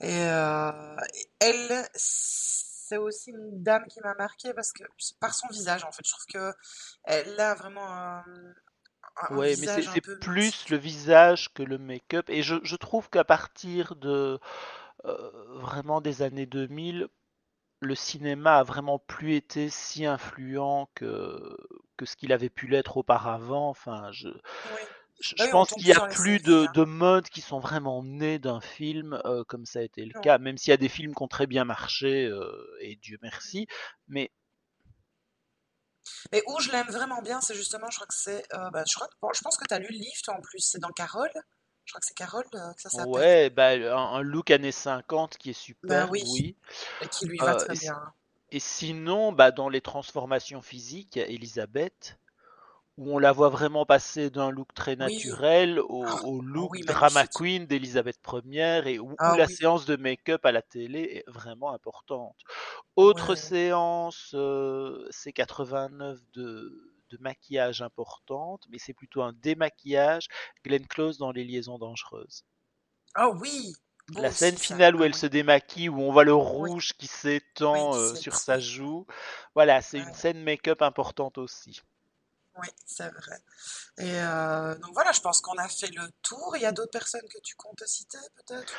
Et 0.00 0.26
euh, 0.28 0.96
elle, 1.40 1.88
c'est 1.94 2.98
aussi 2.98 3.30
une 3.30 3.62
dame 3.62 3.86
qui 3.88 4.00
m'a 4.00 4.14
marqué 4.14 4.54
parce 4.54 4.72
que 4.72 4.84
par 5.18 5.34
son 5.34 5.48
visage, 5.48 5.84
en 5.84 5.90
fait, 5.90 6.04
je 6.04 6.12
trouve 6.12 6.26
que 6.26 6.52
elle 7.04 7.40
a 7.40 7.54
vraiment 7.54 8.22
Ouais, 9.30 9.56
mais 9.58 9.82
c'est 9.82 10.00
plus 10.20 10.68
le 10.68 10.76
visage 10.76 11.52
que 11.54 11.62
le 11.62 11.78
make-up. 11.78 12.28
Et 12.28 12.42
je, 12.42 12.76
trouve 12.76 13.08
qu'à 13.08 13.24
partir 13.24 13.96
de 13.96 14.38
euh, 15.04 15.30
vraiment 15.60 16.00
des 16.00 16.22
années 16.22 16.46
2000, 16.46 17.08
le 17.80 17.94
cinéma 17.94 18.58
a 18.58 18.62
vraiment 18.62 18.98
plus 18.98 19.34
été 19.34 19.68
si 19.68 20.06
influent 20.06 20.88
que, 20.94 21.56
que 21.96 22.06
ce 22.06 22.16
qu'il 22.16 22.32
avait 22.32 22.48
pu 22.48 22.66
l'être 22.66 22.96
auparavant. 22.96 23.68
Enfin, 23.68 24.10
je, 24.12 24.28
je, 25.20 25.50
pense 25.50 25.70
qu'il 25.70 25.84
n'y 25.84 25.92
a 25.92 26.06
plus 26.06 26.40
de, 26.40 26.66
de, 26.74 26.84
modes 26.84 27.28
qui 27.28 27.40
sont 27.40 27.58
vraiment 27.58 28.02
nés 28.02 28.38
d'un 28.38 28.60
film 28.60 29.20
euh, 29.24 29.44
comme 29.44 29.66
ça 29.66 29.80
a 29.80 29.82
été 29.82 30.04
le 30.04 30.18
cas, 30.20 30.38
même 30.38 30.58
s'il 30.58 30.70
y 30.70 30.74
a 30.74 30.78
des 30.78 30.88
films 30.88 31.14
qui 31.14 31.22
ont 31.22 31.28
très 31.28 31.46
bien 31.46 31.64
marché, 31.64 32.26
euh, 32.26 32.78
et 32.80 32.96
Dieu 32.96 33.18
merci. 33.22 33.66
Mais 34.08 34.30
mais 36.32 36.42
où 36.46 36.60
je 36.60 36.70
l'aime 36.70 36.86
vraiment 36.86 37.20
bien, 37.22 37.40
c'est 37.40 37.54
justement, 37.54 37.88
je 37.90 37.96
crois 37.96 38.06
que 38.06 38.14
c'est. 38.14 38.44
Euh, 38.54 38.70
bah, 38.70 38.84
je, 38.88 38.94
crois, 38.94 39.08
je 39.34 39.40
pense 39.40 39.56
que 39.56 39.64
tu 39.66 39.74
as 39.74 39.78
lu 39.78 39.88
le 39.90 39.98
livre, 39.98 40.20
toi 40.22 40.34
en 40.34 40.40
plus, 40.40 40.60
c'est 40.60 40.78
dans 40.78 40.90
Carole. 40.90 41.32
Je 41.86 41.92
crois 41.92 42.00
que 42.00 42.06
c'est 42.06 42.14
Carole 42.14 42.44
euh, 42.54 42.72
que 42.74 42.82
ça 42.82 42.90
s'appelle. 42.90 43.12
Ouais, 43.12 43.50
bah, 43.50 43.70
un, 43.70 44.20
look 44.20 44.50
années 44.50 44.72
50 44.72 45.38
qui 45.38 45.50
est 45.50 45.52
super, 45.52 46.06
bah 46.06 46.08
oui. 46.10 46.56
Et 47.00 47.08
qui 47.08 47.26
lui 47.26 47.38
va 47.38 47.54
euh, 47.54 47.58
très 47.58 47.74
bien. 47.74 48.12
Et 48.50 48.58
sinon, 48.58 49.32
bah, 49.32 49.52
dans 49.52 49.68
les 49.68 49.80
transformations 49.80 50.62
physiques, 50.62 51.16
Elisabeth, 51.16 52.18
où 52.98 53.14
on 53.14 53.18
la 53.18 53.30
voit 53.30 53.50
vraiment 53.50 53.84
passer 53.86 54.30
d'un 54.30 54.50
look 54.50 54.72
très 54.74 54.96
naturel 54.96 55.78
au, 55.78 56.04
ah, 56.04 56.20
look 56.42 56.80
drama 56.86 57.26
queen 57.26 57.66
d'Elisabeth 57.66 58.18
Ier 58.46 58.82
et 58.86 58.98
où, 58.98 59.14
ah 59.18 59.36
la 59.36 59.46
séance 59.46 59.84
de 59.84 59.96
make-up 59.96 60.44
à 60.44 60.52
la 60.52 60.62
télé 60.62 61.00
est 61.00 61.30
vraiment 61.30 61.72
importante. 61.72 62.36
Autre 62.96 63.34
séance, 63.34 64.32
euh, 64.34 65.06
c'est 65.10 65.32
89 65.32 66.18
de, 66.32 66.95
de 67.10 67.18
maquillage 67.20 67.82
importante, 67.82 68.64
mais 68.70 68.78
c'est 68.78 68.94
plutôt 68.94 69.22
un 69.22 69.32
démaquillage. 69.32 70.28
Glenn 70.64 70.86
Close 70.86 71.18
dans 71.18 71.32
Les 71.32 71.44
Liaisons 71.44 71.78
Dangereuses. 71.78 72.44
Ah 73.14 73.30
oui, 73.30 73.74
la 74.14 74.30
scène 74.30 74.56
finale 74.56 74.94
où 74.94 75.02
elle 75.02 75.14
se 75.14 75.26
démaquille, 75.26 75.88
où 75.88 76.00
on 76.00 76.12
voit 76.12 76.24
le 76.24 76.34
rouge 76.34 76.92
qui 76.96 77.06
s'étend 77.06 77.94
euh, 77.94 78.14
sur 78.14 78.36
sa 78.36 78.60
joue. 78.60 79.06
Voilà, 79.54 79.82
c'est 79.82 79.98
une 79.98 80.14
scène 80.14 80.42
make-up 80.42 80.82
importante 80.82 81.38
aussi. 81.38 81.80
Oui, 82.58 82.68
c'est 82.86 83.08
vrai. 83.08 83.38
Et 83.98 84.14
euh, 84.14 84.74
donc 84.76 84.92
voilà, 84.94 85.12
je 85.12 85.20
pense 85.20 85.40
qu'on 85.40 85.58
a 85.58 85.68
fait 85.68 85.94
le 85.94 86.08
tour. 86.22 86.56
Il 86.56 86.62
y 86.62 86.66
a 86.66 86.72
d'autres 86.72 86.90
personnes 86.90 87.28
que 87.28 87.40
tu 87.42 87.54
comptes 87.56 87.82
citer 87.86 88.18
peut-être 88.36 88.72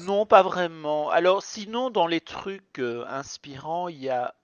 Non, 0.00 0.24
pas 0.24 0.42
vraiment. 0.42 1.10
Alors 1.10 1.42
sinon, 1.42 1.90
dans 1.90 2.06
les 2.06 2.22
trucs 2.22 2.78
euh, 2.78 3.04
inspirants, 3.08 3.88
il 3.88 3.98
y 3.98 4.08
a, 4.08 4.34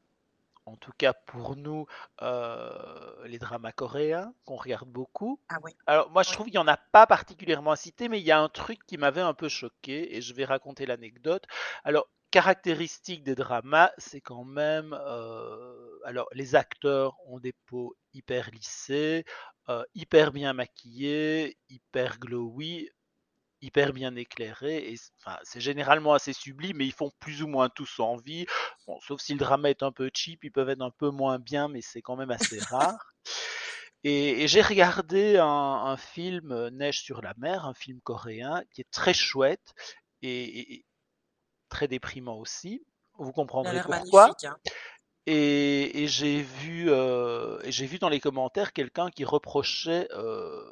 en 0.67 0.77
tout 0.77 0.93
cas 0.97 1.12
pour 1.12 1.57
nous, 1.57 1.87
euh, 2.23 3.27
les 3.27 3.39
dramas 3.39 3.73
coréens 3.73 4.33
qu'on 4.45 4.57
regarde 4.57 4.89
beaucoup. 4.89 5.41
Ah 5.49 5.59
oui. 5.62 5.73
Alors 5.87 6.11
moi, 6.11 6.23
je 6.23 6.33
trouve 6.33 6.47
qu'il 6.47 6.55
n'y 6.55 6.59
en 6.59 6.69
a 6.69 6.77
pas 6.77 7.07
particulièrement 7.07 7.73
à 7.73 7.77
citer, 7.77 8.09
mais 8.09 8.21
il 8.21 8.27
y 8.27 8.33
a 8.33 8.41
un 8.41 8.49
truc 8.49 8.85
qui 8.87 8.97
m'avait 8.97 9.21
un 9.21 9.35
peu 9.35 9.49
choqué 9.49 10.17
et 10.17 10.21
je 10.21 10.35
vais 10.35 10.45
raconter 10.45 10.87
l'anecdote. 10.87 11.45
Alors 11.85 12.09
caractéristique 12.31 13.23
des 13.23 13.37
dramas, 13.37 13.93
c'est 13.97 14.21
quand 14.21 14.45
même, 14.45 14.93
euh, 14.93 16.01
alors 16.05 16.27
les 16.33 16.57
acteurs 16.57 17.15
ont 17.29 17.39
des 17.39 17.53
peaux 17.67 17.95
hyper 18.12 18.51
lissées, 18.51 19.25
euh, 19.69 19.85
hyper 19.95 20.33
bien 20.33 20.53
maquillés, 20.53 21.57
hyper 21.69 22.19
glowy, 22.19 22.91
hyper 23.65 23.93
bien 23.93 24.15
éclairés, 24.17 24.93
et 24.93 24.97
enfin, 25.19 25.39
c'est 25.43 25.61
généralement 25.61 26.12
assez 26.12 26.33
sublime, 26.33 26.77
mais 26.79 26.87
ils 26.87 26.93
font 26.93 27.11
plus 27.21 27.43
ou 27.43 27.49
moins 27.49 27.69
tous 27.69 28.01
envie. 28.01 28.47
Bon, 28.87 28.99
sauf 29.01 29.21
si 29.21 29.33
le 29.33 29.39
drama 29.39 29.71
est 29.71 29.83
un 29.83 29.93
peu 29.93 30.11
cheap, 30.12 30.45
ils 30.45 30.53
peuvent 30.53 30.69
être 30.69 30.83
un 30.83 30.91
peu 30.91 31.11
moins 31.11 31.39
bien, 31.39 31.69
mais 31.69 31.81
c'est 31.81 32.03
quand 32.03 32.17
même 32.17 32.31
assez 32.31 32.59
rare. 32.71 33.15
Et, 34.05 34.47
j'ai 34.49 34.61
regardé 34.61 35.39
un, 35.39 35.47
un, 35.47 35.97
film 35.97 36.69
Neige 36.69 37.01
sur 37.01 37.23
la 37.23 37.33
mer, 37.39 37.65
un 37.65 37.73
film 37.73 38.01
coréen 38.03 38.62
qui 38.73 38.83
est 38.83 38.91
très 38.91 39.15
chouette. 39.15 39.73
Et, 40.21 40.85
très 41.69 41.89
déprimant 41.89 42.39
aussi. 42.39 42.85
Vous 43.19 43.33
comprendrez 43.33 43.81
pourquoi. 43.83 44.31
Hein. 44.45 44.57
Et, 45.27 46.07
j'ai 46.07 46.43
vu, 46.43 46.91
euh, 46.91 47.59
j'ai 47.71 47.87
vu 47.87 47.99
dans 47.99 48.09
les 48.09 48.21
commentaires 48.21 48.73
quelqu'un 48.73 49.11
qui 49.11 49.25
reprochait 49.25 50.09
euh, 50.12 50.62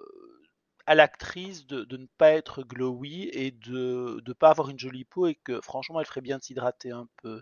à 0.86 0.94
l'actrice 0.94 1.66
de, 1.66 1.86
ne 1.96 2.06
pas 2.18 2.30
être 2.30 2.62
glowy 2.62 3.28
et 3.32 3.50
de 3.50 4.22
ne 4.26 4.32
pas 4.32 4.50
avoir 4.50 4.70
une 4.70 4.78
jolie 4.78 5.04
peau 5.04 5.26
et 5.26 5.34
que 5.34 5.60
franchement 5.60 6.00
elle 6.00 6.06
ferait 6.06 6.20
bien 6.20 6.38
de 6.38 6.42
s'hydrater 6.42 6.90
un 6.90 7.06
peu. 7.22 7.40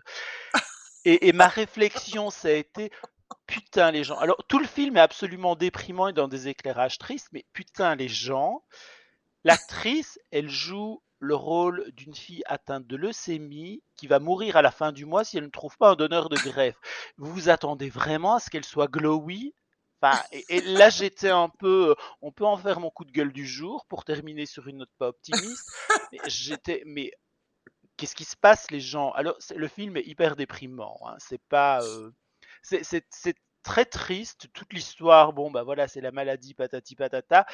Et, 1.03 1.33
ma 1.33 1.47
réflexion, 1.47 2.29
ça 2.29 2.49
a 2.49 2.51
été 2.51 2.91
putain 3.47 3.89
les 3.91 4.03
gens. 4.03 4.17
Alors 4.19 4.43
tout 4.47 4.59
le 4.59 4.67
film 4.67 4.97
est 4.97 5.01
absolument 5.01 5.55
déprimant 5.55 6.09
et 6.09 6.13
dans 6.13 6.27
des 6.27 6.47
éclairages 6.47 6.99
tristes, 6.99 7.29
mais 7.31 7.45
putain 7.53 7.95
les 7.95 8.07
gens. 8.09 8.63
L'actrice, 9.43 10.19
elle 10.29 10.49
joue 10.49 11.01
le 11.17 11.35
rôle 11.35 11.91
d'une 11.93 12.13
fille 12.13 12.43
atteinte 12.45 12.85
de 12.85 12.95
leucémie 12.95 13.81
qui 13.95 14.07
va 14.07 14.19
mourir 14.19 14.57
à 14.57 14.61
la 14.61 14.71
fin 14.71 14.91
du 14.91 15.05
mois 15.05 15.23
si 15.23 15.37
elle 15.37 15.45
ne 15.45 15.49
trouve 15.49 15.77
pas 15.77 15.91
un 15.91 15.95
donneur 15.95 16.29
de 16.29 16.35
greffe. 16.35 16.77
Vous 17.17 17.31
vous 17.31 17.49
attendez 17.49 17.89
vraiment 17.89 18.35
à 18.35 18.39
ce 18.39 18.49
qu'elle 18.49 18.65
soit 18.65 18.87
glowy 18.87 19.53
Enfin, 20.01 20.21
et, 20.31 20.61
là 20.61 20.89
j'étais 20.89 21.29
un 21.29 21.49
peu, 21.49 21.95
on 22.21 22.31
peut 22.31 22.45
en 22.45 22.57
faire 22.57 22.79
mon 22.79 22.89
coup 22.89 23.05
de 23.05 23.11
gueule 23.11 23.31
du 23.31 23.45
jour 23.45 23.85
pour 23.87 24.03
terminer 24.03 24.45
sur 24.45 24.67
une 24.67 24.77
note 24.77 24.89
pas 24.97 25.09
optimiste. 25.09 25.69
J'étais, 26.27 26.83
mais 26.85 27.11
qu'est-ce 27.97 28.15
qui 28.15 28.25
se 28.25 28.35
passe 28.35 28.71
les 28.71 28.79
gens? 28.79 29.11
Alors 29.11 29.37
le 29.55 29.67
film 29.67 29.97
est 29.97 30.07
hyper 30.07 30.35
déprimant. 30.35 30.99
Hein. 31.05 31.15
c'est 31.19 31.41
pas, 31.49 31.83
euh, 31.83 32.11
c'est 32.63 33.35
très 33.63 33.85
triste 33.85 34.47
toute 34.53 34.73
l'histoire. 34.73 35.33
Bon 35.33 35.51
bah 35.51 35.63
voilà, 35.63 35.87
c'est 35.87 36.01
la 36.01 36.11
maladie 36.11 36.53
patati 36.53 36.95
patata. 36.95 37.45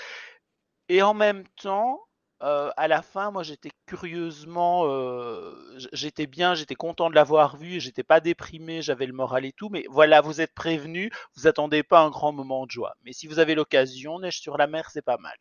Et 0.90 1.02
en 1.02 1.14
même 1.14 1.46
temps, 1.62 2.07
euh, 2.44 2.70
à 2.78 2.88
la 2.88 3.02
fin, 3.02 3.32
moi, 3.32 3.42
j'étais 3.44 3.72
curieusement, 3.88 4.84
euh, 4.86 5.56
j'étais 5.92 6.28
bien, 6.28 6.54
j'étais 6.54 6.76
content 6.76 7.10
de 7.10 7.16
l'avoir 7.16 7.58
vu, 7.58 7.80
j'étais 7.80 8.04
pas 8.04 8.20
déprimé, 8.20 8.82
j'avais 8.82 9.08
le 9.08 9.14
moral 9.14 9.46
et 9.46 9.54
tout. 9.54 9.70
Mais 9.70 9.86
voilà, 9.90 10.22
vous 10.22 10.40
êtes 10.40 10.54
prévenus, 10.54 11.12
vous 11.36 11.48
attendez 11.48 11.82
pas 11.84 12.02
un 12.02 12.10
grand 12.10 12.32
moment 12.32 12.66
de 12.66 12.72
joie. 12.72 12.96
Mais 13.04 13.14
si 13.14 13.28
vous 13.28 13.40
avez 13.40 13.56
l'occasion, 13.56 14.20
Neige 14.20 14.40
sur 14.40 14.58
la 14.58 14.68
mer, 14.68 14.90
c'est 14.92 15.02
pas 15.02 15.18
mal. 15.18 15.38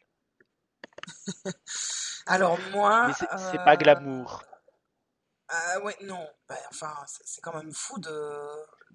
Alors 2.26 2.58
moi, 2.72 3.08
mais 3.08 3.14
c'est 3.50 3.58
pas 3.58 3.76
glamour. 3.76 4.42
Euh, 5.52 5.80
ouais, 5.82 5.96
non. 6.02 6.26
Ben, 6.48 6.56
enfin, 6.70 6.92
c'est 7.06 7.40
quand 7.40 7.54
même 7.54 7.72
fou 7.72 8.00
de 8.00 8.10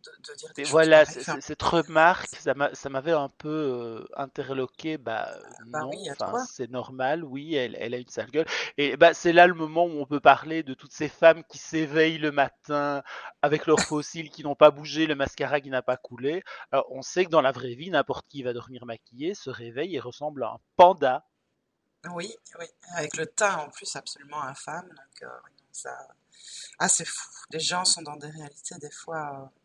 de, 0.02 0.36
dire 0.36 0.50
des 0.56 0.64
voilà, 0.64 1.06
choses 1.06 1.26
cette 1.40 1.62
remarque, 1.62 2.36
ça 2.36 2.90
m'avait 2.90 3.12
un 3.12 3.30
peu 3.30 3.50
euh, 3.50 4.08
interloqué. 4.16 4.98
Bah, 4.98 5.34
bah 5.68 5.82
non, 5.82 5.92
c'est 6.50 6.70
normal, 6.70 7.24
oui, 7.24 7.56
elle, 7.56 7.76
elle, 7.80 7.94
a 7.94 7.98
une 7.98 8.08
sale 8.08 8.32
gueule. 8.32 8.48
Et 8.78 8.98
bah, 8.98 9.14
c'est 9.14 9.34
là 9.34 9.48
le 9.48 9.54
moment 9.54 9.86
où 9.86 10.00
on 10.00 10.06
peut 10.06 10.20
parler 10.20 10.64
de 10.64 10.74
toutes 10.74 10.94
ces 10.94 11.10
femmes 11.10 11.44
qui 11.44 11.58
s'éveillent 11.58 12.18
le 12.18 12.32
matin 12.32 13.04
avec 13.42 13.66
leurs 13.66 13.80
fossiles 13.80 14.30
qui 14.30 14.44
n'ont 14.44 14.56
pas 14.56 14.72
bougé, 14.72 15.08
le 15.08 15.16
mascara 15.16 15.62
qui 15.62 15.70
n'a 15.70 15.82
pas 15.82 15.98
coulé. 15.98 16.44
Alors, 16.72 16.86
on 16.92 17.02
sait 17.02 17.26
que 17.26 17.30
dans 17.30 17.42
la 17.42 17.52
vraie 17.52 17.76
vie, 17.76 17.90
n'importe 17.90 18.28
qui 18.28 18.44
va 18.44 18.54
dormir 18.54 18.86
maquillé 18.86 19.34
se 19.36 19.50
réveille 19.50 19.96
et 19.96 20.00
ressemble 20.00 20.44
à 20.44 20.50
un 20.50 20.60
panda. 20.76 21.26
Oui, 22.10 22.34
oui, 22.60 22.66
avec 22.96 23.16
le 23.18 23.28
teint 23.28 23.58
en 23.58 23.70
plus 23.70 23.96
absolument 23.96 24.42
infâme. 24.42 24.88
Donc, 24.90 25.24
euh, 25.24 25.28
ça... 25.72 25.96
Ah, 26.80 26.90
c'est 26.90 27.06
fou. 27.06 27.30
Les 27.52 27.60
gens 27.60 27.86
sont 27.86 28.02
dans 28.02 28.16
des 28.16 28.30
réalités 28.30 28.76
des 28.80 28.90
fois 28.90 29.44
euh, 29.44 29.61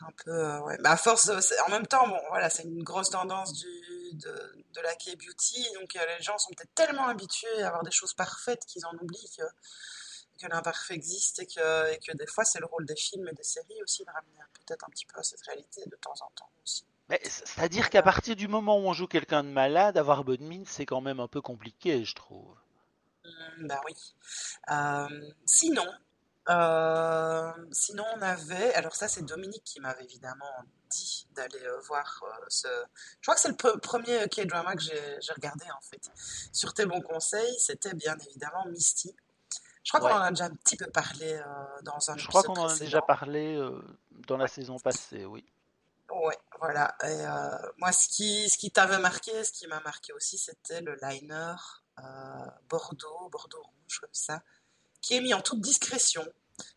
un 0.00 0.12
peu. 0.24 0.30
Euh, 0.30 0.60
ouais. 0.60 0.78
À 0.84 0.96
force, 0.96 1.30
en 1.66 1.70
même 1.70 1.86
temps, 1.86 2.06
bon, 2.08 2.20
voilà, 2.28 2.50
c'est 2.50 2.64
une 2.64 2.82
grosse 2.82 3.10
tendance 3.10 3.52
du, 3.52 4.14
de, 4.14 4.64
de 4.74 4.80
la 4.80 4.94
K-beauty. 4.94 5.66
Donc, 5.74 5.94
les 5.94 6.22
gens 6.22 6.38
sont 6.38 6.52
peut-être 6.54 6.74
tellement 6.74 7.06
habitués 7.06 7.62
à 7.62 7.68
avoir 7.68 7.82
des 7.82 7.90
choses 7.90 8.14
parfaites 8.14 8.64
qu'ils 8.66 8.84
en 8.86 8.94
oublient 9.00 9.30
que, 9.36 9.42
que 10.40 10.46
l'imparfait 10.48 10.94
existe 10.94 11.40
et 11.40 11.46
que, 11.46 11.92
et 11.92 11.98
que 11.98 12.16
des 12.16 12.26
fois, 12.26 12.44
c'est 12.44 12.60
le 12.60 12.66
rôle 12.66 12.86
des 12.86 12.96
films 12.96 13.28
et 13.28 13.34
des 13.34 13.42
séries 13.44 13.82
aussi 13.82 14.04
de 14.04 14.10
ramener 14.10 14.38
peut-être 14.66 14.84
un 14.84 14.90
petit 14.90 15.06
peu 15.06 15.18
à 15.18 15.22
cette 15.22 15.42
réalité 15.42 15.82
de 15.86 15.96
temps 15.96 16.14
en 16.20 16.30
temps 16.34 16.50
aussi. 16.62 16.84
C'est-à-dire 17.22 17.90
qu'à 17.90 18.02
partir 18.02 18.34
du 18.34 18.48
moment 18.48 18.78
où 18.78 18.86
on 18.86 18.94
joue 18.94 19.06
quelqu'un 19.06 19.44
de 19.44 19.50
malade, 19.50 19.98
avoir 19.98 20.24
bonne 20.24 20.40
mine, 20.40 20.64
c'est 20.66 20.86
quand 20.86 21.02
même 21.02 21.20
un 21.20 21.28
peu 21.28 21.42
compliqué, 21.42 22.04
je 22.04 22.14
trouve. 22.14 22.56
Mmh, 23.24 23.66
bah 23.66 23.80
oui. 23.86 23.94
Euh, 24.70 25.32
sinon, 25.44 25.86
euh, 26.48 27.52
sinon 27.72 28.04
on 28.16 28.22
avait, 28.22 28.74
alors 28.74 28.94
ça 28.94 29.08
c'est 29.08 29.22
Dominique 29.22 29.64
qui 29.64 29.80
m'avait 29.80 30.04
évidemment 30.04 30.64
dit 30.90 31.26
d'aller 31.34 31.62
euh, 31.62 31.80
voir 31.80 32.22
ce. 32.48 32.68
Je 33.20 33.26
crois 33.26 33.34
que 33.34 33.40
c'est 33.40 33.48
le 33.48 33.78
premier 33.78 34.28
K-drama 34.28 34.74
que 34.74 34.82
j'ai 34.82 35.32
regardé 35.34 35.64
en 35.70 35.80
fait. 35.80 36.10
Sur 36.52 36.74
tes 36.74 36.86
bons 36.86 37.00
conseils, 37.00 37.58
c'était 37.58 37.94
bien 37.94 38.16
évidemment 38.28 38.66
Misty. 38.66 39.14
Je 39.82 39.92
crois 39.92 40.00
qu'on 40.00 40.16
en 40.16 40.22
a 40.22 40.30
déjà 40.30 40.46
un 40.46 40.54
petit 40.54 40.76
peu 40.76 40.86
parlé 40.86 41.38
dans 41.82 42.10
un 42.10 42.16
Je 42.16 42.26
crois 42.26 42.42
qu'on 42.42 42.54
en 42.54 42.68
a 42.68 42.78
déjà 42.78 43.02
parlé 43.02 43.60
dans 44.26 44.38
la 44.38 44.48
saison 44.48 44.78
passée, 44.78 45.26
oui. 45.26 45.44
Ouais, 46.10 46.38
voilà. 46.60 46.94
Et 47.02 47.06
euh, 47.06 47.72
moi, 47.78 47.92
ce 47.92 48.08
qui, 48.08 48.48
ce 48.48 48.58
qui 48.58 48.70
t'avait 48.70 48.98
marqué, 48.98 49.42
ce 49.44 49.52
qui 49.52 49.66
m'a 49.66 49.80
marqué 49.80 50.12
aussi, 50.12 50.38
c'était 50.38 50.80
le 50.80 50.96
liner 51.02 51.54
euh, 51.98 52.02
Bordeaux, 52.68 53.28
Bordeaux 53.30 53.62
rouge 53.62 53.98
comme 54.00 54.10
ça, 54.12 54.42
qui 55.04 55.14
est 55.14 55.20
mis 55.20 55.34
en 55.34 55.42
toute 55.42 55.60
discrétion, 55.60 56.24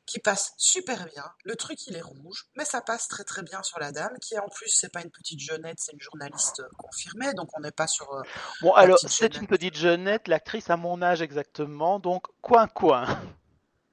qui 0.06 0.20
passe 0.20 0.52
super 0.58 1.06
bien. 1.06 1.24
Le 1.46 1.56
truc, 1.56 1.88
il 1.88 1.96
est 1.96 2.02
rouge, 2.02 2.48
mais 2.58 2.66
ça 2.66 2.82
passe 2.82 3.08
très 3.08 3.24
très 3.24 3.42
bien 3.42 3.64
sur 3.64 3.80
la 3.80 3.94
dame, 3.94 4.18
qui 4.22 4.38
en 4.38 4.50
plus, 4.50 4.70
c'est 4.70 4.92
pas 4.92 5.02
une 5.02 5.12
petite 5.12 5.40
jeunette, 5.40 5.78
c'est 5.80 5.94
une 5.94 6.02
journaliste 6.02 6.62
confirmée, 6.78 7.34
donc 7.34 7.50
on 7.56 7.62
n'est 7.62 7.72
pas 7.72 7.88
sur. 7.88 8.12
Euh, 8.14 8.22
bon, 8.62 8.74
alors, 8.74 9.00
c'est 9.00 9.38
une 9.38 9.48
petite 9.48 9.76
jeunette, 9.76 10.28
l'actrice 10.28 10.70
à 10.70 10.76
mon 10.76 11.02
âge 11.02 11.22
exactement, 11.22 12.00
donc 12.00 12.26
coin 12.42 12.68
coin. 12.68 13.08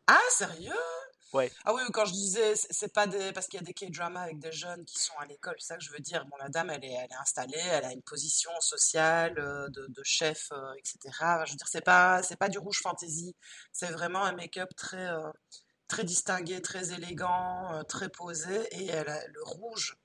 Ah, 0.09 0.19
sérieux? 0.31 0.73
Ah 1.65 1.75
oui, 1.75 1.83
quand 1.93 2.05
je 2.05 2.13
disais, 2.13 2.55
c'est 2.57 2.93
pas 2.93 3.07
des. 3.07 3.33
Parce 3.33 3.47
qu'il 3.49 3.61
y 3.61 3.63
a 3.63 3.67
des 3.67 3.75
K-dramas 3.75 4.23
avec 4.23 4.39
des 4.39 4.53
jeunes 4.53 4.85
qui 4.85 4.99
sont 4.99 5.17
à 5.19 5.27
l'école, 5.27 5.55
c'est 5.59 5.69
ça 5.69 5.77
que 5.77 5.83
je 5.83 5.91
veux 5.91 5.99
dire. 5.99 6.25
Bon, 6.27 6.37
la 6.39 6.49
dame, 6.49 6.71
elle 6.71 6.85
est, 6.85 7.09
installée, 7.21 7.59
elle 7.59 7.85
a 7.85 7.93
une 7.93 8.03
position 8.03 8.51
sociale, 8.61 9.39
euh, 9.39 9.69
de, 9.69 10.03
chef, 10.03 10.49
euh, 10.53 10.73
etc. 10.79 10.99
Je 11.47 11.53
veux 11.53 11.57
dire, 11.57 11.69
c'est 11.69 11.85
pas, 11.85 12.23
pas 12.39 12.49
du 12.49 12.59
rouge 12.59 12.81
fantasy. 12.81 13.35
C'est 13.73 13.91
vraiment 13.91 14.25
un 14.25 14.33
make-up 14.33 14.71
très, 14.77 15.09
euh, 15.09 15.31
distingué, 16.05 16.61
très 16.61 16.93
élégant, 16.93 17.83
très 17.89 18.09
posé. 18.09 18.67
Et 18.73 18.87
elle 18.89 19.09
a, 19.09 19.27
le 19.29 19.43
rouge, 19.45 19.97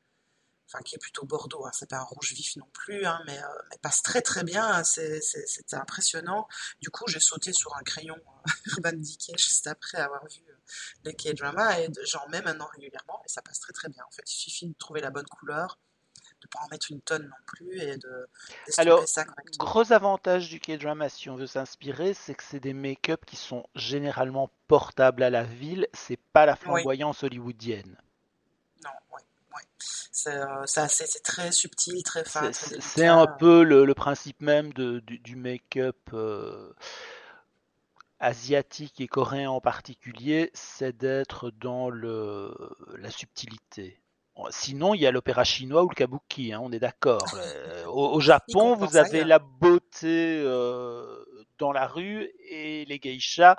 enfin 0.67 0.79
qui 0.83 0.95
est 0.95 0.99
plutôt 0.99 1.25
bordeaux, 1.25 1.65
hein, 1.65 1.71
c'est 1.73 1.89
pas 1.89 1.97
un 1.97 2.03
rouge 2.03 2.33
vif 2.33 2.55
non 2.57 2.69
plus, 2.73 3.05
hein, 3.05 3.19
mais, 3.25 3.39
passe 3.81 4.01
très 4.03 4.21
très 4.21 4.43
bien, 4.43 4.83
c'était 4.83 5.75
impressionnant. 5.75 6.47
Du 6.81 6.89
coup, 6.89 7.05
j'ai 7.07 7.19
sauté 7.19 7.53
sur 7.53 7.75
un 7.75 7.83
crayon 7.83 8.17
Urban 8.77 8.93
Decay 8.93 9.33
juste 9.37 9.67
après 9.67 9.97
avoir 9.97 10.25
vu 10.27 10.43
les 11.03 11.13
K-drama 11.13 11.79
et 11.79 11.89
j'en 12.05 12.27
mets 12.29 12.41
maintenant 12.41 12.67
régulièrement 12.73 13.21
et 13.25 13.29
ça 13.29 13.41
passe 13.41 13.59
très 13.59 13.73
très 13.73 13.89
bien. 13.89 14.03
En 14.07 14.11
fait, 14.11 14.23
il 14.31 14.37
suffit 14.37 14.67
de 14.67 14.73
trouver 14.77 15.01
la 15.01 15.09
bonne 15.09 15.25
couleur, 15.25 15.79
de 16.41 16.47
pas 16.47 16.59
en 16.65 16.67
mettre 16.69 16.91
une 16.91 17.01
tonne 17.01 17.23
non 17.23 17.43
plus 17.45 17.79
et 17.79 17.97
de 17.97 18.27
Alors, 18.77 19.07
ça 19.07 19.25
gros 19.57 19.91
avantage 19.91 20.49
du 20.49 20.59
K-drama 20.59 21.09
si 21.09 21.29
on 21.29 21.35
veut 21.35 21.47
s'inspirer, 21.47 22.13
c'est 22.13 22.35
que 22.35 22.43
c'est 22.43 22.59
des 22.59 22.73
make-up 22.73 23.25
qui 23.25 23.35
sont 23.35 23.65
généralement 23.75 24.49
portables 24.67 25.23
à 25.23 25.29
la 25.29 25.43
ville, 25.43 25.87
c'est 25.93 26.19
pas 26.33 26.45
la 26.45 26.55
flamboyance 26.55 27.23
hollywoodienne. 27.23 27.97
Non, 28.83 28.91
oui. 29.13 29.21
Euh, 30.27 30.65
c'est 30.65 31.23
très 31.23 31.51
subtil, 31.51 32.03
très 32.03 32.25
fin. 32.25 32.51
C'est 32.51 33.07
un 33.07 33.27
peu 33.27 33.63
le, 33.63 33.93
principe 33.93 34.41
même 34.41 34.73
de, 34.73 34.99
du, 34.99 35.35
make-up 35.35 35.97
euh, 36.13 36.73
asiatique 38.19 38.99
et 39.01 39.07
coréen 39.07 39.49
en 39.49 39.61
particulier, 39.61 40.51
c'est 40.53 40.95
d'être 40.95 41.51
dans 41.51 41.89
le, 41.89 42.53
la 42.97 43.09
subtilité. 43.09 44.01
Sinon, 44.51 44.93
il 44.93 45.01
y 45.01 45.07
a 45.07 45.11
l'opéra 45.11 45.43
chinois 45.43 45.83
ou 45.83 45.89
le 45.89 45.95
kabuki, 45.95 46.53
hein, 46.53 46.59
on 46.61 46.71
est 46.71 46.79
d'accord. 46.79 47.21
Euh, 47.39 47.85
au, 47.87 48.19
Japon, 48.19 48.75
vous 48.75 48.97
avez 48.97 49.23
la 49.23 49.39
beauté 49.39 50.41
euh, 50.43 51.25
dans 51.57 51.71
la 51.71 51.87
rue 51.87 52.29
et 52.47 52.85
les 52.85 52.99
geishas 52.99 53.55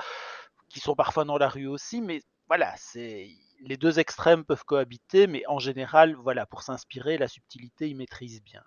qui 0.68 0.80
sont 0.80 0.94
parfois 0.94 1.24
dans 1.24 1.38
la 1.38 1.48
rue 1.48 1.66
aussi, 1.66 2.00
mais 2.00 2.22
voilà, 2.48 2.74
c'est 2.76 3.28
les 3.61 3.76
deux 3.76 3.98
extrêmes 3.98 4.44
peuvent 4.44 4.64
cohabiter, 4.64 5.26
mais 5.26 5.42
en 5.46 5.58
général, 5.58 6.14
voilà, 6.14 6.46
pour 6.46 6.62
s'inspirer, 6.62 7.18
la 7.18 7.28
subtilité, 7.28 7.88
ils 7.88 7.96
maîtrisent 7.96 8.42
bien. 8.42 8.62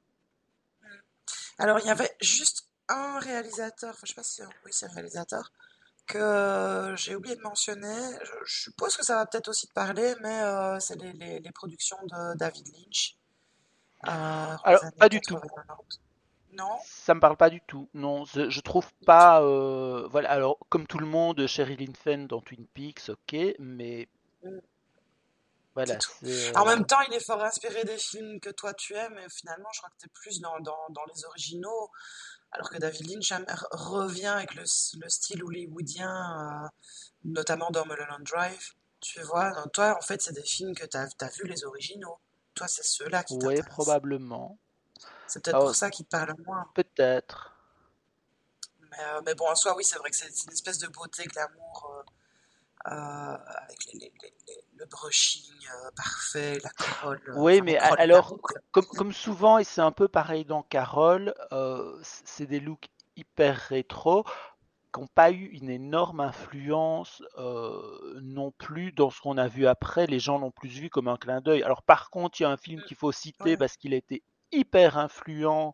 Alors, 1.57 1.79
il 1.79 1.85
y 1.85 1.89
avait 1.89 2.15
juste 2.21 2.67
un 2.89 3.19
réalisateur, 3.19 3.91
enfin, 3.91 4.01
je 4.03 4.09
sais 4.09 4.15
pas 4.15 4.23
si 4.23 4.41
oui, 4.65 4.71
c'est 4.71 4.85
un 4.85 4.93
réalisateur, 4.93 5.51
que 6.07 6.93
j'ai 6.97 7.15
oublié 7.15 7.35
de 7.35 7.41
mentionner. 7.41 7.95
Je, 8.45 8.63
suppose 8.63 8.95
que 8.97 9.03
ça 9.03 9.15
va 9.15 9.25
peut-être 9.25 9.47
aussi 9.47 9.67
te 9.67 9.73
parler, 9.73 10.15
mais 10.21 10.41
euh, 10.41 10.79
c'est 10.79 10.95
les, 10.95 11.39
les, 11.39 11.51
productions 11.51 11.97
de 12.03 12.37
David 12.37 12.67
Lynch. 12.67 13.17
Euh, 14.07 14.55
Alors, 14.63 14.81
pas 14.97 15.09
du 15.09 15.21
tout. 15.21 15.39
Non? 16.53 16.77
Ça 16.85 17.15
me 17.15 17.19
parle 17.19 17.37
pas 17.37 17.49
du 17.49 17.61
tout. 17.61 17.89
Non, 17.93 18.25
je, 18.25 18.59
trouve 18.59 18.91
pas. 19.05 19.41
Euh, 19.41 20.07
voilà, 20.11 20.29
alors, 20.29 20.57
comme 20.69 20.85
tout 20.85 20.99
le 20.99 21.07
monde, 21.07 21.47
Sherilyn 21.47 21.93
Fenn 21.93 22.27
dans 22.27 22.41
Twin 22.41 22.65
Peaks, 22.73 23.09
ok, 23.09 23.55
mais. 23.59 24.07
Mm. 24.43 24.59
Voilà, 25.75 25.97
en 26.53 26.65
même 26.65 26.85
temps, 26.85 27.01
il 27.07 27.15
est 27.15 27.25
fort 27.25 27.43
inspiré 27.43 27.83
des 27.83 27.97
films 27.97 28.39
que 28.39 28.51
toi 28.51 28.75
tu 28.75 28.93
aimes, 28.93 29.15
mais 29.15 29.27
finalement, 29.27 29.69
je 29.73 29.79
crois 29.79 29.89
que 29.89 30.01
tu 30.01 30.05
es 30.05 30.11
plus 30.13 30.39
dans, 30.39 30.59
dans, 30.59 30.85
dans 30.91 31.03
les 31.11 31.25
originaux. 31.25 31.89
Alors 32.53 32.69
que 32.69 32.77
David 32.77 33.09
Lynch 33.09 33.33
revient 33.71 34.27
avec 34.27 34.53
le, 34.55 34.65
style 34.65 35.43
hollywoodien, 35.43 36.63
euh, 36.63 36.67
notamment 37.23 37.71
dans 37.71 37.85
Mulholland 37.85 38.23
Drive. 38.23 38.73
Tu 38.99 39.19
vois, 39.21 39.51
toi, 39.73 39.97
en 39.97 40.01
fait, 40.01 40.21
c'est 40.21 40.33
des 40.33 40.43
films 40.43 40.75
que 40.75 40.85
tu 40.85 40.95
as, 40.95 41.09
as, 41.19 41.29
vu 41.37 41.47
les 41.47 41.65
originaux. 41.65 42.17
Toi, 42.53 42.67
c'est 42.67 42.85
ceux-là 42.85 43.23
qui 43.23 43.37
Oui, 43.41 43.61
probablement. 43.63 44.57
C'est 45.27 45.43
peut-être 45.43 45.59
pour 45.59 45.75
ça 45.75 45.89
qu'ils 45.89 46.05
te 46.05 46.11
parlent 46.11 46.35
moins. 46.45 46.69
Peut-être. 46.75 47.53
Mais, 48.79 49.03
euh, 49.03 49.21
mais, 49.25 49.33
bon, 49.33 49.49
en 49.49 49.55
soi, 49.55 49.75
oui, 49.75 49.83
c'est 49.83 49.97
vrai 49.97 50.09
que 50.11 50.15
c'est 50.15 50.29
une 50.45 50.53
espèce 50.53 50.77
de 50.77 50.87
beauté, 50.87 51.23
glamour. 51.25 51.91
Euh, 51.91 52.11
euh, 52.85 53.37
avec 53.47 53.79
le 54.83 54.89
brushing 54.89 55.53
euh, 55.65 55.91
parfait, 55.95 56.59
la 56.63 56.69
Carole. 56.71 57.21
Euh, 57.29 57.33
oui, 57.37 57.61
mais 57.61 57.77
alors, 57.77 58.37
comme, 58.71 58.85
comme, 58.85 59.13
souvent, 59.13 59.57
et 59.57 59.63
c'est 59.63 59.81
un 59.81 59.91
peu 59.91 60.07
pareil 60.07 60.45
dans 60.45 60.63
Carole, 60.63 61.33
c'est 62.03 62.45
des 62.45 62.59
looks 62.59 62.89
hyper 63.15 63.55
rétro 63.69 64.23
qui 64.93 64.99
n'ont 64.99 65.07
pas 65.07 65.31
eu 65.31 65.45
une 65.45 65.69
énorme 65.69 66.19
influence 66.19 67.23
non 68.21 68.51
plus 68.51 68.91
dans 68.91 69.09
ce 69.09 69.21
qu'on 69.21 69.37
a 69.37 69.47
vu 69.47 69.65
après. 69.65 70.05
Les 70.05 70.19
gens 70.19 70.37
l'ont 70.37 70.51
plus 70.51 70.69
vu 70.69 70.89
comme 70.89 71.07
un 71.07 71.17
clin 71.17 71.41
d'œil. 71.41 71.63
Alors 71.63 71.81
par 71.81 72.09
contre, 72.09 72.39
il 72.39 72.43
y 72.43 72.45
a 72.45 72.49
un 72.49 72.57
film 72.57 72.81
mm. 72.81 72.85
qu'il 72.85 72.97
faut 72.97 73.11
citer 73.11 73.57
parce 73.57 73.77
qu'il 73.77 73.93
a 73.93 73.97
été 73.97 74.23
hyper 74.51 74.97
influent 74.97 75.73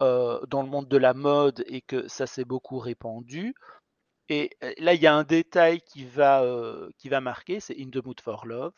dans 0.00 0.62
le 0.62 0.68
monde 0.68 0.88
de 0.88 0.96
la 0.96 1.14
mode 1.14 1.64
et 1.66 1.82
que 1.82 2.08
ça 2.08 2.26
s'est 2.26 2.44
beaucoup 2.44 2.78
répandu. 2.78 3.54
Et 4.28 4.50
là, 4.78 4.94
il 4.94 5.02
y 5.02 5.06
a 5.06 5.14
un 5.14 5.24
détail 5.24 5.80
qui 5.82 6.04
va, 6.04 6.44
qui 6.98 7.08
va 7.08 7.20
marquer, 7.20 7.60
c'est 7.60 7.76
In 7.78 7.90
the 7.90 8.04
Mood 8.04 8.20
for 8.20 8.46
Love 8.46 8.72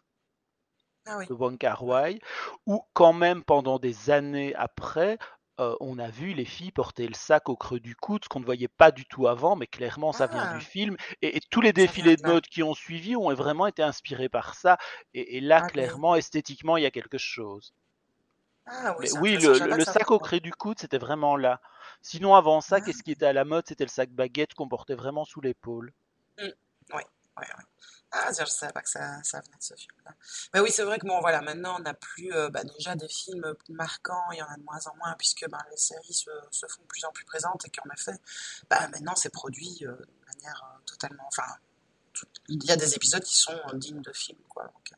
ah 1.07 1.25
de 1.25 1.33
Wong 1.33 1.57
Kar 1.57 1.85
Wai, 1.85 2.19
où 2.67 2.83
quand 2.93 3.13
même 3.13 3.45
pendant 3.45 3.79
des 3.79 4.11
années 4.11 4.55
après, 4.57 5.19
on 5.59 5.99
a 5.99 6.09
vu 6.09 6.35
les 6.35 6.45
filles 6.45 6.73
porter 6.73 7.07
le 7.07 7.15
sac 7.15 7.49
au 7.49 7.57
creux 7.57 7.81
du 7.81 7.97
coude, 7.97 8.25
ce 8.25 8.29
qu'on 8.29 8.41
ne 8.41 8.45
voyait 8.45 8.69
pas 8.69 8.91
du 8.91 9.07
tout 9.07 9.27
avant, 9.27 9.57
mais 9.57 9.67
clairement 9.67 10.13
ça 10.13 10.27
vient 10.27 10.53
du 10.53 10.59
ah! 10.59 10.61
film. 10.61 10.97
Et, 11.23 11.41
tous 11.51 11.61
les 11.61 11.73
défilés 11.73 12.17
de 12.17 12.27
mode 12.27 12.47
qui 12.47 12.63
ont 12.63 12.75
suivi 12.75 13.17
ont 13.17 13.33
vraiment 13.35 13.67
été 13.67 13.83
inspirés 13.83 14.29
par 14.29 14.55
ça. 14.55 14.77
Et, 15.15 15.41
là, 15.41 15.63
ah, 15.63 15.69
clairement, 15.69 16.15
esthétiquement, 16.15 16.77
il 16.77 16.83
y 16.83 16.87
a 16.87 16.91
quelque 16.91 17.19
chose. 17.19 17.73
Ah, 18.67 18.97
oui, 18.99 19.09
oui 19.21 19.37
le, 19.37 19.85
sac 19.85 20.11
au 20.11 20.19
creux 20.19 20.41
du 20.41 20.53
coude, 20.53 20.79
c'était 20.79 20.99
vraiment 20.99 21.37
là. 21.37 21.61
Sinon, 22.03 22.35
avant 22.35 22.61
ça, 22.61 22.81
qu'est-ce 22.81 23.03
qui 23.03 23.13
était 23.13 23.27
à 23.27 23.33
la 23.33 23.45
mode? 23.45 23.65
C'était 23.67 23.85
le 23.85 23.91
sac 23.91 24.11
baguette 24.11 24.55
qu'on 24.55 24.69
portait 24.69 24.95
vraiment 24.95 25.25
sous 25.25 25.41
l'épaule. 25.41 25.93
Oui, 26.39 26.53
oui, 26.93 27.03
oui. 27.39 27.65
Ah, 28.13 28.31
je 28.33 28.45
savais 28.47 28.73
pas 28.73 28.83
que 28.83 28.89
ça, 28.89 29.23
ça 29.23 29.41
venait 29.41 29.57
de 29.57 29.63
ce 29.63 29.75
film-là. 29.75 30.13
Mais 30.55 30.61
oui, 30.61 30.71
c'est 30.71 30.85
vrai 30.85 30.99
que 30.99 31.07
bon, 31.07 31.21
voilà, 31.21 31.43
maintenant 31.43 31.77
on 31.79 31.83
n'a 31.83 31.93
plus 31.93 32.33
euh, 32.33 32.49
bah, 32.49 32.65
déjà 32.65 32.95
des 32.95 33.09
films 33.09 33.55
marquants, 33.69 34.31
il 34.33 34.39
y 34.39 34.43
en 34.43 34.47
a 34.47 34.57
de 34.57 34.63
moins 34.63 34.87
en 34.87 34.97
moins, 34.97 35.15
puisque 35.19 35.47
bah, 35.51 35.59
les 35.71 35.77
séries 35.77 36.15
se, 36.15 36.31
se, 36.51 36.67
font 36.67 36.83
de 36.83 36.87
plus 36.87 37.05
en 37.05 37.13
plus 37.13 37.25
présentes 37.25 37.67
et 37.67 37.71
qu'en 37.71 37.89
effet, 37.93 38.19
bah, 38.71 38.89
maintenant 38.89 39.15
c'est 39.17 39.31
produit 39.31 39.79
euh, 39.83 39.93
de 39.93 40.35
manière 40.35 40.63
euh, 40.65 40.83
totalement. 40.87 41.25
Enfin, 41.27 41.47
tout, 42.17 42.27
il 42.49 42.65
y 42.65 42.71
a 42.71 42.77
des 42.77 42.95
épisodes 42.95 43.23
qui 43.23 43.37
sont 43.37 43.53
euh, 43.53 43.77
dignes 43.77 44.03
de 44.03 44.13
films, 44.13 44.39
quoi. 44.49 44.65
Donc, 44.65 44.93
euh, 44.93 44.97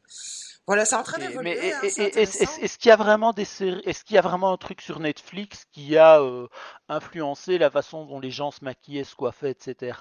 voilà, 0.66 0.85
c'est 0.85 0.97
en 0.97 1.03
train 1.03 1.19
d'évoluer. 1.19 1.73
Hein, 1.73 1.81
est-ce 1.83 2.77
qu'il 2.79 2.91
y 2.91 2.93
a 2.93 2.97
vraiment 2.97 3.33
des 3.33 3.43
est-ce 3.43 4.05
qu'il 4.05 4.16
y 4.16 4.19
a 4.19 4.23
vraiment 4.23 4.53
un 4.53 4.59
truc 4.59 4.83
sur 4.83 5.01
Netflix 5.01 5.64
qui 5.73 5.97
a 5.97 6.21
euh, 6.21 6.47
influencé 6.91 7.57
la 7.57 7.71
façon 7.71 8.05
dont 8.05 8.21
les 8.21 8.31
gens 8.31 8.51
se 8.51 8.62
maquillaient, 8.62 9.05
se 9.05 9.14
coiffaient, 9.14 9.53
etc. 9.53 9.99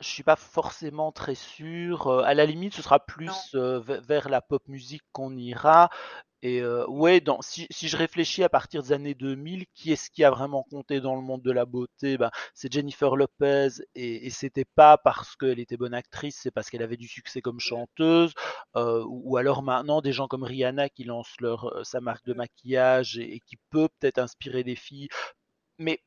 Je 0.00 0.08
suis 0.08 0.22
pas 0.22 0.36
forcément 0.36 1.12
très 1.12 1.34
sûr. 1.34 2.06
Euh, 2.06 2.22
à 2.22 2.32
la 2.34 2.46
limite, 2.46 2.74
ce 2.74 2.82
sera 2.82 3.00
plus 3.04 3.54
euh, 3.54 3.80
vers 3.80 4.28
la 4.30 4.40
pop 4.40 4.66
musique 4.68 5.02
qu'on 5.12 5.36
ira. 5.36 5.90
Et 6.42 6.62
euh, 6.62 6.86
ouais, 6.88 7.20
dans, 7.20 7.42
si, 7.42 7.66
si, 7.70 7.88
je 7.88 7.96
réfléchis 7.98 8.42
à 8.42 8.48
partir 8.48 8.82
des 8.82 8.92
années 8.92 9.14
2000, 9.14 9.66
qui 9.74 9.92
est-ce 9.92 10.10
qui 10.10 10.24
a 10.24 10.30
vraiment 10.30 10.64
compté 10.70 11.00
dans 11.00 11.14
le 11.16 11.20
monde 11.22 11.42
de 11.42 11.52
la 11.52 11.66
beauté? 11.66 12.16
Ben, 12.18 12.30
C'est 12.54 12.72
Jennifer 12.72 13.14
Lopez, 13.14 13.68
et, 13.94 14.26
et 14.26 14.30
c'était 14.30 14.64
pas 14.64 14.96
parce 14.96 15.36
qu'elle 15.36 15.60
était 15.60 15.76
bonne 15.76 15.92
actrice, 15.94 16.38
c'est 16.42 16.50
parce 16.50 16.70
qu'elle 16.70 16.82
avait 16.82 16.96
du 16.96 17.08
succès 17.08 17.42
comme 17.42 17.60
chanteuse, 17.60 18.32
euh, 18.76 19.04
ou, 19.04 19.34
ou, 19.34 19.36
alors 19.36 19.62
maintenant 19.62 20.00
des 20.00 20.12
gens 20.12 20.28
comme 20.28 20.44
Rihanna 20.44 20.88
qui 20.88 21.04
lancent 21.04 21.40
leur, 21.40 21.66
euh, 21.76 21.84
sa 21.84 22.00
marque 22.00 22.24
de 22.24 22.32
maquillage 22.34 23.18
et, 23.18 23.34
et 23.36 23.40
qui 23.40 23.56
peut 23.70 23.88
peut-être 24.00 24.18
inspirer 24.18 24.64
des 24.64 24.76
filles. 24.76 25.08
Mais 25.78 26.00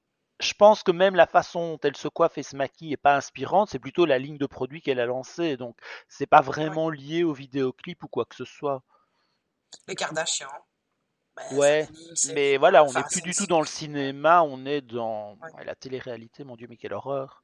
je 0.44 0.54
pense 0.54 0.84
que 0.84 0.91
même 0.91 1.16
la 1.16 1.28
façon 1.28 1.74
dont 1.74 1.80
elle 1.84 1.98
se 1.98 2.08
coiffe 2.08 2.38
et 2.38 2.44
se 2.44 2.56
maquille 2.56 2.94
est 2.94 2.98
pas 2.98 3.16
inspirante, 3.16 3.70
c'est 3.70 3.80
plutôt 3.80 4.06
la 4.06 4.20
ligne 4.20 4.38
de 4.38 4.46
produits 4.46 4.82
qu'elle 4.82 5.00
a 5.00 5.06
lancée, 5.06 5.58
donc 5.58 5.78
c'est 6.08 6.28
pas 6.28 6.41
vraiment 6.41 6.89
lié 6.89 7.24
au 7.24 7.34
vidéoclip 7.34 8.04
ou 8.04 8.08
quoi 8.08 8.26
que 8.26 8.36
ce 8.36 8.46
soit 8.46 8.84
les 9.88 9.96
Kardashians. 9.96 10.48
Ben, 11.36 11.58
ouais, 11.58 11.88
mais 12.36 12.58
voilà, 12.58 12.84
on 12.84 12.94
n'est 12.94 13.04
plus 13.04 13.22
du 13.22 13.34
tout 13.34 13.48
dans 13.48 13.60
le 13.60 13.66
cinéma, 13.66 14.44
on 14.44 14.66
est 14.66 14.82
dans 14.82 15.34
ouais. 15.41 15.52
Ouais, 15.56 15.66
la 15.66 15.74
télé-réalité, 15.74 16.44
mon 16.44 16.56
dieu, 16.56 16.68
mais 16.70 16.78
quelle 16.78 16.94
horreur. 16.94 17.44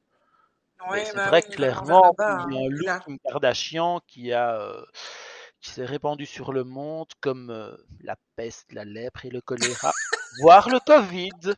Ouais, 0.88 1.04
c'est 1.04 1.16
bah, 1.16 1.26
vrai 1.26 1.42
oui, 1.46 1.54
clairement 1.54 2.14
il 2.18 2.22
y 2.22 2.24
a 2.24 2.62
un 2.62 2.64
hein. 2.64 2.68
look 2.70 3.04
Kim 3.04 3.18
Kardashian 3.18 4.00
qui 4.06 4.32
a 4.32 4.58
euh, 4.58 4.82
qui 5.60 5.70
s'est 5.70 5.84
répandu 5.84 6.24
sur 6.24 6.52
le 6.52 6.64
monde 6.64 7.08
comme 7.20 7.50
euh, 7.50 7.76
la 8.00 8.16
peste, 8.36 8.72
la 8.72 8.84
lèpre 8.84 9.26
et 9.26 9.30
le 9.30 9.40
choléra, 9.40 9.92
voire 10.40 10.68
le 10.70 10.78
Covid. 10.78 11.54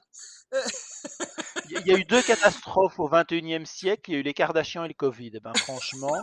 Il 1.80 1.86
y 1.86 1.94
a 1.94 1.98
eu 1.98 2.04
deux 2.04 2.22
catastrophes 2.22 2.98
au 2.98 3.08
21e 3.08 3.64
siècle, 3.64 4.10
il 4.10 4.14
y 4.14 4.16
a 4.16 4.20
eu 4.20 4.22
les 4.22 4.34
Kardashians 4.34 4.84
et 4.84 4.88
le 4.88 4.94
Covid. 4.94 5.40
Ben 5.42 5.54
franchement, 5.54 6.22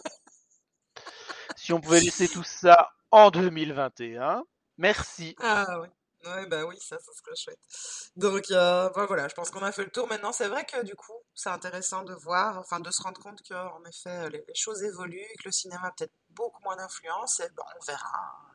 si 1.55 1.73
on 1.73 1.81
pouvait 1.81 2.01
laisser 2.01 2.27
tout 2.27 2.43
ça 2.43 2.91
en 3.11 3.31
2021. 3.31 4.43
Merci. 4.77 5.35
Ah 5.39 5.79
oui. 5.81 5.87
Ouais, 6.25 6.45
bah 6.47 6.65
oui, 6.65 6.75
ça, 6.79 6.97
ça 6.99 7.11
serait 7.13 7.35
chouette. 7.35 8.11
Donc, 8.17 8.51
euh, 8.51 8.89
bah 8.89 9.05
voilà, 9.05 9.29
je 9.29 9.35
pense 9.35 9.51
qu'on 9.51 9.63
a 9.63 9.71
fait 9.71 9.85
le 9.85 9.89
tour. 9.89 10.05
Maintenant, 10.07 10.33
c'est 10.33 10.49
vrai 10.49 10.65
que 10.65 10.83
du 10.83 10.93
coup, 10.95 11.13
c'est 11.33 11.49
intéressant 11.49 12.03
de 12.03 12.13
voir, 12.13 12.57
enfin, 12.59 12.81
de 12.81 12.91
se 12.91 13.01
rendre 13.01 13.21
compte 13.21 13.39
qu'en 13.47 13.81
effet, 13.85 14.29
les, 14.29 14.43
les, 14.45 14.55
choses 14.55 14.83
évoluent, 14.83 15.25
que 15.39 15.45
le 15.45 15.51
cinéma 15.51 15.87
a 15.87 15.91
peut-être 15.91 16.13
beaucoup 16.31 16.61
moins 16.63 16.75
d'influence, 16.75 17.39
et 17.39 17.49
bon, 17.55 17.63
on 17.79 17.85
verra. 17.85 18.49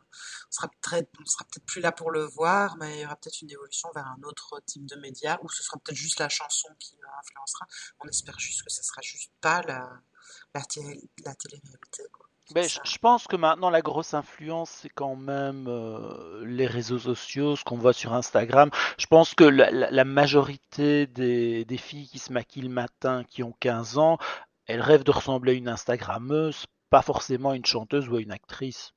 On 0.49 0.53
sera 0.53 0.69
peut-être, 0.69 1.11
on 1.21 1.27
sera 1.27 1.45
peut-être 1.45 1.67
plus 1.67 1.81
là 1.81 1.93
pour 1.93 2.11
le 2.11 2.25
voir, 2.25 2.77
mais 2.77 2.99
il 2.99 3.01
y 3.03 3.05
aura 3.05 3.17
peut-être 3.17 3.41
une 3.43 3.51
évolution 3.51 3.89
vers 3.95 4.07
un 4.07 4.23
autre 4.25 4.61
type 4.67 4.87
de 4.87 4.97
média, 4.97 5.39
ou 5.43 5.49
ce 5.49 5.62
sera 5.62 5.79
peut-être 5.79 5.97
juste 5.97 6.21
la 6.21 6.29
chanson 6.29 6.69
qui 6.79 6.97
influencera. 7.21 7.67
On 8.01 8.09
espère 8.09 8.39
juste 8.39 8.62
que 8.62 8.73
ce 8.73 8.83
sera 8.83 9.01
juste 9.03 9.33
pas 9.41 9.62
la, 9.62 9.89
la, 10.55 10.62
télé, 10.62 11.01
la 11.25 11.35
télé-réalité, 11.35 12.05
quoi. 12.12 12.27
Ben, 12.53 12.69
je 12.69 12.99
pense 12.99 13.27
que 13.27 13.37
maintenant 13.37 13.71
la 13.71 13.81
grosse 13.81 14.12
influence 14.12 14.69
c'est 14.69 14.91
quand 14.91 15.17
même 15.17 15.67
euh, 15.67 16.45
les 16.45 16.67
réseaux 16.67 16.99
sociaux, 16.99 17.57
ce 17.57 17.65
qu'on 17.65 17.79
voit 17.79 17.95
sur 17.95 18.12
Instagram. 18.12 18.69
Je 18.99 19.07
pense 19.07 19.35
que 19.35 19.45
la, 19.45 19.71
la, 19.71 19.91
la 19.91 20.05
majorité 20.05 21.07
des, 21.07 21.65
des, 21.65 21.79
filles 21.79 22.07
qui 22.07 22.19
se 22.19 22.35
maquillent 22.35 22.65
le 22.65 22.69
matin, 22.69 23.25
qui 23.25 23.43
ont 23.43 23.55
15 23.61 23.97
ans, 23.97 24.19
elles 24.67 24.83
rêvent 24.83 25.05
de 25.05 25.11
ressembler 25.11 25.53
à 25.53 25.55
une 25.55 25.69
Instagrammeuse, 25.69 26.67
pas 26.91 27.01
forcément 27.01 27.51
à 27.51 27.57
une 27.57 27.65
chanteuse 27.65 28.09
ou 28.11 28.17
à 28.17 28.21
une 28.21 28.31
actrice. 28.31 28.93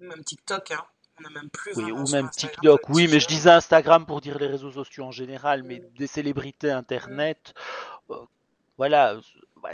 Même 0.00 0.24
TikTok, 0.24 0.70
hein. 0.72 0.84
On 1.20 1.24
a 1.24 1.30
même 1.30 1.50
plus 1.50 1.76
oui, 1.76 1.90
ou 1.90 2.06
même 2.10 2.30
TikTok, 2.30 2.88
oui, 2.90 3.08
mais 3.08 3.18
je 3.18 3.26
disais 3.26 3.50
Instagram 3.50 4.06
pour 4.06 4.20
dire 4.20 4.38
les 4.38 4.46
réseaux 4.46 4.70
sociaux 4.70 5.04
en 5.04 5.10
général, 5.10 5.64
mais 5.64 5.82
des 5.96 6.06
célébrités 6.06 6.70
internet, 6.70 7.54
euh, 8.10 8.14
voilà, 8.76 9.18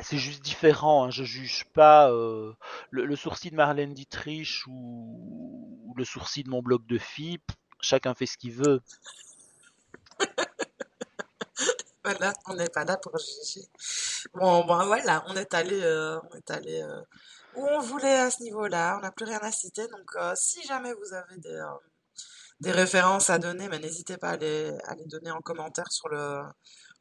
c'est 0.03 0.19
juste 0.19 0.43
différent. 0.43 1.05
Hein. 1.05 1.11
Je 1.11 1.25
juge 1.25 1.67
pas 1.75 2.11
euh, 2.11 2.55
le, 2.91 3.05
le, 3.05 3.17
sourcil 3.17 3.51
de 3.51 3.57
Marlène 3.57 3.93
Dietrich 3.93 4.67
ou, 4.67 5.81
ou, 5.85 5.95
le 5.97 6.05
sourcil 6.05 6.45
de 6.45 6.51
mon 6.51 6.63
blog 6.63 6.87
de 6.87 6.99
filles. 6.99 7.39
Chacun 7.81 8.15
fait 8.15 8.27
ce 8.27 8.39
qu'il 8.39 8.53
veut. 8.53 8.81
voilà, 12.05 12.33
on 12.47 12.55
n'est 12.55 12.71
pas 12.71 12.85
là 12.85 12.97
pour 12.97 13.13
juger. 13.19 13.67
Bon, 14.35 14.65
bon 14.65 14.87
voilà, 14.87 15.25
on 15.29 15.37
est 15.37 15.53
allé, 15.55 15.81
euh, 15.83 16.19
on 16.31 16.37
est 16.37 16.51
allé 16.51 16.83
euh, 16.83 17.03
où 17.57 17.67
on 17.67 17.81
voulait 17.81 18.19
à 18.19 18.31
ce 18.31 18.43
niveau-là. 18.43 18.97
On 18.99 19.03
n'a 19.03 19.13
plus 19.13 19.27
rien 19.27 19.41
à 19.41 19.53
citer. 19.53 19.87
Donc, 19.89 20.11
euh, 20.17 20.33
si 20.37 20.63
jamais 20.67 20.93
vous 20.95 21.15
avez 21.15 21.37
des, 21.39 21.57
euh, 21.57 22.73
références 22.73 23.31
à 23.31 23.39
donner, 23.39 23.69
mais 23.69 23.79
n'hésitez 23.79 24.17
pas 24.17 24.31
à 24.31 24.37
les, 24.37 24.77
à 24.85 24.95
les 24.95 25.07
donner 25.07 25.31
en 25.31 25.41
commentaire 25.41 25.91
sur 25.93 26.09
le 26.09 26.43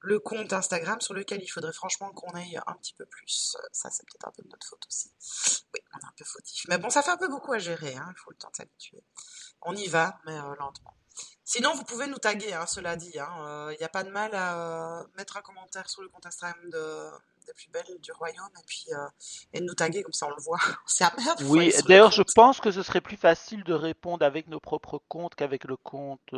le 0.04 0.20
compte 0.20 0.51
Instagram 0.51 0.99
sur 0.99 1.14
lequel 1.14 1.41
il 1.41 1.47
faudrait 1.47 1.72
franchement 1.72 2.12
qu'on 2.12 2.30
aille 2.32 2.60
un 2.68 2.74
petit 2.74 2.93
peu 2.93 3.06
plus. 3.06 3.56
Ça, 3.72 3.89
c'est 3.89 4.04
peut-être 4.06 4.28
un 4.28 4.32
peu 4.32 4.43
de 4.43 4.49
notre 4.49 4.68
faute 4.68 4.86
aussi. 4.86 5.14
Oui, 5.74 5.80
on 5.93 5.97
est 5.97 6.06
un 6.06 6.14
peu 6.18 6.26
fautif. 6.26 6.66
Mais 6.68 6.78
bon, 6.78 6.89
ça 6.89 7.01
fait 7.01 7.12
un 7.12 7.18
peu 7.18 7.30
beaucoup 7.30 7.54
à 7.54 7.58
gérer, 7.58 7.95
hein. 7.95 8.08
il 8.12 8.20
faut 8.20 8.32
le 8.32 8.36
temps 8.36 8.49
de 8.49 8.56
s'habituer. 8.58 9.01
On 9.62 9.74
y 9.74 9.88
va, 9.88 10.20
mais 10.26 10.38
euh, 10.38 10.56
lentement. 10.60 10.97
Sinon, 11.45 11.74
vous 11.76 11.84
pouvez 11.84 12.07
nous 12.07 12.18
taguer, 12.18 12.53
hein, 12.53 12.66
cela 12.66 12.95
dit. 12.95 13.11
Il 13.14 13.20
hein. 13.20 13.70
n'y 13.70 13.84
euh, 13.84 13.86
a 13.86 13.89
pas 13.89 14.03
de 14.03 14.09
mal 14.09 14.34
à 14.34 14.57
euh, 14.99 15.03
mettre 15.18 15.38
un 15.38 15.41
commentaire 15.41 15.89
sur 15.89 16.01
le 16.01 16.09
compte 16.09 16.26
Instagram 16.26 16.57
de, 16.70 17.09
des 17.45 17.53
plus 17.53 17.70
belles 17.70 17.99
du 17.99 18.11
royaume 18.14 18.49
et 18.57 18.66
puis 18.66 18.86
euh, 18.93 19.07
et 19.51 19.59
de 19.59 19.66
nous 19.66 19.74
taguer, 19.74 20.03
comme 20.03 20.14
ça 20.14 20.28
on 20.28 20.30
le 20.30 20.41
voit. 20.41 20.59
C'est 20.86 21.03
à 21.03 21.14
merde. 21.18 21.41
Oui, 21.43 21.74
d'ailleurs, 21.88 22.11
je 22.11 22.24
pense 22.36 22.61
que 22.61 22.72
ce 22.72 22.82
serait 22.82 23.01
plus 23.01 23.18
facile 23.18 23.64
de 23.66 23.74
répondre 23.74 24.26
avec 24.26 24.47
nos 24.47 24.59
propres 24.59 25.01
comptes 25.09 25.36
qu'avec 25.36 25.66
le 25.66 25.76
compte 25.76 26.34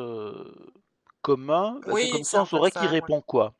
commun. 1.21 1.79
Oui, 1.87 2.09
comme 2.09 2.23
ça, 2.23 2.41
on 2.41 2.45
saurait 2.45 2.71
qui 2.71 2.87
répond 2.87 3.21
quoi. 3.21 3.53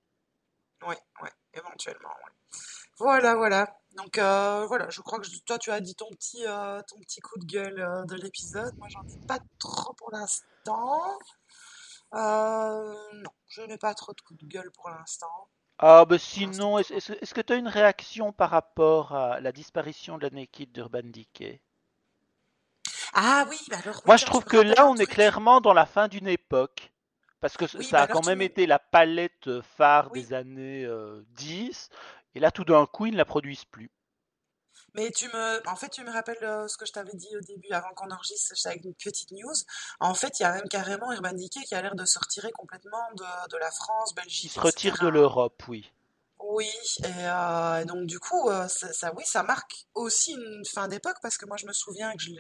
Oui, 0.87 0.95
ouais, 1.21 1.31
éventuellement. 1.53 2.09
Ouais. 2.09 2.59
Voilà, 2.97 3.35
voilà. 3.35 3.77
Donc 3.95 4.17
euh, 4.17 4.65
voilà, 4.67 4.89
je 4.89 5.01
crois 5.01 5.19
que 5.19 5.25
je, 5.25 5.37
toi 5.45 5.57
tu 5.57 5.71
as 5.71 5.79
dit 5.79 5.95
ton 5.95 6.09
petit, 6.09 6.45
euh, 6.45 6.81
ton 6.87 6.99
petit 6.99 7.21
coup 7.21 7.39
de 7.39 7.45
gueule 7.45 7.79
euh, 7.79 8.03
de 8.05 8.15
l'épisode. 8.15 8.75
Moi 8.77 8.87
j'en 8.89 9.03
ai 9.03 9.25
pas 9.27 9.39
trop 9.57 9.93
pour 9.93 10.11
l'instant. 10.11 11.17
non, 12.13 13.31
je 13.47 13.61
n'ai 13.61 13.77
pas 13.77 13.93
trop 13.93 14.13
de 14.13 14.21
coup 14.21 14.35
de 14.35 14.45
gueule 14.45 14.71
pour 14.71 14.89
l'instant. 14.89 15.49
Ah 15.77 16.05
bah 16.05 16.17
sinon, 16.17 16.77
est-ce 16.77 16.93
est 16.93 17.21
est 17.21 17.33
que 17.33 17.41
tu 17.41 17.53
as 17.53 17.57
une 17.57 17.67
réaction 17.67 18.31
par 18.31 18.49
rapport 18.49 19.13
à 19.13 19.39
la 19.41 19.51
disparition 19.51 20.17
de 20.17 20.23
la 20.23 20.29
Naked 20.29 20.71
d'Urban 20.71 21.01
Decay? 21.03 21.61
Ah 23.13 23.45
oui, 23.49 23.57
bah 23.69 23.77
alors. 23.81 24.01
Moi 24.05 24.17
je 24.17 24.25
trouve 24.25 24.43
que 24.43 24.57
là 24.57 24.87
on 24.87 24.95
est 24.97 25.05
clairement 25.05 25.61
dans 25.61 25.73
la 25.73 25.85
fin 25.85 26.07
d'une 26.07 26.27
époque. 26.27 26.91
Parce 27.41 27.57
que 27.57 27.65
oui, 27.77 27.85
ça 27.85 28.01
a 28.01 28.07
quand 28.07 28.25
même 28.25 28.41
été 28.41 28.65
la 28.65 28.79
palette 28.79 29.61
phare 29.61 30.09
oui. 30.11 30.21
des 30.21 30.33
années 30.33 30.85
euh, 30.85 31.21
10, 31.35 31.89
et 32.35 32.39
là 32.39 32.51
tout 32.51 32.65
d'un 32.65 32.85
coup 32.85 33.07
ils 33.07 33.13
ne 33.13 33.17
la 33.17 33.25
produisent 33.25 33.65
plus. 33.65 33.89
Mais 34.93 35.11
tu 35.11 35.27
me, 35.27 35.67
en 35.67 35.75
fait, 35.75 35.89
tu 35.89 36.03
me 36.03 36.11
rappelles 36.11 36.43
euh, 36.43 36.67
ce 36.69 36.77
que 36.77 36.85
je 36.85 36.93
t'avais 36.93 37.13
dit 37.13 37.35
au 37.35 37.41
début, 37.41 37.69
avant 37.71 37.89
qu'on 37.95 38.09
enregistre, 38.11 38.53
avec 38.65 38.85
une 38.85 38.93
petite 38.93 39.31
news. 39.31 39.53
En 39.99 40.13
fait, 40.13 40.39
il 40.39 40.43
y 40.43 40.45
a 40.45 40.53
même 40.53 40.69
carrément 40.69 41.11
Urban 41.11 41.33
Decay 41.33 41.63
qui 41.65 41.75
a 41.75 41.81
l'air 41.81 41.95
de 41.95 42.05
se 42.05 42.17
retirer 42.17 42.51
complètement 42.53 43.11
de, 43.17 43.49
de 43.49 43.57
la 43.57 43.71
France, 43.71 44.15
Belgique. 44.15 44.45
Il 44.45 44.49
se 44.49 44.59
retire 44.59 44.97
de 45.01 45.09
l'Europe, 45.09 45.61
oui. 45.67 45.91
Oui, 46.47 46.69
et, 47.03 47.07
euh, 47.07 47.85
donc 47.85 48.05
du 48.05 48.19
coup, 48.19 48.49
euh, 48.49 48.67
ça, 48.67 49.11
oui, 49.15 49.23
ça 49.25 49.41
marque 49.41 49.87
aussi 49.95 50.33
une 50.33 50.63
fin 50.63 50.87
d'époque 50.87 51.17
parce 51.21 51.37
que 51.37 51.45
moi 51.47 51.57
je 51.57 51.65
me 51.65 51.73
souviens 51.73 52.13
que 52.13 52.21
je 52.21 52.31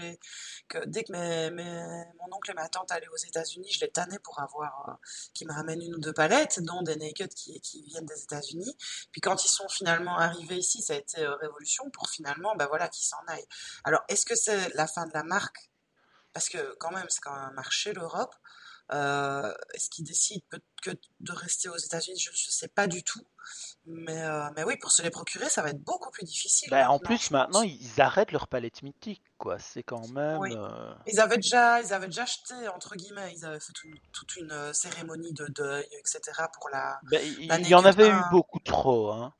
que 0.67 0.85
dès 0.85 1.03
que 1.03 1.11
mon 1.11 2.35
oncle 2.35 2.51
et 2.51 2.53
ma 2.53 2.69
tante 2.69 2.91
allaient 2.91 3.07
aux 3.07 3.17
États-Unis, 3.17 3.67
je 3.71 3.79
les 3.81 3.89
tannais 3.89 4.19
pour 4.19 4.39
avoir, 4.39 4.89
euh, 4.89 4.93
qui 5.33 5.45
me 5.45 5.53
ramènent 5.53 5.81
une 5.81 5.95
ou 5.95 5.99
deux 5.99 6.13
palettes, 6.13 6.59
dont 6.61 6.83
des 6.83 6.95
naked 6.97 7.33
qui, 7.33 7.59
viennent 7.87 8.05
des 8.05 8.21
États-Unis. 8.23 8.77
Puis 9.11 9.21
quand 9.21 9.43
ils 9.43 9.49
sont 9.49 9.67
finalement 9.69 10.17
arrivés 10.19 10.57
ici, 10.57 10.83
ça 10.83 10.93
a 10.93 10.97
été 10.97 11.25
révolution 11.25 11.89
pour 11.89 12.09
finalement, 12.09 12.55
bah 12.55 12.67
voilà, 12.67 12.87
qu'ils 12.89 13.07
s'en 13.07 13.23
aillent. 13.27 13.47
Alors, 13.85 14.01
est-ce 14.07 14.25
que 14.25 14.35
c'est 14.35 14.69
la 14.75 14.87
fin 14.87 15.07
de 15.07 15.13
la 15.13 15.23
marque? 15.23 15.71
Parce 16.33 16.49
que 16.49 16.75
quand 16.79 16.91
même, 16.91 17.07
c'est 17.09 17.21
quand 17.21 17.33
même 17.33 17.49
un 17.49 17.53
marché 17.53 17.93
l'Europe. 17.93 18.35
Euh, 18.91 19.53
est-ce 19.73 19.89
qu'ils 19.89 20.05
décident 20.05 20.45
que 20.83 20.91
de 21.19 21.31
rester 21.31 21.69
aux 21.69 21.77
États-Unis 21.77 22.19
Je 22.19 22.29
ne 22.29 22.51
sais 22.51 22.67
pas 22.67 22.87
du 22.87 23.03
tout. 23.03 23.25
Mais, 23.87 24.23
euh, 24.23 24.49
mais 24.55 24.63
oui, 24.63 24.77
pour 24.77 24.91
se 24.91 25.03
les 25.03 25.11
procurer, 25.11 25.49
ça 25.49 25.61
va 25.61 25.69
être 25.69 25.83
beaucoup 25.83 26.09
plus 26.09 26.25
difficile. 26.25 26.69
Bah, 26.71 26.89
en 26.89 26.97
plus, 26.97 27.29
maintenant, 27.29 27.61
ils 27.61 28.01
arrêtent 28.01 28.31
leur 28.31 28.47
palette 28.47 28.81
mythique, 28.81 29.23
quoi. 29.37 29.59
C'est 29.59 29.83
quand 29.83 30.07
même. 30.09 30.39
Oui. 30.39 30.55
Euh... 30.55 30.93
Ils 31.05 31.19
avaient 31.19 31.37
déjà, 31.37 31.81
ils 31.81 31.93
avaient 31.93 32.07
déjà 32.07 32.23
acheté 32.23 32.67
entre 32.69 32.95
guillemets, 32.95 33.33
ils 33.35 33.45
avaient 33.45 33.59
fait 33.59 33.73
une, 33.83 33.95
toute 34.11 34.35
une 34.37 34.51
euh, 34.51 34.73
cérémonie 34.73 35.33
de 35.33 35.45
deuil, 35.47 35.85
etc. 35.99 36.19
pour 36.53 36.69
la. 36.69 36.99
Bah, 37.11 37.21
il 37.21 37.67
y 37.67 37.75
en 37.75 37.85
avait 37.85 38.09
1. 38.09 38.19
eu 38.19 38.23
beaucoup 38.31 38.59
trop, 38.59 39.11
hein. 39.11 39.33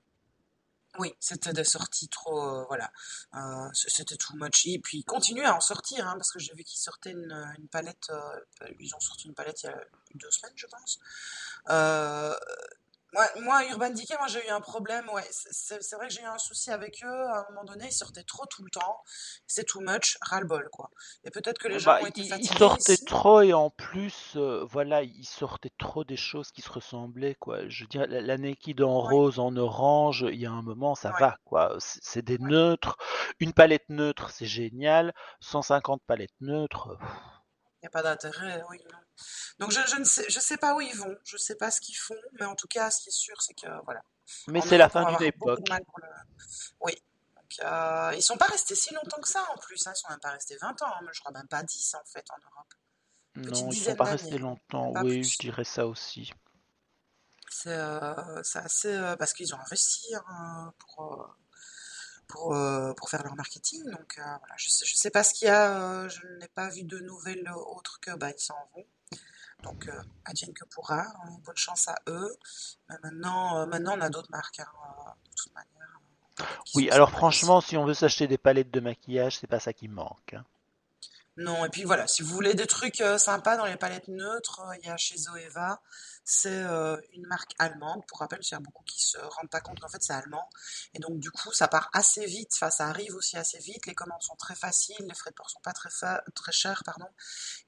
Oui, 0.97 1.13
c'était 1.19 1.53
des 1.53 1.63
sorties 1.63 2.07
trop, 2.07 2.41
euh, 2.41 2.65
voilà, 2.67 2.91
euh, 3.35 3.69
c'était 3.73 4.15
too 4.15 4.35
much. 4.35 4.65
Et 4.65 4.79
puis, 4.79 4.99
ils 4.99 5.03
continuent 5.03 5.45
à 5.45 5.55
en 5.55 5.59
sortir, 5.59 6.07
hein, 6.07 6.13
parce 6.17 6.31
que 6.31 6.39
j'ai 6.39 6.53
vu 6.53 6.63
qu'ils 6.63 6.79
sortaient 6.79 7.11
une, 7.11 7.33
une 7.57 7.67
palette, 7.67 8.09
euh, 8.11 8.69
ils 8.79 8.95
ont 8.95 8.99
sorti 8.99 9.27
une 9.27 9.33
palette 9.33 9.63
il 9.63 9.67
y 9.67 9.69
a 9.69 9.83
deux 10.15 10.31
semaines, 10.31 10.53
je 10.55 10.67
pense. 10.67 10.99
Moi, 13.15 13.25
moi, 13.43 13.65
Urban 13.69 13.91
Decay, 13.91 14.17
moi 14.17 14.27
j'ai 14.27 14.45
eu 14.45 14.49
un 14.49 14.59
problème. 14.59 15.07
Ouais, 15.13 15.23
c'est 15.31 15.95
vrai 15.95 16.09
que 16.09 16.13
j'ai 16.13 16.21
eu 16.21 16.25
un 16.25 16.37
souci 16.37 16.69
avec 16.69 17.01
eux. 17.05 17.27
À 17.29 17.45
un 17.47 17.51
moment 17.51 17.63
donné, 17.63 17.85
ils 17.87 17.93
sortaient 17.93 18.23
trop 18.23 18.45
tout 18.45 18.61
le 18.61 18.69
temps. 18.69 19.01
C'est 19.47 19.63
too 19.63 19.79
much, 19.79 20.17
ras-le-bol, 20.21 20.67
quoi. 20.69 20.89
Et 21.23 21.31
peut-être 21.31 21.57
que 21.57 21.69
les 21.69 21.79
gens 21.79 21.91
bah, 21.91 22.01
ont 22.01 22.07
été 22.07 22.21
ils, 22.21 22.27
fatigués. 22.27 22.49
ils 22.53 22.57
sortaient 22.57 22.93
ici. 22.95 23.05
trop 23.05 23.39
et 23.39 23.53
en 23.53 23.69
plus, 23.69 24.33
euh, 24.35 24.65
voilà, 24.69 25.01
ils 25.03 25.25
sortaient 25.25 25.71
trop 25.77 26.03
des 26.03 26.17
choses 26.17 26.51
qui 26.51 26.61
se 26.61 26.69
ressemblaient, 26.69 27.35
quoi. 27.35 27.69
Je 27.69 27.85
veux 27.85 27.87
dire, 27.87 28.05
la, 28.09 28.37
Naked 28.37 28.81
en 28.81 29.01
Ouais, 29.05 29.13
rose, 29.13 29.39
en 29.39 29.55
orange, 29.55 30.25
il 30.29 30.39
y 30.41 30.45
a 30.45 30.51
un 30.51 30.61
moment, 30.61 30.93
ça 30.95 31.13
ouais, 31.13 31.19
va, 31.21 31.37
quoi. 31.45 31.77
C'est 31.79 32.21
des 32.21 32.37
ouais. 32.37 32.49
neutres. 32.49 32.97
Une 33.39 33.53
palette 33.53 33.87
neutre, 33.87 34.29
c'est 34.29 34.45
génial. 34.45 35.13
150 35.39 36.01
palettes 36.05 36.35
neutres. 36.41 36.97
Il 37.81 37.85
n'y 37.85 37.87
a 37.87 37.91
pas 37.91 38.03
d'intérêt, 38.03 38.61
oui, 38.69 38.79
non. 38.91 39.04
Donc 39.59 39.71
je, 39.71 39.79
je 39.87 39.97
ne 39.97 40.03
sais, 40.03 40.25
je 40.29 40.39
sais 40.39 40.57
pas 40.57 40.75
où 40.75 40.81
ils 40.81 40.95
vont, 40.95 41.15
je 41.23 41.37
sais 41.37 41.55
pas 41.55 41.71
ce 41.71 41.81
qu'ils 41.81 41.97
font, 41.97 42.17
mais 42.39 42.45
en 42.45 42.55
tout 42.55 42.67
cas, 42.67 42.91
ce 42.91 43.01
qui 43.01 43.09
est 43.09 43.11
sûr, 43.11 43.41
c'est 43.41 43.53
que 43.53 43.67
voilà, 43.85 44.01
Mais 44.47 44.61
c'est 44.61 44.77
la 44.77 44.89
fin 44.89 45.11
d'une 45.11 45.27
époque. 45.27 45.67
le. 45.69 46.07
Oui. 46.81 46.93
Donc, 47.35 47.59
euh, 47.63 48.11
ils 48.15 48.23
sont 48.23 48.37
pas 48.37 48.47
restés 48.47 48.75
si 48.75 48.93
longtemps 48.93 49.21
que 49.21 49.29
ça 49.29 49.45
en 49.53 49.57
plus, 49.57 49.85
hein. 49.87 49.93
Ils 49.95 49.99
sont 49.99 50.09
même 50.09 50.19
pas 50.19 50.31
restés 50.31 50.57
20 50.57 50.81
ans, 50.81 50.85
hein. 50.87 51.07
je 51.11 51.19
crois 51.19 51.31
même 51.31 51.47
pas 51.47 51.63
10 51.63 51.95
en 51.95 52.05
fait 52.05 52.25
en 52.31 52.37
Europe. 52.37 52.73
Petite 53.33 53.65
Non, 53.65 53.71
ils 53.71 53.77
sont 53.77 53.95
pas 53.95 54.03
restés 54.05 54.37
longtemps. 54.37 54.93
pas 54.93 55.03
Oui, 55.03 55.23
je 55.23 55.37
dirais 55.37 55.63
ça 55.65 55.85
aussi. 55.87 56.31
C'est 57.49 57.69
euh, 57.69 58.41
assez 58.55 58.93
euh, 58.93 59.15
parce 59.15 59.33
qu'ils 59.33 59.53
ont 59.53 59.59
investi 59.59 60.13
hein, 60.27 60.73
pour, 60.77 61.21
euh, 61.21 61.25
pour, 62.27 62.55
euh, 62.55 62.93
pour 62.93 63.09
faire 63.09 63.23
leur 63.23 63.35
marketing. 63.35 63.83
Donc 63.91 64.17
euh, 64.17 64.21
voilà, 64.23 64.55
je 64.57 64.69
sais, 64.69 64.85
je 64.85 64.95
sais 64.95 65.09
pas 65.11 65.23
ce 65.23 65.33
qu'il 65.33 65.47
y 65.47 65.51
a, 65.51 65.71
euh, 65.77 66.09
je 66.09 66.27
n'ai 66.39 66.47
pas 66.49 66.69
vu 66.69 66.83
de 66.83 66.99
nouvelles 66.99 67.49
autres 67.51 67.99
que 67.99 68.11
bah 68.15 68.31
ils 68.31 68.39
s'en 68.39 68.55
vont. 68.73 68.85
Donc, 69.65 69.87
euh, 69.87 70.01
advienne 70.25 70.53
que 70.53 70.63
pourra. 70.65 71.01
hein, 71.01 71.29
bonne 71.43 71.57
chance 71.57 71.87
à 71.87 71.95
eux. 72.07 72.37
Mais 72.89 72.95
maintenant, 73.03 73.57
euh, 73.59 73.65
maintenant 73.65 73.97
on 73.97 74.01
a 74.01 74.09
d'autres 74.09 74.31
marques, 74.31 74.59
hein, 74.59 74.67
de 75.25 75.35
toute 75.35 75.53
manière, 75.53 75.99
euh, 76.41 76.43
Oui, 76.75 76.89
alors 76.91 77.09
franchement, 77.11 77.61
si 77.61 77.75
on 77.77 77.85
veut 77.85 77.93
s'acheter 77.95 78.27
des 78.27 78.37
palettes 78.37 78.71
de 78.71 78.79
maquillage, 78.79 79.39
c'est 79.39 79.47
pas 79.47 79.59
ça 79.59 79.73
qui 79.73 79.87
manque. 79.87 80.33
hein. 80.35 80.45
Non, 81.37 81.65
et 81.65 81.69
puis 81.69 81.83
voilà, 81.83 82.07
si 82.07 82.21
vous 82.21 82.33
voulez 82.33 82.53
des 82.53 82.65
trucs 82.65 83.01
euh, 83.01 83.17
sympas 83.17 83.57
dans 83.57 83.65
les 83.65 83.75
palettes 83.75 84.07
neutres, 84.07 84.61
euh, 84.61 84.75
il 84.81 84.85
y 84.87 84.89
a 84.89 84.95
chez 84.95 85.17
Zoeva, 85.17 85.81
c'est 86.23 86.47
euh, 86.63 86.95
une 87.11 87.27
marque 87.27 87.51
allemande. 87.59 88.05
Pour 88.07 88.19
rappel, 88.19 88.39
il 88.41 88.49
y 88.49 88.55
a 88.55 88.59
beaucoup 88.59 88.85
qui 88.85 89.01
se 89.05 89.17
rendent 89.17 89.49
pas 89.49 89.59
compte 89.59 89.81
qu'en 89.81 89.89
fait 89.89 90.01
c'est 90.01 90.13
allemand. 90.13 90.49
Et 90.93 90.99
donc 90.99 91.19
du 91.19 91.31
coup, 91.31 91.51
ça 91.51 91.67
part 91.67 91.89
assez 91.91 92.25
vite, 92.25 92.51
enfin 92.53 92.69
ça 92.69 92.87
arrive 92.87 93.13
aussi 93.15 93.35
assez 93.35 93.59
vite, 93.59 93.85
les 93.85 93.93
commandes 93.93 94.21
sont 94.23 94.37
très 94.37 94.55
faciles, 94.55 94.95
les 95.05 95.13
frais 95.13 95.31
de 95.31 95.35
port 95.35 95.49
sont 95.49 95.59
pas 95.59 95.73
très, 95.73 95.89
fa- 95.89 96.23
très 96.35 96.53
chers, 96.53 96.83
pardon, 96.85 97.07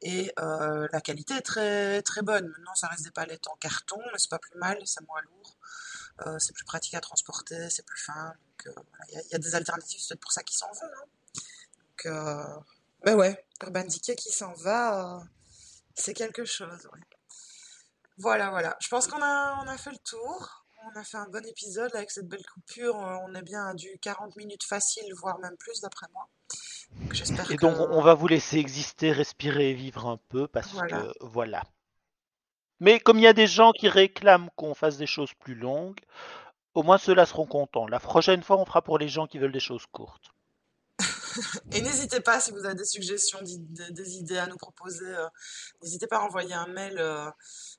et 0.01 0.32
euh, 0.39 0.88
la 0.93 1.01
qualité 1.01 1.34
est 1.36 1.41
très 1.41 2.01
très 2.03 2.22
bonne. 2.22 2.47
Maintenant, 2.47 2.76
ça 2.76 2.88
reste 2.88 3.03
des 3.03 3.11
palettes 3.11 3.47
en 3.47 3.55
carton, 3.57 3.99
mais 4.13 4.18
c'est 4.20 4.30
pas 4.30 4.39
plus 4.39 4.57
mal, 4.57 4.78
c'est 4.86 5.05
moins 5.05 5.22
lourd, 5.24 5.57
euh, 6.26 6.39
c'est 6.39 6.53
plus 6.53 6.63
pratique 6.65 6.93
à 6.93 7.01
transporter, 7.01 7.70
c'est 7.70 7.86
plus 7.86 7.99
fin. 7.99 8.28
Donc 8.30 8.68
euh, 8.68 8.72
voilà, 8.91 9.05
il 9.09 9.15
y, 9.15 9.18
a 9.18 9.22
il 9.24 9.32
y 9.34 9.36
a 9.36 9.39
des 9.39 9.55
alternatives, 9.55 9.99
c'est 10.01 10.15
pour 10.22 10.32
ça 10.32 10.41
qu'ils 10.43 10.57
s'en 10.57 10.68
vont. 10.72 10.88
hein. 11.01 11.05
Donc, 11.89 12.05
euh, 12.05 12.59
bah 13.03 13.15
ouais, 13.15 13.45
Urban 13.64 13.84
Decay 13.86 14.16
qui 14.16 14.32
s'en 14.32 14.53
va, 14.53 15.18
euh, 15.18 15.20
c'est 15.95 16.14
quelque 16.14 16.45
chose. 16.45 16.88
ouais. 16.93 16.99
Voilà, 18.18 18.49
voilà. 18.49 18.76
Je 18.80 18.88
pense 18.88 19.08
qu'on 19.08 19.22
a, 19.22 19.60
on 19.64 19.68
a 19.68 19.78
fait 19.78 19.91
le 19.91 19.97
tour. 19.97 20.66
On 20.86 20.99
a 20.99 21.03
fait 21.03 21.18
un 21.18 21.28
bon 21.30 21.45
épisode 21.45 21.93
avec 21.95 22.12
cette 22.12 22.28
belle 22.28 22.45
coupure. 22.45 22.95
Euh, 23.05 23.18
On 23.28 23.36
est 23.36 23.41
bien 23.41 23.66
à 23.68 23.74
du 23.74 23.97
40 24.01 24.36
minutes 24.38 24.64
facile, 24.64 25.12
voire 25.16 25.38
même 25.39 25.58
plus 25.58 25.82
d'après 25.82 26.08
moi. 26.14 26.28
Donc 26.91 27.14
j'espère 27.14 27.49
Et 27.51 27.58
que... 27.58 27.62
donc, 27.62 27.78
on 27.80 27.91
on 27.91 28.01
va 28.01 28.14
vous 28.14 28.28
laisser 28.28 28.58
exister, 28.58 29.12
respirer 29.12 29.72
et 29.72 29.74
vivre 29.74 30.08
un 30.08 30.18
peu 30.30 30.47
parce 30.47 30.72
Voilà. 30.72 31.01
que 31.01 31.14
voilà. 31.22 31.64
Mais 32.80 32.99
comme 32.99 33.18
il 33.20 33.24
y 33.24 33.28
a 33.28 33.34
des 33.34 33.47
gens 33.47 33.72
qui 33.72 33.89
réclament 33.89 34.49
qu'on 34.55 34.74
fasse 34.74 34.97
des 34.97 35.08
choses 35.08 35.34
plus 35.34 35.55
longues, 35.55 35.99
au 36.74 36.84
moins 36.84 36.97
ceux-là 36.97 37.26
seront 37.26 37.45
contents. 37.47 37.88
La 37.88 37.99
prochaine 37.99 38.43
fois, 38.43 38.58
on 38.58 38.66
fera 38.66 38.82
pour 38.82 38.97
les 38.99 39.10
gens 39.10 39.28
qui 39.28 39.39
veulent 39.39 39.51
des 39.51 39.60
choses 39.60 39.86
courtes. 39.91 40.32
Et 41.72 41.82
n'hésitez 41.82 42.20
pas, 42.20 42.40
si 42.40 42.52
vous 42.52 42.66
avez 42.66 42.76
des 42.76 42.86
suggestions, 42.86 43.40
des 43.42 44.16
idées 44.18 44.38
à 44.38 44.48
nous 44.48 44.58
proposer, 44.58 45.06
euh, 45.06 45.28
n'hésitez 45.82 46.08
pas 46.08 46.18
à 46.18 46.22
envoyer 46.22 46.54
un 46.54 46.68
mail 46.68 46.98
euh, 46.98 47.30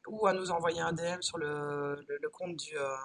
ou 0.07 0.27
à 0.27 0.33
nous 0.33 0.51
envoyer 0.51 0.81
un 0.81 0.93
DM 0.93 1.21
sur 1.21 1.39
le, 1.39 1.97
compte 2.33 2.57
du, 2.57 2.77
euh, 2.77 2.97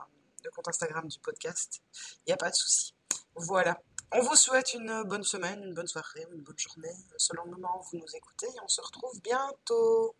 le 0.43 0.51
compte 0.51 0.67
Instagram 0.67 1.07
du 1.07 1.19
podcast. 1.19 1.81
Il 2.19 2.29
n'y 2.29 2.33
a 2.33 2.37
pas 2.37 2.49
de 2.49 2.55
souci. 2.55 2.93
Voilà. 3.35 3.79
On 4.11 4.21
vous 4.21 4.35
souhaite 4.35 4.73
une 4.73 5.03
bonne 5.03 5.23
semaine, 5.23 5.63
une 5.63 5.73
bonne 5.73 5.87
soirée, 5.87 6.27
une 6.31 6.41
bonne 6.41 6.57
journée, 6.57 6.93
selon 7.17 7.45
le 7.45 7.51
moment 7.51 7.79
où 7.79 7.83
vous 7.91 7.97
nous 7.97 8.15
écoutez, 8.15 8.45
et 8.45 8.59
on 8.63 8.67
se 8.67 8.81
retrouve 8.81 9.19
bientôt. 9.21 10.15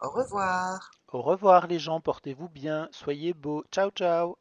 Au 0.00 0.10
revoir. 0.10 0.90
Au 1.12 1.22
revoir 1.22 1.68
les 1.68 1.78
gens, 1.78 2.00
portez-vous 2.00 2.48
bien, 2.48 2.88
soyez 2.90 3.34
beaux. 3.34 3.62
Ciao 3.70 3.90
ciao 3.90 4.36